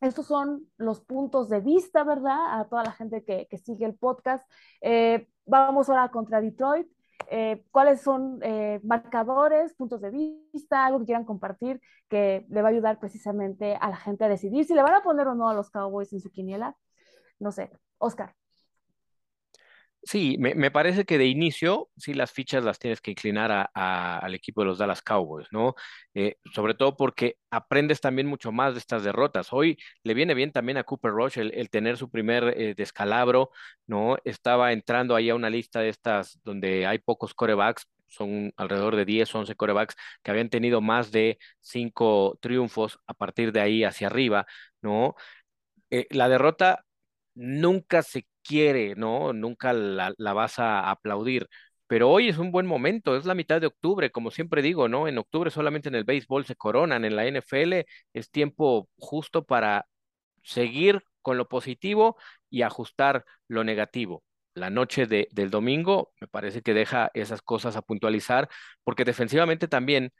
estos 0.00 0.26
son 0.26 0.68
los 0.76 1.00
puntos 1.00 1.48
de 1.48 1.60
vista, 1.60 2.04
¿verdad? 2.04 2.60
A 2.60 2.68
toda 2.68 2.84
la 2.84 2.92
gente 2.92 3.24
que, 3.24 3.46
que 3.48 3.58
sigue 3.58 3.86
el 3.86 3.94
podcast. 3.94 4.48
Eh, 4.80 5.28
vamos 5.46 5.88
ahora 5.88 6.10
contra 6.10 6.40
Detroit. 6.40 6.86
Eh, 7.30 7.64
cuáles 7.70 8.02
son 8.02 8.40
eh, 8.42 8.80
marcadores, 8.84 9.74
puntos 9.74 10.00
de 10.00 10.10
vista, 10.10 10.86
algo 10.86 11.00
que 11.00 11.06
quieran 11.06 11.24
compartir 11.24 11.80
que 12.08 12.46
le 12.48 12.62
va 12.62 12.68
a 12.68 12.70
ayudar 12.72 12.98
precisamente 13.00 13.76
a 13.80 13.88
la 13.90 13.96
gente 13.96 14.24
a 14.24 14.28
decidir 14.28 14.64
si 14.64 14.74
le 14.74 14.82
van 14.82 14.94
a 14.94 15.02
poner 15.02 15.26
o 15.28 15.34
no 15.34 15.48
a 15.48 15.54
los 15.54 15.70
Cowboys 15.70 16.12
en 16.12 16.20
su 16.20 16.30
quiniela. 16.30 16.76
No 17.38 17.52
sé, 17.52 17.70
Oscar. 17.98 18.34
Sí, 20.08 20.36
me, 20.38 20.70
parece 20.70 21.04
que 21.04 21.18
de 21.18 21.26
inicio, 21.26 21.90
sí, 21.96 22.14
las 22.14 22.30
fichas 22.30 22.62
las 22.62 22.78
tienes 22.78 23.00
que 23.00 23.10
inclinar 23.10 23.70
al 23.74 24.34
equipo 24.36 24.60
de 24.60 24.66
los 24.68 24.78
Dallas 24.78 25.02
Cowboys, 25.02 25.48
¿no? 25.50 25.74
Eh, 26.14 26.36
sobre 26.54 26.74
todo 26.74 26.96
porque 26.96 27.38
aprendes 27.50 28.00
también 28.00 28.28
mucho 28.28 28.52
más 28.52 28.74
de 28.74 28.78
estas 28.78 29.02
derrotas. 29.02 29.52
Hoy 29.52 29.76
le 30.04 30.14
viene 30.14 30.34
bien 30.34 30.52
también 30.52 30.78
a 30.78 30.84
Cooper 30.84 31.10
Rush 31.10 31.38
el, 31.38 31.70
tener 31.70 31.96
su 31.96 32.08
primer 32.08 32.54
eh, 32.56 32.74
descalabro, 32.76 33.50
¿no? 33.88 34.16
Estaba 34.24 34.72
entrando 34.72 35.16
ahí 35.16 35.28
a 35.28 35.34
una 35.34 35.50
lista 35.50 35.80
de 35.80 35.88
estas 35.88 36.38
donde 36.44 36.86
hay 36.86 36.98
pocos 37.00 37.34
corebacks, 37.34 37.88
son 38.06 38.52
alrededor 38.56 38.94
de 38.94 39.04
10, 39.04 39.34
11 39.34 39.56
corebacks 39.56 39.96
que 40.22 40.30
habían 40.30 40.50
tenido 40.50 40.80
más 40.80 41.10
de 41.10 41.38
cinco 41.60 42.38
triunfos 42.40 43.00
a 43.08 43.14
partir 43.14 43.50
de 43.50 43.60
ahí 43.60 43.82
hacia 43.82 44.06
arriba, 44.06 44.46
¿no? 44.82 45.16
Eh, 45.90 46.06
la 46.10 46.28
derrota 46.28 46.84
nunca 47.34 48.02
se 48.02 48.26
quiere, 48.46 48.94
¿no? 48.96 49.32
Nunca 49.32 49.72
la, 49.72 50.14
vas 50.18 50.58
a 50.58 50.90
aplaudir. 50.90 51.48
Pero 51.86 52.10
hoy 52.10 52.28
es 52.28 52.38
un 52.38 52.50
buen 52.52 52.66
momento, 52.66 53.16
es 53.16 53.24
la 53.26 53.34
mitad 53.34 53.60
de 53.60 53.68
octubre, 53.68 54.10
como 54.10 54.30
siempre 54.30 54.62
digo, 54.62 54.88
¿no? 54.88 55.06
En 55.08 55.18
octubre 55.18 55.50
solamente 55.50 55.88
en 55.88 55.94
el 55.94 56.04
béisbol 56.04 56.44
se 56.44 56.56
coronan, 56.56 57.04
en 57.04 57.14
la 57.16 57.26
NFL 57.26 57.86
es 58.12 58.30
tiempo 58.30 58.88
justo 58.98 59.44
para 59.44 59.86
seguir 60.42 61.02
con 61.22 61.38
lo 61.38 61.48
positivo 61.48 62.16
y 62.50 62.62
ajustar 62.62 63.24
lo 63.48 63.64
negativo. 63.64 64.24
La 64.54 64.70
noche 64.70 65.06
de, 65.06 65.28
del 65.32 65.50
domingo 65.50 66.12
me 66.20 66.28
parece 66.28 66.62
que 66.62 66.74
deja 66.74 67.10
esas 67.14 67.42
cosas 67.42 67.76
a 67.76 67.82
puntualizar, 67.82 68.48
porque 68.84 69.04
defensivamente 69.04 69.68
también 69.68 70.12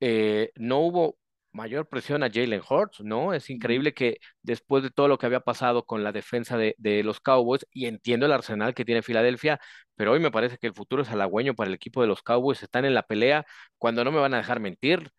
eh, 0.00 0.50
no 0.56 0.80
hubo 0.80 1.18
mayor 1.54 1.88
presión 1.88 2.22
a 2.24 2.30
Jalen 2.30 2.62
Hurts, 2.68 3.00
¿no? 3.02 3.32
Es 3.32 3.48
increíble 3.48 3.94
que 3.94 4.18
después 4.42 4.82
de 4.82 4.90
todo 4.90 5.08
lo 5.08 5.18
que 5.18 5.26
había 5.26 5.40
pasado 5.40 5.86
con 5.86 6.02
la 6.02 6.12
defensa 6.12 6.58
de, 6.58 7.02
los 7.04 7.20
Cowboys, 7.20 7.66
y 7.72 7.86
entiendo 7.86 8.26
el 8.26 8.32
arsenal 8.32 8.74
que 8.74 8.84
tiene 8.84 9.02
Filadelfia, 9.02 9.60
pero 9.94 10.12
hoy 10.12 10.20
me 10.20 10.32
parece 10.32 10.58
que 10.58 10.66
el 10.66 10.74
futuro 10.74 11.02
es 11.02 11.10
halagüeño 11.10 11.54
para 11.54 11.68
el 11.68 11.74
equipo 11.74 12.02
de 12.02 12.08
los 12.08 12.22
Cowboys, 12.22 12.62
están 12.62 12.84
en 12.84 12.94
la 12.94 13.04
pelea, 13.04 13.46
cuando 13.78 14.04
no 14.04 14.10
me 14.10 14.18
van 14.18 14.34
a 14.34 14.38
dejar 14.38 14.58
mentir, 14.60 15.10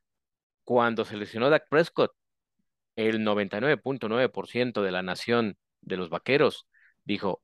cuando 0.66 1.06
se 1.06 1.16
lesionó 1.18 1.50
Dak 1.50 1.70
Prescott, 1.70 2.12
el 2.98 3.22
99.9% 3.22 4.82
de 4.82 4.92
la 4.92 5.04
nación 5.04 5.58
de 5.82 5.98
los 5.98 6.10
Vaqueros 6.10 6.68
dijo, 7.06 7.42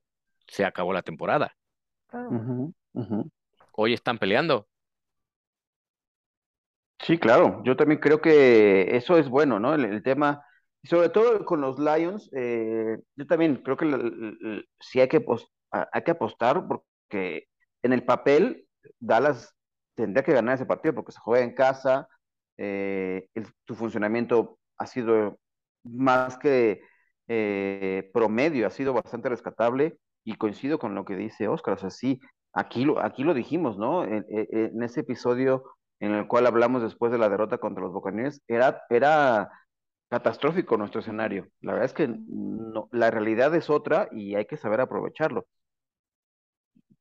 se 0.48 0.66
acabó 0.66 0.92
la 0.92 1.02
temporada. 1.02 1.56
Hoy 3.72 3.94
están 3.94 4.18
peleando, 4.18 4.68
Sí, 7.04 7.18
claro, 7.18 7.62
yo 7.64 7.76
también 7.76 8.00
creo 8.00 8.22
que 8.22 8.96
eso 8.96 9.18
es 9.18 9.28
bueno, 9.28 9.60
¿no? 9.60 9.74
El, 9.74 10.04
tema, 10.04 10.46
sobre 10.84 11.10
todo 11.10 11.44
con 11.46 11.60
los 11.60 11.80
Lions, 11.80 12.30
eh, 12.36 13.00
yo 13.16 13.26
también 13.28 13.58
creo 13.64 13.76
que 13.76 14.64
sí 14.80 15.00
hay 15.02 15.08
que, 15.08 15.26
hay 15.72 16.04
que 16.04 16.12
apostar 16.12 16.68
porque 16.68 17.48
en 17.82 17.94
el 17.94 18.04
papel 18.06 18.68
Dallas 19.00 19.56
tendría 19.96 20.24
que 20.24 20.34
ganar 20.34 20.56
ese 20.56 20.66
partido 20.68 20.94
porque 20.94 21.12
se 21.12 21.20
juega 21.20 21.44
en 21.44 21.56
casa, 21.56 22.08
eh, 22.58 23.28
su 23.66 23.76
funcionamiento 23.76 24.60
ha 24.78 24.86
sido 24.86 25.40
más 25.84 26.38
que 26.38 26.82
eh, 27.28 28.12
promedio, 28.14 28.68
ha 28.68 28.72
sido 28.72 28.94
bastante 28.94 29.30
rescatable 29.30 29.98
y 30.24 30.36
coincido 30.36 30.78
con 30.78 30.94
lo 30.94 31.06
que 31.06 31.16
dice 31.16 31.48
Oscar, 31.48 31.74
o 31.76 31.78
sea, 31.78 31.90
sí, 31.90 32.20
aquí 32.54 32.86
lo, 32.86 33.00
aquí 33.04 33.24
lo 33.24 33.34
dijimos, 33.34 33.80
¿no? 33.80 34.06
en 34.06 34.84
ese 34.84 35.00
episodio 35.00 35.64
en 36.02 36.14
el 36.14 36.28
cual 36.28 36.48
hablamos 36.48 36.82
después 36.82 37.12
de 37.12 37.20
la 37.20 37.30
derrota 37.30 37.60
contra 37.60 37.84
los 37.84 37.94
Buccaneers, 37.94 38.42
era, 38.48 38.84
era 38.90 39.52
catastrófico 40.10 40.76
nuestro 40.76 41.00
escenario. 41.00 41.48
La 41.62 41.74
verdad 41.74 41.86
es 41.86 41.94
que 41.94 42.08
no, 42.08 42.90
la 42.92 43.12
realidad 43.12 43.54
es 43.56 43.70
otra 43.70 44.10
y 44.12 44.36
hay 44.36 44.46
que 44.46 44.58
saber 44.58 44.82
aprovecharlo. 44.82 45.46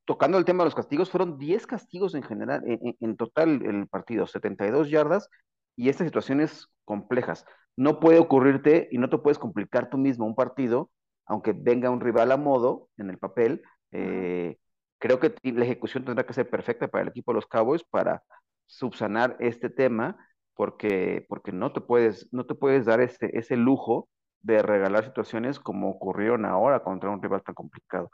Tocando 0.04 0.36
el 0.36 0.44
tema 0.44 0.64
de 0.64 0.66
los 0.66 0.74
castigos, 0.74 1.10
fueron 1.10 1.38
10 1.38 1.66
castigos 1.66 2.14
en 2.14 2.22
general, 2.22 2.62
en, 2.66 2.96
en 3.00 3.16
total 3.16 3.62
el 3.64 3.88
partido, 3.88 4.26
72 4.26 4.90
yardas 4.90 5.30
y 5.76 5.88
estas 5.88 6.06
situaciones 6.06 6.68
complejas. 6.84 7.46
No 7.76 8.00
puede 8.00 8.18
ocurrirte 8.18 8.88
y 8.92 8.98
no 8.98 9.08
te 9.08 9.18
puedes 9.18 9.38
complicar 9.38 9.88
tú 9.88 9.96
mismo 9.96 10.26
un 10.26 10.34
partido, 10.34 10.90
aunque 11.24 11.54
venga 11.54 11.88
un 11.88 12.00
rival 12.00 12.32
a 12.32 12.36
modo 12.36 12.90
en 12.98 13.08
el 13.08 13.18
papel. 13.18 13.62
Eh, 13.92 14.58
creo 14.98 15.20
que 15.20 15.34
la 15.42 15.64
ejecución 15.64 16.04
tendrá 16.04 16.26
que 16.26 16.34
ser 16.34 16.50
perfecta 16.50 16.88
para 16.88 17.02
el 17.02 17.08
equipo 17.08 17.32
de 17.32 17.36
los 17.36 17.46
Cowboys 17.46 17.82
para 17.84 18.22
subsanar 18.70 19.36
este 19.40 19.68
tema 19.68 20.16
porque, 20.54 21.26
porque 21.28 21.52
no, 21.52 21.72
te 21.72 21.80
puedes, 21.80 22.28
no 22.32 22.46
te 22.46 22.54
puedes 22.54 22.86
dar 22.86 23.00
ese, 23.00 23.30
ese 23.36 23.56
lujo 23.56 24.08
de 24.42 24.62
regalar 24.62 25.04
situaciones 25.04 25.58
como 25.60 25.90
ocurrieron 25.90 26.44
ahora 26.44 26.82
contra 26.82 27.10
un 27.10 27.22
rival 27.22 27.42
tan 27.42 27.54
complicado. 27.54 28.10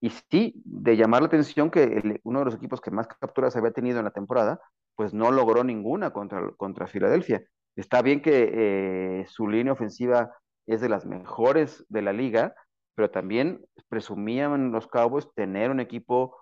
Y 0.00 0.10
sí, 0.10 0.54
de 0.64 0.96
llamar 0.96 1.22
la 1.22 1.26
atención 1.26 1.70
que 1.70 2.20
uno 2.24 2.38
de 2.40 2.44
los 2.46 2.54
equipos 2.54 2.80
que 2.80 2.90
más 2.90 3.06
capturas 3.06 3.54
había 3.56 3.72
tenido 3.72 3.98
en 3.98 4.06
la 4.06 4.12
temporada, 4.12 4.60
pues 4.96 5.12
no 5.14 5.30
logró 5.30 5.62
ninguna 5.62 6.10
contra, 6.10 6.50
contra 6.56 6.86
Filadelfia. 6.86 7.42
Está 7.76 8.02
bien 8.02 8.22
que 8.22 8.50
eh, 9.20 9.26
su 9.28 9.46
línea 9.46 9.74
ofensiva 9.74 10.34
es 10.66 10.80
de 10.80 10.88
las 10.88 11.06
mejores 11.06 11.84
de 11.88 12.02
la 12.02 12.12
liga, 12.12 12.54
pero 12.94 13.10
también 13.10 13.64
presumían 13.88 14.72
los 14.72 14.86
Cowboys 14.86 15.28
tener 15.34 15.70
un 15.70 15.80
equipo 15.80 16.36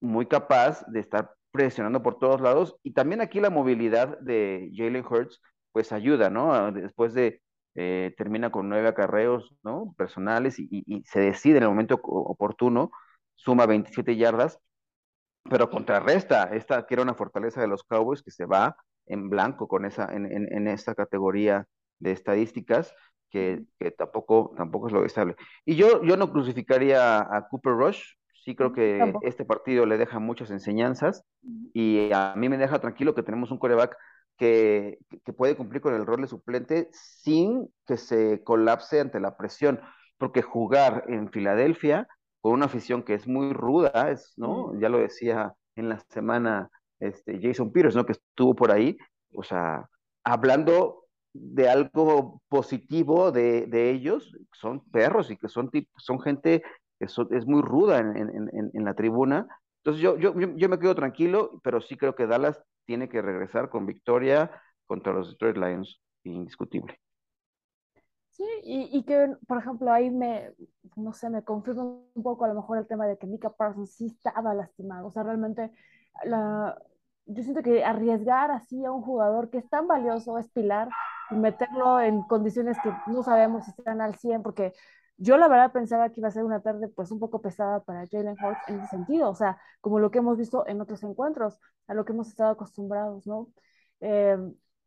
muy 0.00 0.26
capaz 0.26 0.84
de 0.86 1.00
estar 1.00 1.30
presionando 1.54 2.02
por 2.02 2.18
todos 2.18 2.40
lados. 2.40 2.76
Y 2.82 2.94
también 2.94 3.20
aquí 3.20 3.40
la 3.40 3.48
movilidad 3.48 4.18
de 4.18 4.72
Jalen 4.74 5.04
Hurts, 5.08 5.40
pues 5.70 5.92
ayuda, 5.92 6.28
¿no? 6.28 6.52
Ah, 6.52 6.72
después 6.72 7.14
de, 7.14 7.42
eh, 7.76 8.12
termina 8.18 8.50
con 8.50 8.68
nueve 8.68 8.88
acarreos, 8.88 9.54
¿no? 9.62 9.94
Personales 9.96 10.56
y, 10.58 11.04
se 11.06 11.20
decide 11.20 11.58
en 11.58 11.62
el 11.62 11.68
momento 11.68 12.00
oportuno, 12.02 12.90
suma 13.36 13.66
27 13.66 14.16
yardas, 14.16 14.58
pero 15.44 15.70
contrarresta 15.70 16.44
esta 16.54 16.86
que 16.86 16.94
era 16.94 17.02
una 17.04 17.14
fortaleza 17.14 17.60
de 17.60 17.68
los 17.68 17.84
Cowboys 17.84 18.22
que 18.22 18.32
se 18.32 18.46
va 18.46 18.76
en 19.06 19.30
blanco 19.30 19.68
con 19.68 19.84
esa, 19.84 20.12
en, 20.12 20.26
en, 20.32 20.68
esta 20.68 20.94
categoría 20.96 21.68
de 22.00 22.12
estadísticas. 22.12 22.92
Que, 23.30 23.64
que, 23.80 23.90
tampoco, 23.90 24.54
tampoco 24.56 24.86
es 24.88 24.92
lo 24.92 25.04
estable. 25.04 25.36
Y 25.64 25.74
yo, 25.76 26.04
yo 26.04 26.16
no 26.16 26.30
crucificaría 26.30 27.18
a 27.20 27.48
Cooper 27.48 27.72
Rush, 27.72 28.14
Sí 28.44 28.54
creo 28.54 28.74
que 28.74 29.14
este 29.22 29.46
partido 29.46 29.86
le 29.86 29.96
deja 29.96 30.18
muchas 30.18 30.50
enseñanzas 30.50 31.24
y 31.72 32.12
a 32.12 32.34
mí 32.36 32.50
me 32.50 32.58
deja 32.58 32.78
tranquilo 32.78 33.14
que 33.14 33.22
tenemos 33.22 33.50
un 33.50 33.58
coreback 33.58 33.96
que, 34.36 34.98
que, 35.24 35.32
puede 35.32 35.56
cumplir 35.56 35.80
con 35.80 35.94
el 35.94 36.04
rol 36.04 36.20
de 36.20 36.26
suplente 36.26 36.88
sin 36.92 37.72
que 37.86 37.96
se 37.96 38.42
colapse 38.44 39.00
ante 39.00 39.18
la 39.18 39.38
presión, 39.38 39.80
porque 40.18 40.42
jugar 40.42 41.04
en 41.08 41.30
Filadelfia 41.30 42.06
con 42.42 42.52
una 42.52 42.66
afición 42.66 43.02
que 43.02 43.14
es 43.14 43.26
muy 43.26 43.54
ruda, 43.54 44.10
es, 44.10 44.34
¿no? 44.36 44.78
Ya 44.78 44.90
lo 44.90 44.98
decía 44.98 45.54
en 45.74 45.88
la 45.88 46.00
semana 46.10 46.68
este, 47.00 47.40
Jason 47.40 47.72
Peters, 47.72 47.96
¿no? 47.96 48.04
Que 48.04 48.12
estuvo 48.12 48.54
por 48.54 48.72
ahí, 48.72 48.98
o 49.34 49.42
sea, 49.42 49.88
hablando 50.22 51.06
de 51.32 51.70
algo 51.70 52.42
positivo 52.48 53.32
de, 53.32 53.66
de 53.68 53.90
ellos, 53.90 54.36
son 54.52 54.84
perros 54.90 55.30
y 55.30 55.38
que 55.38 55.48
son, 55.48 55.70
son 55.96 56.20
gente 56.20 56.62
es, 57.00 57.46
muy 57.46 57.62
ruda 57.62 57.98
en, 57.98 58.84
la 58.84 58.94
tribuna. 58.94 59.46
Entonces 59.78 60.02
yo, 60.02 60.16
yo, 60.16 60.34
yo 60.34 60.68
me 60.68 60.78
quedo 60.78 60.94
tranquilo, 60.94 61.60
pero 61.62 61.80
sí 61.80 61.96
creo 61.96 62.14
que 62.14 62.26
Dallas 62.26 62.62
tiene 62.86 63.08
que 63.08 63.22
regresar 63.22 63.68
con 63.68 63.86
victoria 63.86 64.50
contra 64.86 65.12
los 65.12 65.30
Detroit 65.30 65.56
Lions, 65.56 66.00
indiscutible. 66.24 66.98
Sí, 68.30 68.44
y, 68.64 69.04
que, 69.04 69.36
por 69.46 69.58
ejemplo, 69.58 69.92
ahí 69.92 70.10
me, 70.10 70.52
no 70.96 71.12
sé, 71.12 71.30
me 71.30 71.44
confirma 71.44 71.84
un 71.84 72.22
poco 72.22 72.44
a 72.44 72.48
lo 72.48 72.54
mejor 72.54 72.78
el 72.78 72.86
tema 72.88 73.06
de 73.06 73.16
que 73.16 73.28
Mika 73.28 73.50
Parsons 73.50 73.92
sí 73.94 74.06
estaba 74.06 74.54
lastimado. 74.54 75.06
O 75.06 75.10
sea, 75.12 75.22
realmente, 75.22 75.70
la, 76.24 76.76
yo 77.26 77.42
siento 77.44 77.62
que 77.62 77.84
arriesgar 77.84 78.50
así 78.50 78.84
a 78.84 78.90
un 78.90 79.02
jugador 79.02 79.50
que 79.50 79.58
es 79.58 79.68
tan 79.68 79.86
valioso, 79.86 80.36
es 80.38 80.48
pilar, 80.50 80.88
y 81.30 81.36
meterlo 81.36 82.00
en 82.00 82.22
condiciones 82.22 82.76
que 82.82 82.90
no 83.06 83.22
sabemos 83.22 83.66
si 83.66 83.70
están 83.70 84.00
al 84.00 84.16
100, 84.16 84.42
porque 84.42 84.72
yo 85.16 85.36
la 85.36 85.48
verdad 85.48 85.72
pensaba 85.72 86.10
que 86.10 86.20
iba 86.20 86.28
a 86.28 86.32
ser 86.32 86.44
una 86.44 86.60
tarde 86.60 86.88
pues 86.88 87.10
un 87.10 87.20
poco 87.20 87.40
pesada 87.40 87.82
para 87.84 88.06
Jalen 88.10 88.36
Hurts 88.42 88.68
en 88.68 88.80
ese 88.80 88.88
sentido, 88.88 89.30
o 89.30 89.34
sea, 89.34 89.58
como 89.80 89.98
lo 89.98 90.10
que 90.10 90.18
hemos 90.18 90.36
visto 90.38 90.66
en 90.66 90.80
otros 90.80 91.02
encuentros, 91.04 91.60
a 91.86 91.94
lo 91.94 92.04
que 92.04 92.12
hemos 92.12 92.28
estado 92.28 92.50
acostumbrados, 92.50 93.26
¿no? 93.26 93.48
Eh, 94.00 94.36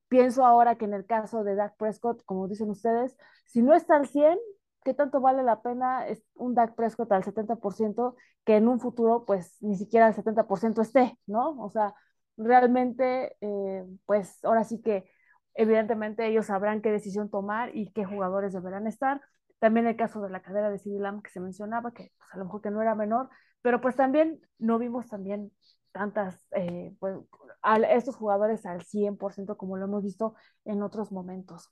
pienso 0.10 0.46
ahora 0.46 0.78
que 0.78 0.86
en 0.86 0.94
el 0.94 1.06
caso 1.06 1.44
de 1.44 1.56
Dak 1.56 1.78
Prescott, 1.78 2.24
como 2.26 2.48
dicen 2.48 2.70
ustedes, 2.70 3.18
si 3.46 3.62
no 3.62 3.74
está 3.74 3.96
al 3.96 4.08
100, 4.08 4.38
¿qué 4.84 4.94
tanto 4.94 5.22
vale 5.22 5.44
la 5.44 5.62
pena 5.62 6.06
un 6.36 6.56
Dak 6.56 6.76
Prescott 6.76 7.12
al 7.12 7.24
70% 7.24 8.16
que 8.46 8.56
en 8.58 8.68
un 8.68 8.80
futuro 8.80 9.26
pues 9.26 9.58
ni 9.62 9.76
siquiera 9.78 10.08
al 10.08 10.14
70% 10.16 10.82
esté, 10.82 11.18
¿no? 11.26 11.62
O 11.62 11.70
sea, 11.70 11.94
realmente 12.38 13.36
eh, 13.42 13.86
pues 14.06 14.44
ahora 14.44 14.64
sí 14.64 14.82
que 14.82 15.10
evidentemente 15.56 16.28
ellos 16.28 16.46
sabrán 16.48 16.82
qué 16.82 16.92
decisión 16.92 17.30
tomar 17.30 17.76
y 17.76 17.92
qué 17.92 18.06
jugadores 18.06 18.54
deberán 18.54 18.88
estar 18.88 19.22
también 19.60 19.88
el 19.88 19.96
caso 19.96 20.22
de 20.22 20.30
la 20.30 20.42
cadera 20.42 20.70
de 20.70 20.80
CD 20.80 21.00
que 21.24 21.30
se 21.30 21.40
mencionaba, 21.40 21.92
que 21.92 22.12
pues, 22.18 22.30
a 22.34 22.38
lo 22.38 22.46
mejor 22.46 22.62
que 22.62 22.72
no 22.72 22.82
era 22.82 22.96
menor, 22.96 23.30
pero 23.62 23.82
pues 23.82 23.96
también 23.96 24.40
no 24.60 24.80
vimos 24.80 25.08
también 25.08 25.52
tantas, 25.92 26.46
eh, 26.52 26.96
pues, 27.00 27.18
a 27.62 27.78
estos 27.78 28.16
jugadores 28.16 28.66
al 28.66 28.84
100% 28.84 29.58
como 29.58 29.78
lo 29.78 29.86
hemos 29.86 30.04
visto 30.04 30.36
en 30.66 30.84
otros 30.84 31.12
momentos. 31.12 31.72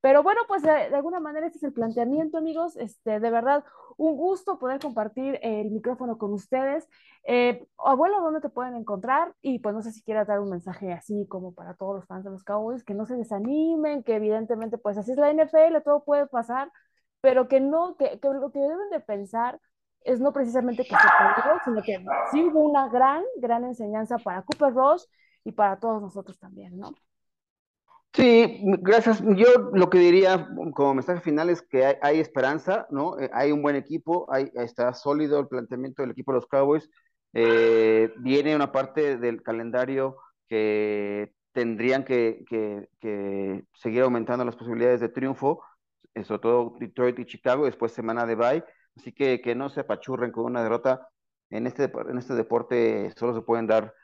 Pero 0.00 0.22
bueno, 0.22 0.42
pues 0.46 0.62
de, 0.62 0.70
alguna 0.70 1.20
manera 1.20 1.46
este 1.46 1.58
es 1.58 1.64
el 1.64 1.72
planteamiento, 1.72 2.38
amigos. 2.38 2.76
Este, 2.76 3.18
de 3.18 3.30
verdad, 3.30 3.64
un 3.96 4.16
gusto 4.16 4.58
poder 4.58 4.78
compartir 4.80 5.38
el 5.42 5.70
micrófono 5.70 6.18
con 6.18 6.32
ustedes. 6.32 6.88
Eh, 7.24 7.66
abuelo, 7.78 8.20
¿dónde 8.20 8.40
te 8.40 8.48
pueden 8.48 8.76
encontrar? 8.76 9.34
Y 9.42 9.58
pues 9.58 9.74
no 9.74 9.82
sé 9.82 9.92
si 9.92 10.02
quieras 10.02 10.28
dar 10.28 10.40
un 10.40 10.50
mensaje 10.50 10.92
así 10.92 11.26
como 11.28 11.54
para 11.54 11.74
todos 11.74 11.96
los 11.96 12.06
fans 12.06 12.24
de 12.24 12.30
los 12.30 12.44
Cowboys, 12.44 12.84
que 12.84 12.94
no 12.94 13.06
se 13.06 13.16
desanimen, 13.16 14.04
que 14.04 14.14
evidentemente 14.16 14.78
pues 14.78 14.96
así 14.96 15.12
es 15.12 15.18
la 15.18 15.32
NFL, 15.32 15.82
todo 15.84 16.04
puede 16.04 16.26
pasar, 16.26 16.70
pero 17.20 17.48
que 17.48 17.60
no, 17.60 17.96
que, 17.96 18.18
que 18.20 18.28
lo 18.28 18.50
que 18.50 18.60
deben 18.60 18.90
de 18.90 19.00
pensar 19.00 19.60
es 20.02 20.20
no 20.20 20.32
precisamente 20.32 20.84
que 20.84 20.94
se 20.94 21.08
perdió, 21.18 21.60
sino 21.64 21.82
que 21.82 22.04
sí 22.30 22.44
hubo 22.44 22.60
una 22.60 22.88
gran, 22.88 23.24
gran 23.38 23.64
enseñanza 23.64 24.18
para 24.18 24.42
Cooper 24.42 24.72
Ross 24.72 25.08
y 25.44 25.52
para 25.52 25.78
todos 25.78 26.00
nosotros 26.00 26.38
también, 26.38 26.78
¿no? 26.78 26.94
Sí, 28.16 28.60
gracias. 28.80 29.22
Yo 29.36 29.46
lo 29.74 29.90
que 29.90 29.98
diría 29.98 30.48
como 30.74 30.94
mensaje 30.94 31.20
final 31.20 31.50
es 31.50 31.60
que 31.60 31.98
hay, 32.00 32.18
esperanza, 32.18 32.86
¿no? 32.90 33.18
Eh, 33.18 33.28
hay 33.34 33.52
un 33.52 33.60
buen 33.60 33.76
equipo, 33.76 34.26
hay, 34.32 34.50
está 34.54 34.94
sólido 34.94 35.38
el 35.38 35.48
planteamiento 35.48 36.02
del 36.02 36.12
equipo 36.12 36.32
de 36.32 36.36
los 36.36 36.46
Cowboys. 36.46 36.88
Eh, 37.34 38.10
viene 38.18 38.56
una 38.56 38.72
parte 38.72 39.18
del 39.18 39.42
calendario 39.42 40.16
que 40.48 41.34
tendrían 41.52 42.04
que, 42.04 42.44
que, 42.48 43.64
seguir 43.74 44.02
aumentando 44.02 44.46
las 44.46 44.56
posibilidades 44.56 45.00
de 45.00 45.10
triunfo, 45.10 45.62
sobre 46.24 46.40
todo 46.40 46.74
Detroit 46.78 47.18
y 47.18 47.26
Chicago, 47.26 47.64
después 47.66 47.92
semana 47.92 48.26
de 48.26 48.34
bye. 48.34 48.64
Así 48.96 49.12
que 49.12 49.40
que 49.40 49.54
no 49.54 49.68
se 49.68 49.80
apachurren 49.80 50.32
con 50.32 50.44
una 50.44 50.62
derrota. 50.62 51.08
En 51.50 51.66
este, 51.66 51.84
en 51.84 52.18
este 52.18 52.34
deporte 52.34 53.12
solo 53.16 53.34
se 53.34 53.42
pueden 53.42 53.66
dar 53.66 53.94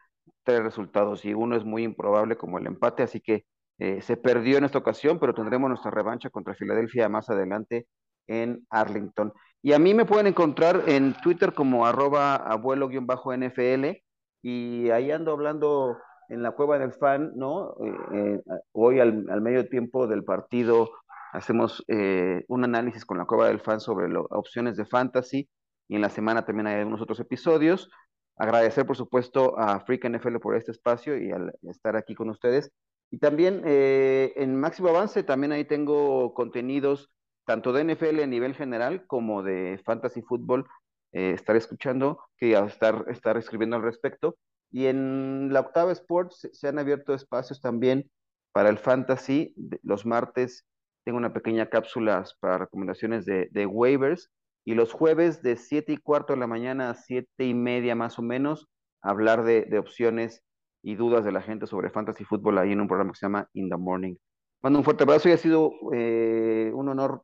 tres 0.45 0.63
resultados 0.63 1.25
y 1.25 1.35
uno 1.35 1.57
es 1.57 1.65
muy 1.65 1.83
improbable 1.83 2.37
como 2.37 2.59
el 2.59 2.67
empate, 2.67 3.03
así 3.03 3.21
que 3.21 3.47
eh, 3.79 4.01
se 4.01 4.17
perdió 4.17 4.59
en 4.59 4.65
esta 4.65 4.79
ocasión, 4.79 5.19
pero 5.19 5.35
tendremos 5.35 5.69
nuestra 5.69 5.91
revancha 5.91 6.31
contra 6.31 6.55
Filadelfia 6.55 7.09
más 7.09 7.29
adelante 7.31 7.87
en 8.29 8.65
Arlington. 8.71 9.33
Y 9.63 9.73
a 9.73 9.79
mí 9.79 9.95
me 9.95 10.05
pueden 10.05 10.27
encontrar 10.27 10.85
en 10.87 11.15
Twitter 11.15 11.53
como 11.53 11.87
arroba 11.87 12.37
abuelo-nfl 12.37 14.03
y 14.43 14.91
ahí 14.91 15.11
ando 15.11 15.33
hablando 15.33 15.97
en 16.29 16.43
la 16.43 16.53
cueva 16.53 16.79
del 16.79 16.93
fan, 16.93 17.33
¿no? 17.37 17.75
Eh, 17.85 17.97
eh, 18.15 18.41
hoy 18.73 19.01
al, 19.01 19.41
medio 19.41 19.69
tiempo 19.69 20.07
del 20.07 20.25
partido 20.25 20.91
hacemos 21.33 21.85
un 21.89 22.65
análisis 22.65 23.05
con 23.05 23.19
la 23.19 23.25
cueva 23.25 23.49
del 23.49 23.61
fan 23.61 23.81
sobre 23.81 24.07
opciones 24.31 24.77
de 24.77 24.85
fantasy 24.85 25.49
y 25.89 25.97
en 25.97 26.01
la 26.01 26.09
semana 26.09 26.45
también 26.45 26.67
hay 26.67 26.77
algunos 26.77 27.03
otros 27.03 27.21
episodios. 27.21 27.91
Agradecer, 28.37 28.87
por 28.87 28.97
supuesto, 28.97 29.59
a 29.59 29.81
Freak 29.81 30.09
NFL 30.09 30.39
por 30.39 30.57
este 30.57 30.71
espacio 30.71 31.19
y 31.19 31.31
al 31.31 31.53
estar 31.63 31.97
aquí 31.97 32.15
con 32.15 32.31
ustedes. 32.31 32.73
Y 33.11 33.19
también 33.19 33.63
eh, 33.67 34.33
en 34.37 34.59
Máximo 34.59 34.89
Avance, 34.89 35.23
también 35.23 35.53
ahí 35.53 35.67
tengo 35.67 36.33
contenidos 36.33 37.11
tanto 37.45 37.75
de 37.75 37.85
NFL 37.85 38.23
a 38.23 38.27
nivel 38.27 38.55
general 38.55 39.07
como 39.07 39.43
de 39.43 39.81
Fantasy 39.85 40.23
Football. 40.23 40.67
Eh, 41.13 41.33
estar 41.33 41.57
escuchando, 41.57 42.21
que 42.39 42.55
estar, 42.55 43.05
estar 43.09 43.37
escribiendo 43.37 43.77
al 43.77 43.83
respecto. 43.83 44.39
Y 44.71 44.87
en 44.87 45.53
la 45.53 45.61
Octava 45.61 45.93
Sports 45.93 46.49
se 46.53 46.69
han 46.69 46.79
abierto 46.79 47.13
espacios 47.13 47.61
también 47.61 48.11
para 48.53 48.71
el 48.71 48.79
Fantasy. 48.79 49.55
Los 49.83 50.07
martes 50.07 50.65
tengo 51.05 51.19
una 51.19 51.33
pequeña 51.33 51.69
cápsula 51.69 52.25
para 52.41 52.59
recomendaciones 52.59 53.25
de, 53.25 53.49
de 53.51 53.67
waivers. 53.67 54.31
Y 54.65 54.75
los 54.75 54.93
jueves 54.93 55.43
de 55.43 55.57
7 55.57 55.93
y 55.93 55.97
cuarto 55.97 56.35
de 56.35 56.39
la 56.39 56.47
mañana 56.47 56.91
a 56.91 56.95
7 56.95 57.45
y 57.45 57.55
media 57.55 57.97
más 57.97 58.19
o 58.19 58.23
menos, 58.23 58.69
hablar 59.03 59.43
de, 59.43 59.63
de 59.63 59.79
opciones 59.79 60.45
y 60.83 60.95
dudas 60.95 61.25
de 61.25 61.33
la 61.33 61.43
gente 61.43 61.67
sobre 61.67 61.91
fantasy 61.91 62.25
fútbol 62.25 62.59
ahí 62.59 62.73
en 62.73 62.81
un 62.81 62.89
programa 62.89 63.13
que 63.13 63.19
se 63.19 63.27
llama 63.27 63.49
In 63.55 63.69
the 63.69 63.77
Morning. 63.77 64.15
Mando 64.63 64.79
un 64.79 64.85
fuerte 64.85 65.03
abrazo 65.03 65.29
y 65.29 65.33
ha 65.33 65.37
sido 65.37 65.73
eh, 65.93 66.71
un 66.75 66.89
honor 66.89 67.23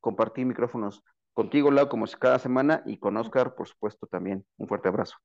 compartir 0.00 0.46
micrófonos 0.46 1.04
contigo, 1.32 1.70
Lau, 1.70 1.88
como 1.88 2.06
cada 2.18 2.38
semana, 2.38 2.82
y 2.84 2.98
con 2.98 3.16
Oscar, 3.16 3.54
por 3.54 3.68
supuesto, 3.68 4.06
también. 4.06 4.44
Un 4.58 4.68
fuerte 4.68 4.88
abrazo. 4.88 5.16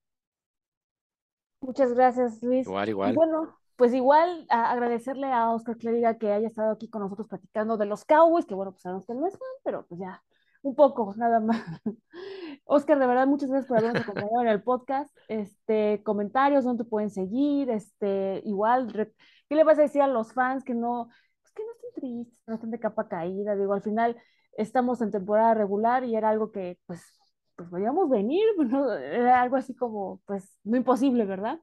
Muchas 1.62 1.94
gracias, 1.94 2.42
Luis. 2.44 2.68
Igual, 2.68 2.90
igual. 2.90 3.16
bueno, 3.16 3.58
pues 3.78 3.94
igual 3.94 4.46
agradecerle 4.50 5.28
a 5.32 5.52
Oscar 5.52 5.78
Clériga 5.78 6.18
que 6.18 6.32
haya 6.32 6.48
estado 6.48 6.72
aquí 6.72 6.90
con 6.90 7.04
nosotros 7.04 7.28
platicando 7.28 7.78
de 7.78 7.86
los 7.86 8.06
Cowboys, 8.06 8.46
que 8.46 8.56
bueno, 8.56 8.72
pues 8.72 8.82
sabemos 8.82 9.06
que 9.06 9.14
no 9.14 9.28
es 9.28 9.34
fan, 9.34 9.48
pero 9.64 9.86
pues 9.88 10.00
ya 10.02 10.24
un 10.64 10.76
poco, 10.76 11.14
nada 11.18 11.40
más. 11.40 11.64
Oscar, 12.66 13.00
de 13.00 13.08
verdad, 13.08 13.28
muchas 13.28 13.50
gracias 13.50 13.68
por 13.68 13.78
habernos 13.78 14.02
acompañado 14.02 14.42
en 14.42 14.48
el 14.50 14.64
podcast. 14.64 15.16
Este, 15.28 16.02
comentarios, 16.04 16.66
dónde 16.66 16.84
te 16.84 16.90
pueden 16.90 17.10
seguir, 17.10 17.70
este, 17.70 18.42
igual, 18.46 18.92
¿qué 19.48 19.56
le 19.56 19.64
vas 19.64 19.78
a 19.78 19.84
decir 19.84 20.02
a 20.02 20.08
los 20.08 20.34
fans 20.34 20.64
que 20.64 20.74
no, 20.74 21.10
pues 21.42 21.54
que 21.54 21.64
no 21.64 21.72
estén 21.72 21.94
tristes, 21.96 22.40
no 22.48 22.56
estén 22.56 22.72
de 22.72 22.80
capa 22.80 23.08
caída? 23.08 23.56
Digo, 23.56 23.74
al 23.74 23.84
final 23.84 24.18
estamos 24.54 25.02
en 25.02 25.12
temporada 25.12 25.54
regular 25.54 26.04
y 26.04 26.16
era 26.16 26.30
algo 26.30 26.52
que, 26.52 26.80
pues, 26.88 27.02
pues 27.56 27.70
podíamos 27.70 28.10
venir, 28.10 28.44
¿no? 28.58 28.92
era 28.94 29.42
algo 29.42 29.56
así 29.56 29.76
como, 29.76 30.22
pues, 30.26 30.60
no 30.64 30.78
imposible, 30.78 31.26
¿verdad? 31.26 31.60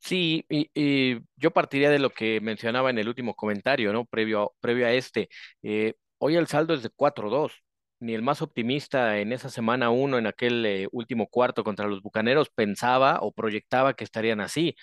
Sí, 0.00 0.44
y, 0.48 1.18
yo 1.36 1.50
partiría 1.52 1.90
de 1.90 1.98
lo 1.98 2.10
que 2.10 2.40
mencionaba 2.40 2.90
en 2.90 2.98
el 2.98 3.08
último 3.08 3.34
comentario, 3.34 3.92
¿no? 3.92 4.04
Previo, 4.06 4.54
previo 4.60 4.86
a 4.86 4.92
este. 4.92 5.28
Eh, 5.62 5.94
hoy 6.18 6.36
el 6.36 6.46
saldo 6.46 6.74
es 6.74 6.82
de 6.82 6.90
4-2 6.90 7.62
ni 8.00 8.14
el 8.14 8.22
más 8.22 8.42
optimista 8.42 9.18
en 9.18 9.32
esa 9.32 9.50
semana 9.50 9.90
uno, 9.90 10.18
en 10.18 10.26
aquel 10.26 10.64
eh, 10.66 10.88
último 10.92 11.28
cuarto 11.28 11.64
contra 11.64 11.88
los 11.88 12.02
Bucaneros, 12.02 12.48
pensaba 12.50 13.18
o 13.22 13.32
proyectaba 13.32 13.94
que 13.94 14.04
estarían 14.04 14.40
así. 14.40 14.76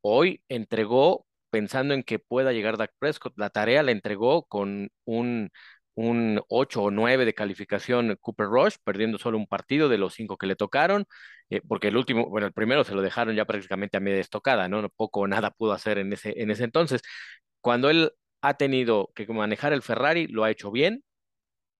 Hoy 0.00 0.42
entregó 0.48 1.26
pensando 1.50 1.94
en 1.94 2.02
que 2.02 2.18
pueda 2.18 2.52
llegar 2.52 2.78
Dak 2.78 2.92
Prescott. 2.98 3.34
La 3.36 3.50
tarea 3.50 3.82
la 3.82 3.92
entregó 3.92 4.44
con 4.46 4.90
un, 5.04 5.50
un 5.94 6.40
8 6.48 6.82
o 6.84 6.90
9 6.90 7.24
de 7.26 7.34
calificación 7.34 8.16
Cooper 8.20 8.46
Rush, 8.46 8.76
perdiendo 8.84 9.18
solo 9.18 9.38
un 9.38 9.46
partido 9.46 9.88
de 9.88 9.98
los 9.98 10.14
cinco 10.14 10.36
que 10.38 10.46
le 10.46 10.56
tocaron, 10.56 11.04
eh, 11.52 11.60
porque 11.68 11.88
el 11.88 11.96
último, 11.98 12.28
bueno, 12.30 12.46
el 12.46 12.52
primero 12.54 12.82
se 12.84 12.94
lo 12.94 13.02
dejaron 13.02 13.34
ya 13.36 13.44
prácticamente 13.44 13.96
a 13.98 14.00
media 14.00 14.20
estocada, 14.20 14.68
¿no? 14.68 14.88
Poco 14.90 15.20
o 15.20 15.26
nada 15.28 15.50
pudo 15.50 15.72
hacer 15.72 15.98
en 15.98 16.12
ese, 16.12 16.40
en 16.40 16.50
ese 16.50 16.64
entonces. 16.64 17.02
Cuando 17.60 17.90
él 17.90 18.12
ha 18.42 18.54
tenido 18.54 19.12
que 19.14 19.26
manejar 19.28 19.72
el 19.74 19.82
Ferrari, 19.82 20.28
lo 20.28 20.44
ha 20.44 20.50
hecho 20.50 20.70
bien, 20.70 21.04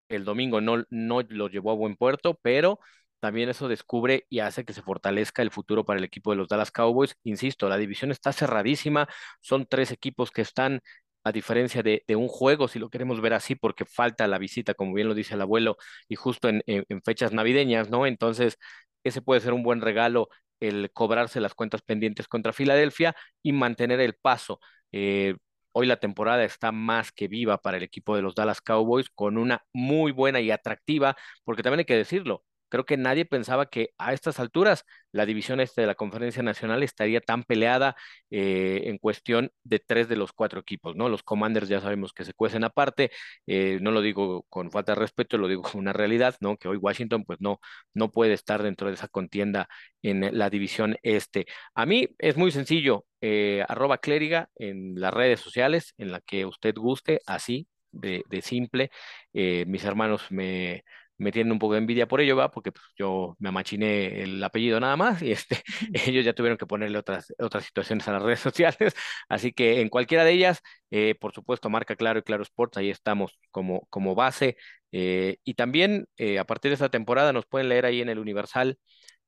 el 0.09 0.25
domingo 0.25 0.61
no, 0.61 0.85
no 0.91 1.23
lo 1.29 1.49
llevó 1.49 1.73
a 1.73 1.75
buen 1.75 1.97
puerto, 1.97 2.39
pero 2.43 2.81
también 3.21 3.49
eso 3.49 3.69
descubre 3.69 4.27
y 4.29 4.41
hace 4.41 4.65
que 4.65 4.73
se 4.75 4.83
fortalezca 4.83 5.43
el 5.43 5.51
futuro 5.51 5.85
para 5.85 5.99
el 5.99 6.05
equipo 6.05 6.33
de 6.33 6.37
los 6.39 6.49
Dallas 6.49 6.71
Cowboys. 6.73 7.17
Insisto, 7.25 7.69
la 7.69 7.79
división 7.79 8.11
está 8.11 8.33
cerradísima, 8.33 9.09
son 9.41 9.67
tres 9.67 9.91
equipos 9.93 10.31
que 10.31 10.43
están 10.43 10.81
a 11.25 11.33
diferencia 11.33 11.83
de, 11.83 12.05
un 12.17 12.29
juego, 12.29 12.69
si 12.69 12.79
lo 12.79 12.91
queremos 12.91 13.21
ver 13.21 13.35
así, 13.35 13.55
porque 13.55 13.85
falta 13.85 14.27
la 14.27 14.39
visita, 14.39 14.75
como 14.75 14.93
bien 14.95 15.09
lo 15.09 15.15
dice 15.15 15.35
el 15.35 15.41
abuelo, 15.43 15.77
y 16.09 16.17
justo 16.17 16.49
en, 16.49 16.63
fechas 17.05 17.33
navideñas, 17.33 17.91
¿no? 17.91 18.07
Entonces, 18.07 18.59
ese 19.05 19.23
puede 19.23 19.41
ser 19.41 19.53
un 19.53 19.63
buen 19.63 19.81
regalo 19.81 20.29
el 20.61 20.91
cobrarse 20.93 21.41
las 21.41 21.55
cuentas 21.55 21.83
pendientes 21.83 22.29
contra 22.29 22.53
Filadelfia 22.53 23.15
y 23.43 23.53
mantener 23.53 24.01
el 24.01 24.15
paso. 24.15 24.61
Eh, 24.93 25.35
Hoy 25.75 25.87
la 25.87 25.97
temporada 25.97 26.45
está 26.45 26.71
más 26.71 27.13
que 27.13 27.29
viva 27.29 27.57
para 27.59 27.79
el 27.79 27.83
equipo 27.83 28.15
de 28.15 28.21
los 28.23 28.35
Dallas 28.35 28.61
Cowboys 28.61 29.09
con 29.11 29.39
una 29.39 29.63
muy 29.73 30.13
buena 30.13 30.39
y 30.41 30.51
atractiva, 30.51 31.17
porque 31.45 31.63
también 31.63 31.79
hay 31.81 31.85
que 31.87 31.97
decirlo, 31.97 32.45
creo 32.73 32.87
que 32.87 32.97
nadie 32.97 33.27
pensaba 33.27 33.67
que 33.67 33.91
a 33.99 34.15
estas 34.15 34.41
alturas 34.41 34.85
la 35.13 35.27
división 35.27 35.61
este 35.61 35.83
de 35.83 35.87
la 35.87 35.95
Conferencia 35.95 36.43
Nacional 36.43 36.83
estaría 36.83 37.21
tan 37.21 37.43
peleada 37.45 37.95
eh, 38.31 38.85
en 38.87 38.97
cuestión 38.97 39.51
de 39.63 39.79
tres 39.79 40.09
de 40.09 40.17
los 40.17 40.33
cuatro 40.33 40.61
equipos, 40.61 40.97
¿no? 40.97 41.11
Los 41.11 41.23
Commanders 41.23 41.69
ya 41.69 41.83
sabemos 41.83 42.15
que 42.15 42.25
se 42.25 42.33
cuecen 42.33 42.65
aparte, 42.65 43.11
eh, 43.47 43.79
no 43.83 43.91
lo 43.91 44.01
digo 44.01 44.45
con 44.49 44.71
falta 44.71 44.95
de 44.95 45.01
respeto, 45.01 45.37
lo 45.37 45.49
digo 45.49 45.61
como 45.61 45.81
una 45.81 45.93
realidad, 45.93 46.35
¿no? 46.41 46.57
Que 46.57 46.69
hoy 46.69 46.79
Washington 46.79 47.25
pues 47.27 47.43
no, 47.43 47.61
no 47.93 48.11
puede 48.11 48.33
estar 48.33 48.63
dentro 48.63 48.89
de 48.89 48.95
esa 48.95 49.09
contienda 49.09 49.69
en 50.01 50.39
la 50.39 50.49
división 50.49 50.97
este. 51.03 51.45
A 51.75 51.85
mí 51.85 52.09
es 52.19 52.39
muy 52.39 52.53
sencillo, 52.53 53.05
eh, 53.21 53.67
arroba 53.69 53.99
clériga 53.99 54.49
en 54.57 54.95
las 54.99 55.13
redes 55.13 55.41
sociales, 55.41 55.93
en 55.99 56.11
la 56.11 56.21
que 56.23 56.47
usted 56.47 56.75
guste, 56.77 57.21
así 57.27 57.69
de 57.93 58.25
simple. 58.43 58.91
mis 59.35 59.85
hermanos 59.85 60.23
me 60.31 60.83
me 61.19 61.33
tienen 61.33 61.53
un 61.53 61.59
poco 61.59 61.75
de 61.75 61.79
envidia 61.81 62.09
por 62.09 62.21
ello, 62.21 62.37
¿va? 62.37 62.51
Porque 62.51 62.73
pues, 62.73 62.85
yo 62.97 63.37
me 63.39 63.49
amachiné 63.51 64.23
el 64.23 64.43
apellido 64.43 64.81
nada 64.81 64.97
más 64.97 65.23
y 65.23 65.33
este, 65.33 65.63
ellos 66.07 66.25
ya 66.25 66.33
tuvieron 66.35 66.59
que 66.59 66.67
ponerle 66.67 66.99
otras, 66.99 67.33
otras 67.39 67.65
situaciones 67.65 68.07
a 68.09 68.13
las 68.13 68.23
redes 68.23 68.41
sociales. 68.41 68.95
Así 69.29 69.53
que 69.53 69.81
en 69.81 69.89
cualquiera 69.89 70.25
de 70.25 70.33
ellas, 70.33 70.61
eh, 70.91 71.15
por 71.21 71.33
supuesto, 71.33 71.71
marca 71.71 71.97
Claro 71.97 72.19
y 72.19 72.23
Claro 72.23 72.43
Sports, 72.43 72.77
ahí 72.79 72.91
estamos 72.91 73.39
como, 73.51 73.87
como 73.91 74.15
base. 74.15 74.57
Eh, 74.93 75.39
y 75.45 75.55
también 75.55 76.07
eh, 76.17 76.39
a 76.39 76.45
partir 76.45 76.71
de 76.71 76.75
esta 76.75 76.91
temporada 76.91 77.33
nos 77.33 77.47
pueden 77.47 77.69
leer 77.69 77.87
ahí 77.87 78.01
en 78.01 78.09
el 78.09 78.19
Universal, 78.19 78.79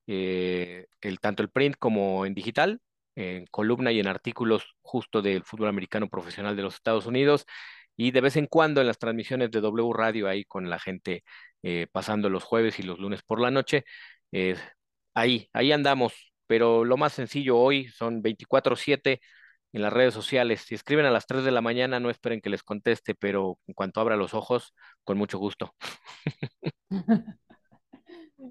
el, 0.07 0.87
tanto 1.20 1.43
el 1.43 1.51
print 1.51 1.76
como 1.78 2.26
en 2.26 2.35
digital, 2.35 2.80
en 3.16 3.47
columna 3.47 3.93
y 3.93 4.01
en 4.01 4.07
artículos 4.09 4.74
justo 4.82 5.22
del 5.22 5.45
fútbol 5.45 5.68
americano 5.68 6.09
profesional 6.09 6.57
de 6.57 6.62
los 6.62 6.74
Estados 6.74 7.07
Unidos 7.07 7.47
y 7.97 8.11
de 8.11 8.20
vez 8.20 8.36
en 8.36 8.47
cuando 8.47 8.80
en 8.80 8.86
las 8.88 8.99
transmisiones 8.99 9.51
de 9.51 9.61
W 9.61 9.92
Radio 9.95 10.28
ahí 10.28 10.45
con 10.45 10.70
la 10.70 10.78
gente 10.78 11.24
eh, 11.62 11.86
pasando 11.92 12.28
los 12.30 12.45
jueves 12.45 12.78
y 12.78 12.82
los 12.82 12.99
lunes 12.99 13.22
por 13.22 13.40
la 13.40 13.51
noche. 13.51 13.84
ahí, 15.14 15.49
ahí 15.53 15.72
andamos, 15.72 16.32
pero 16.47 16.84
lo 16.84 16.97
más 16.97 17.12
sencillo 17.12 17.59
hoy 17.59 17.88
son 17.88 18.22
24/7 18.22 19.20
en 19.72 19.82
las 19.82 19.92
redes 19.92 20.14
sociales. 20.14 20.62
Si 20.62 20.74
escriben 20.74 21.07
a 21.07 21.11
las 21.11 21.26
3 21.26 21.45
de 21.45 21.51
la 21.51 21.61
mañana, 21.61 22.01
no 22.01 22.11
esperen 22.11 22.40
que 22.40 22.51
les 22.51 22.62
conteste, 22.62 23.14
pero 23.14 23.59
en 23.66 23.74
cuanto 23.74 24.01
abra 24.01 24.16
los 24.16 24.34
ojos, 24.34 24.74
con 25.05 25.18
mucho 25.18 25.38
gusto. 25.38 25.74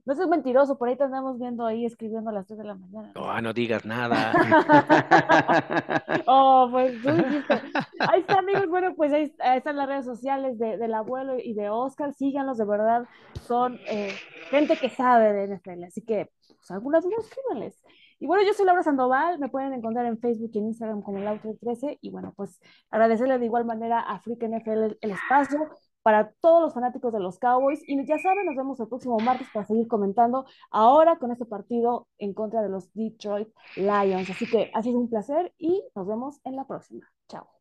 No 0.05 0.15
seas 0.15 0.27
mentiroso, 0.27 0.77
por 0.77 0.89
ahí 0.89 0.97
te 0.97 1.05
andamos 1.05 1.39
viendo 1.39 1.65
ahí 1.65 1.85
escribiendo 1.85 2.29
a 2.29 2.33
las 2.33 2.45
3 2.45 2.59
de 2.59 2.65
la 2.65 2.75
mañana. 2.75 3.13
Oh, 3.15 3.39
no 3.39 3.53
digas 3.53 3.85
nada. 3.85 4.33
oh, 6.27 6.67
pues 6.69 7.01
tú 7.01 7.09
dijiste. 7.09 7.53
Ahí 7.99 8.19
está, 8.19 8.39
amigos. 8.39 8.67
Bueno, 8.67 8.93
pues 8.95 9.13
ahí, 9.13 9.33
están 9.55 9.77
las 9.77 9.87
redes 9.87 10.03
sociales 10.03 10.59
de, 10.59 10.77
del 10.77 10.93
abuelo 10.93 11.37
y 11.39 11.53
de 11.53 11.69
Oscar. 11.69 12.13
Síganlos, 12.13 12.57
de 12.57 12.65
verdad. 12.65 13.05
Son 13.43 13.79
eh, 13.87 14.13
gente 14.49 14.75
que 14.75 14.89
sabe 14.89 15.31
de 15.31 15.55
NFL. 15.55 15.85
Así 15.85 16.01
que, 16.01 16.29
pues, 16.47 16.71
algunas 16.71 17.05
dudas, 17.05 17.25
escríbanles. 17.25 17.79
Y 18.19 18.27
bueno, 18.27 18.43
yo 18.45 18.53
soy 18.53 18.65
Laura 18.65 18.83
Sandoval, 18.83 19.39
me 19.39 19.49
pueden 19.49 19.73
encontrar 19.73 20.05
en 20.05 20.19
Facebook 20.19 20.51
y 20.53 20.59
en 20.59 20.67
Instagram 20.67 21.01
como 21.01 21.19
Laura13. 21.19 21.99
Y 22.01 22.09
bueno, 22.09 22.33
pues 22.35 22.59
agradecerle 22.89 23.39
de 23.39 23.45
igual 23.45 23.63
manera 23.65 24.01
a 24.01 24.19
Freak 24.19 24.43
NFL 24.43 24.97
el 24.99 25.11
espacio 25.11 25.69
para 26.03 26.31
todos 26.41 26.61
los 26.61 26.73
fanáticos 26.73 27.11
de 27.13 27.19
los 27.19 27.39
Cowboys. 27.39 27.81
Y 27.87 28.05
ya 28.05 28.19
saben, 28.19 28.45
nos 28.45 28.55
vemos 28.55 28.79
el 28.79 28.87
próximo 28.87 29.17
martes 29.19 29.47
para 29.53 29.65
seguir 29.65 29.87
comentando 29.87 30.45
ahora 30.69 31.17
con 31.17 31.31
este 31.31 31.45
partido 31.45 32.07
en 32.19 32.33
contra 32.33 32.61
de 32.61 32.69
los 32.69 32.93
Detroit 32.93 33.49
Lions. 33.75 34.29
Así 34.29 34.45
que 34.49 34.71
ha 34.73 34.83
sido 34.83 34.99
un 34.99 35.09
placer 35.09 35.53
y 35.57 35.83
nos 35.95 36.07
vemos 36.07 36.39
en 36.43 36.55
la 36.55 36.65
próxima. 36.67 37.09
Chao. 37.27 37.49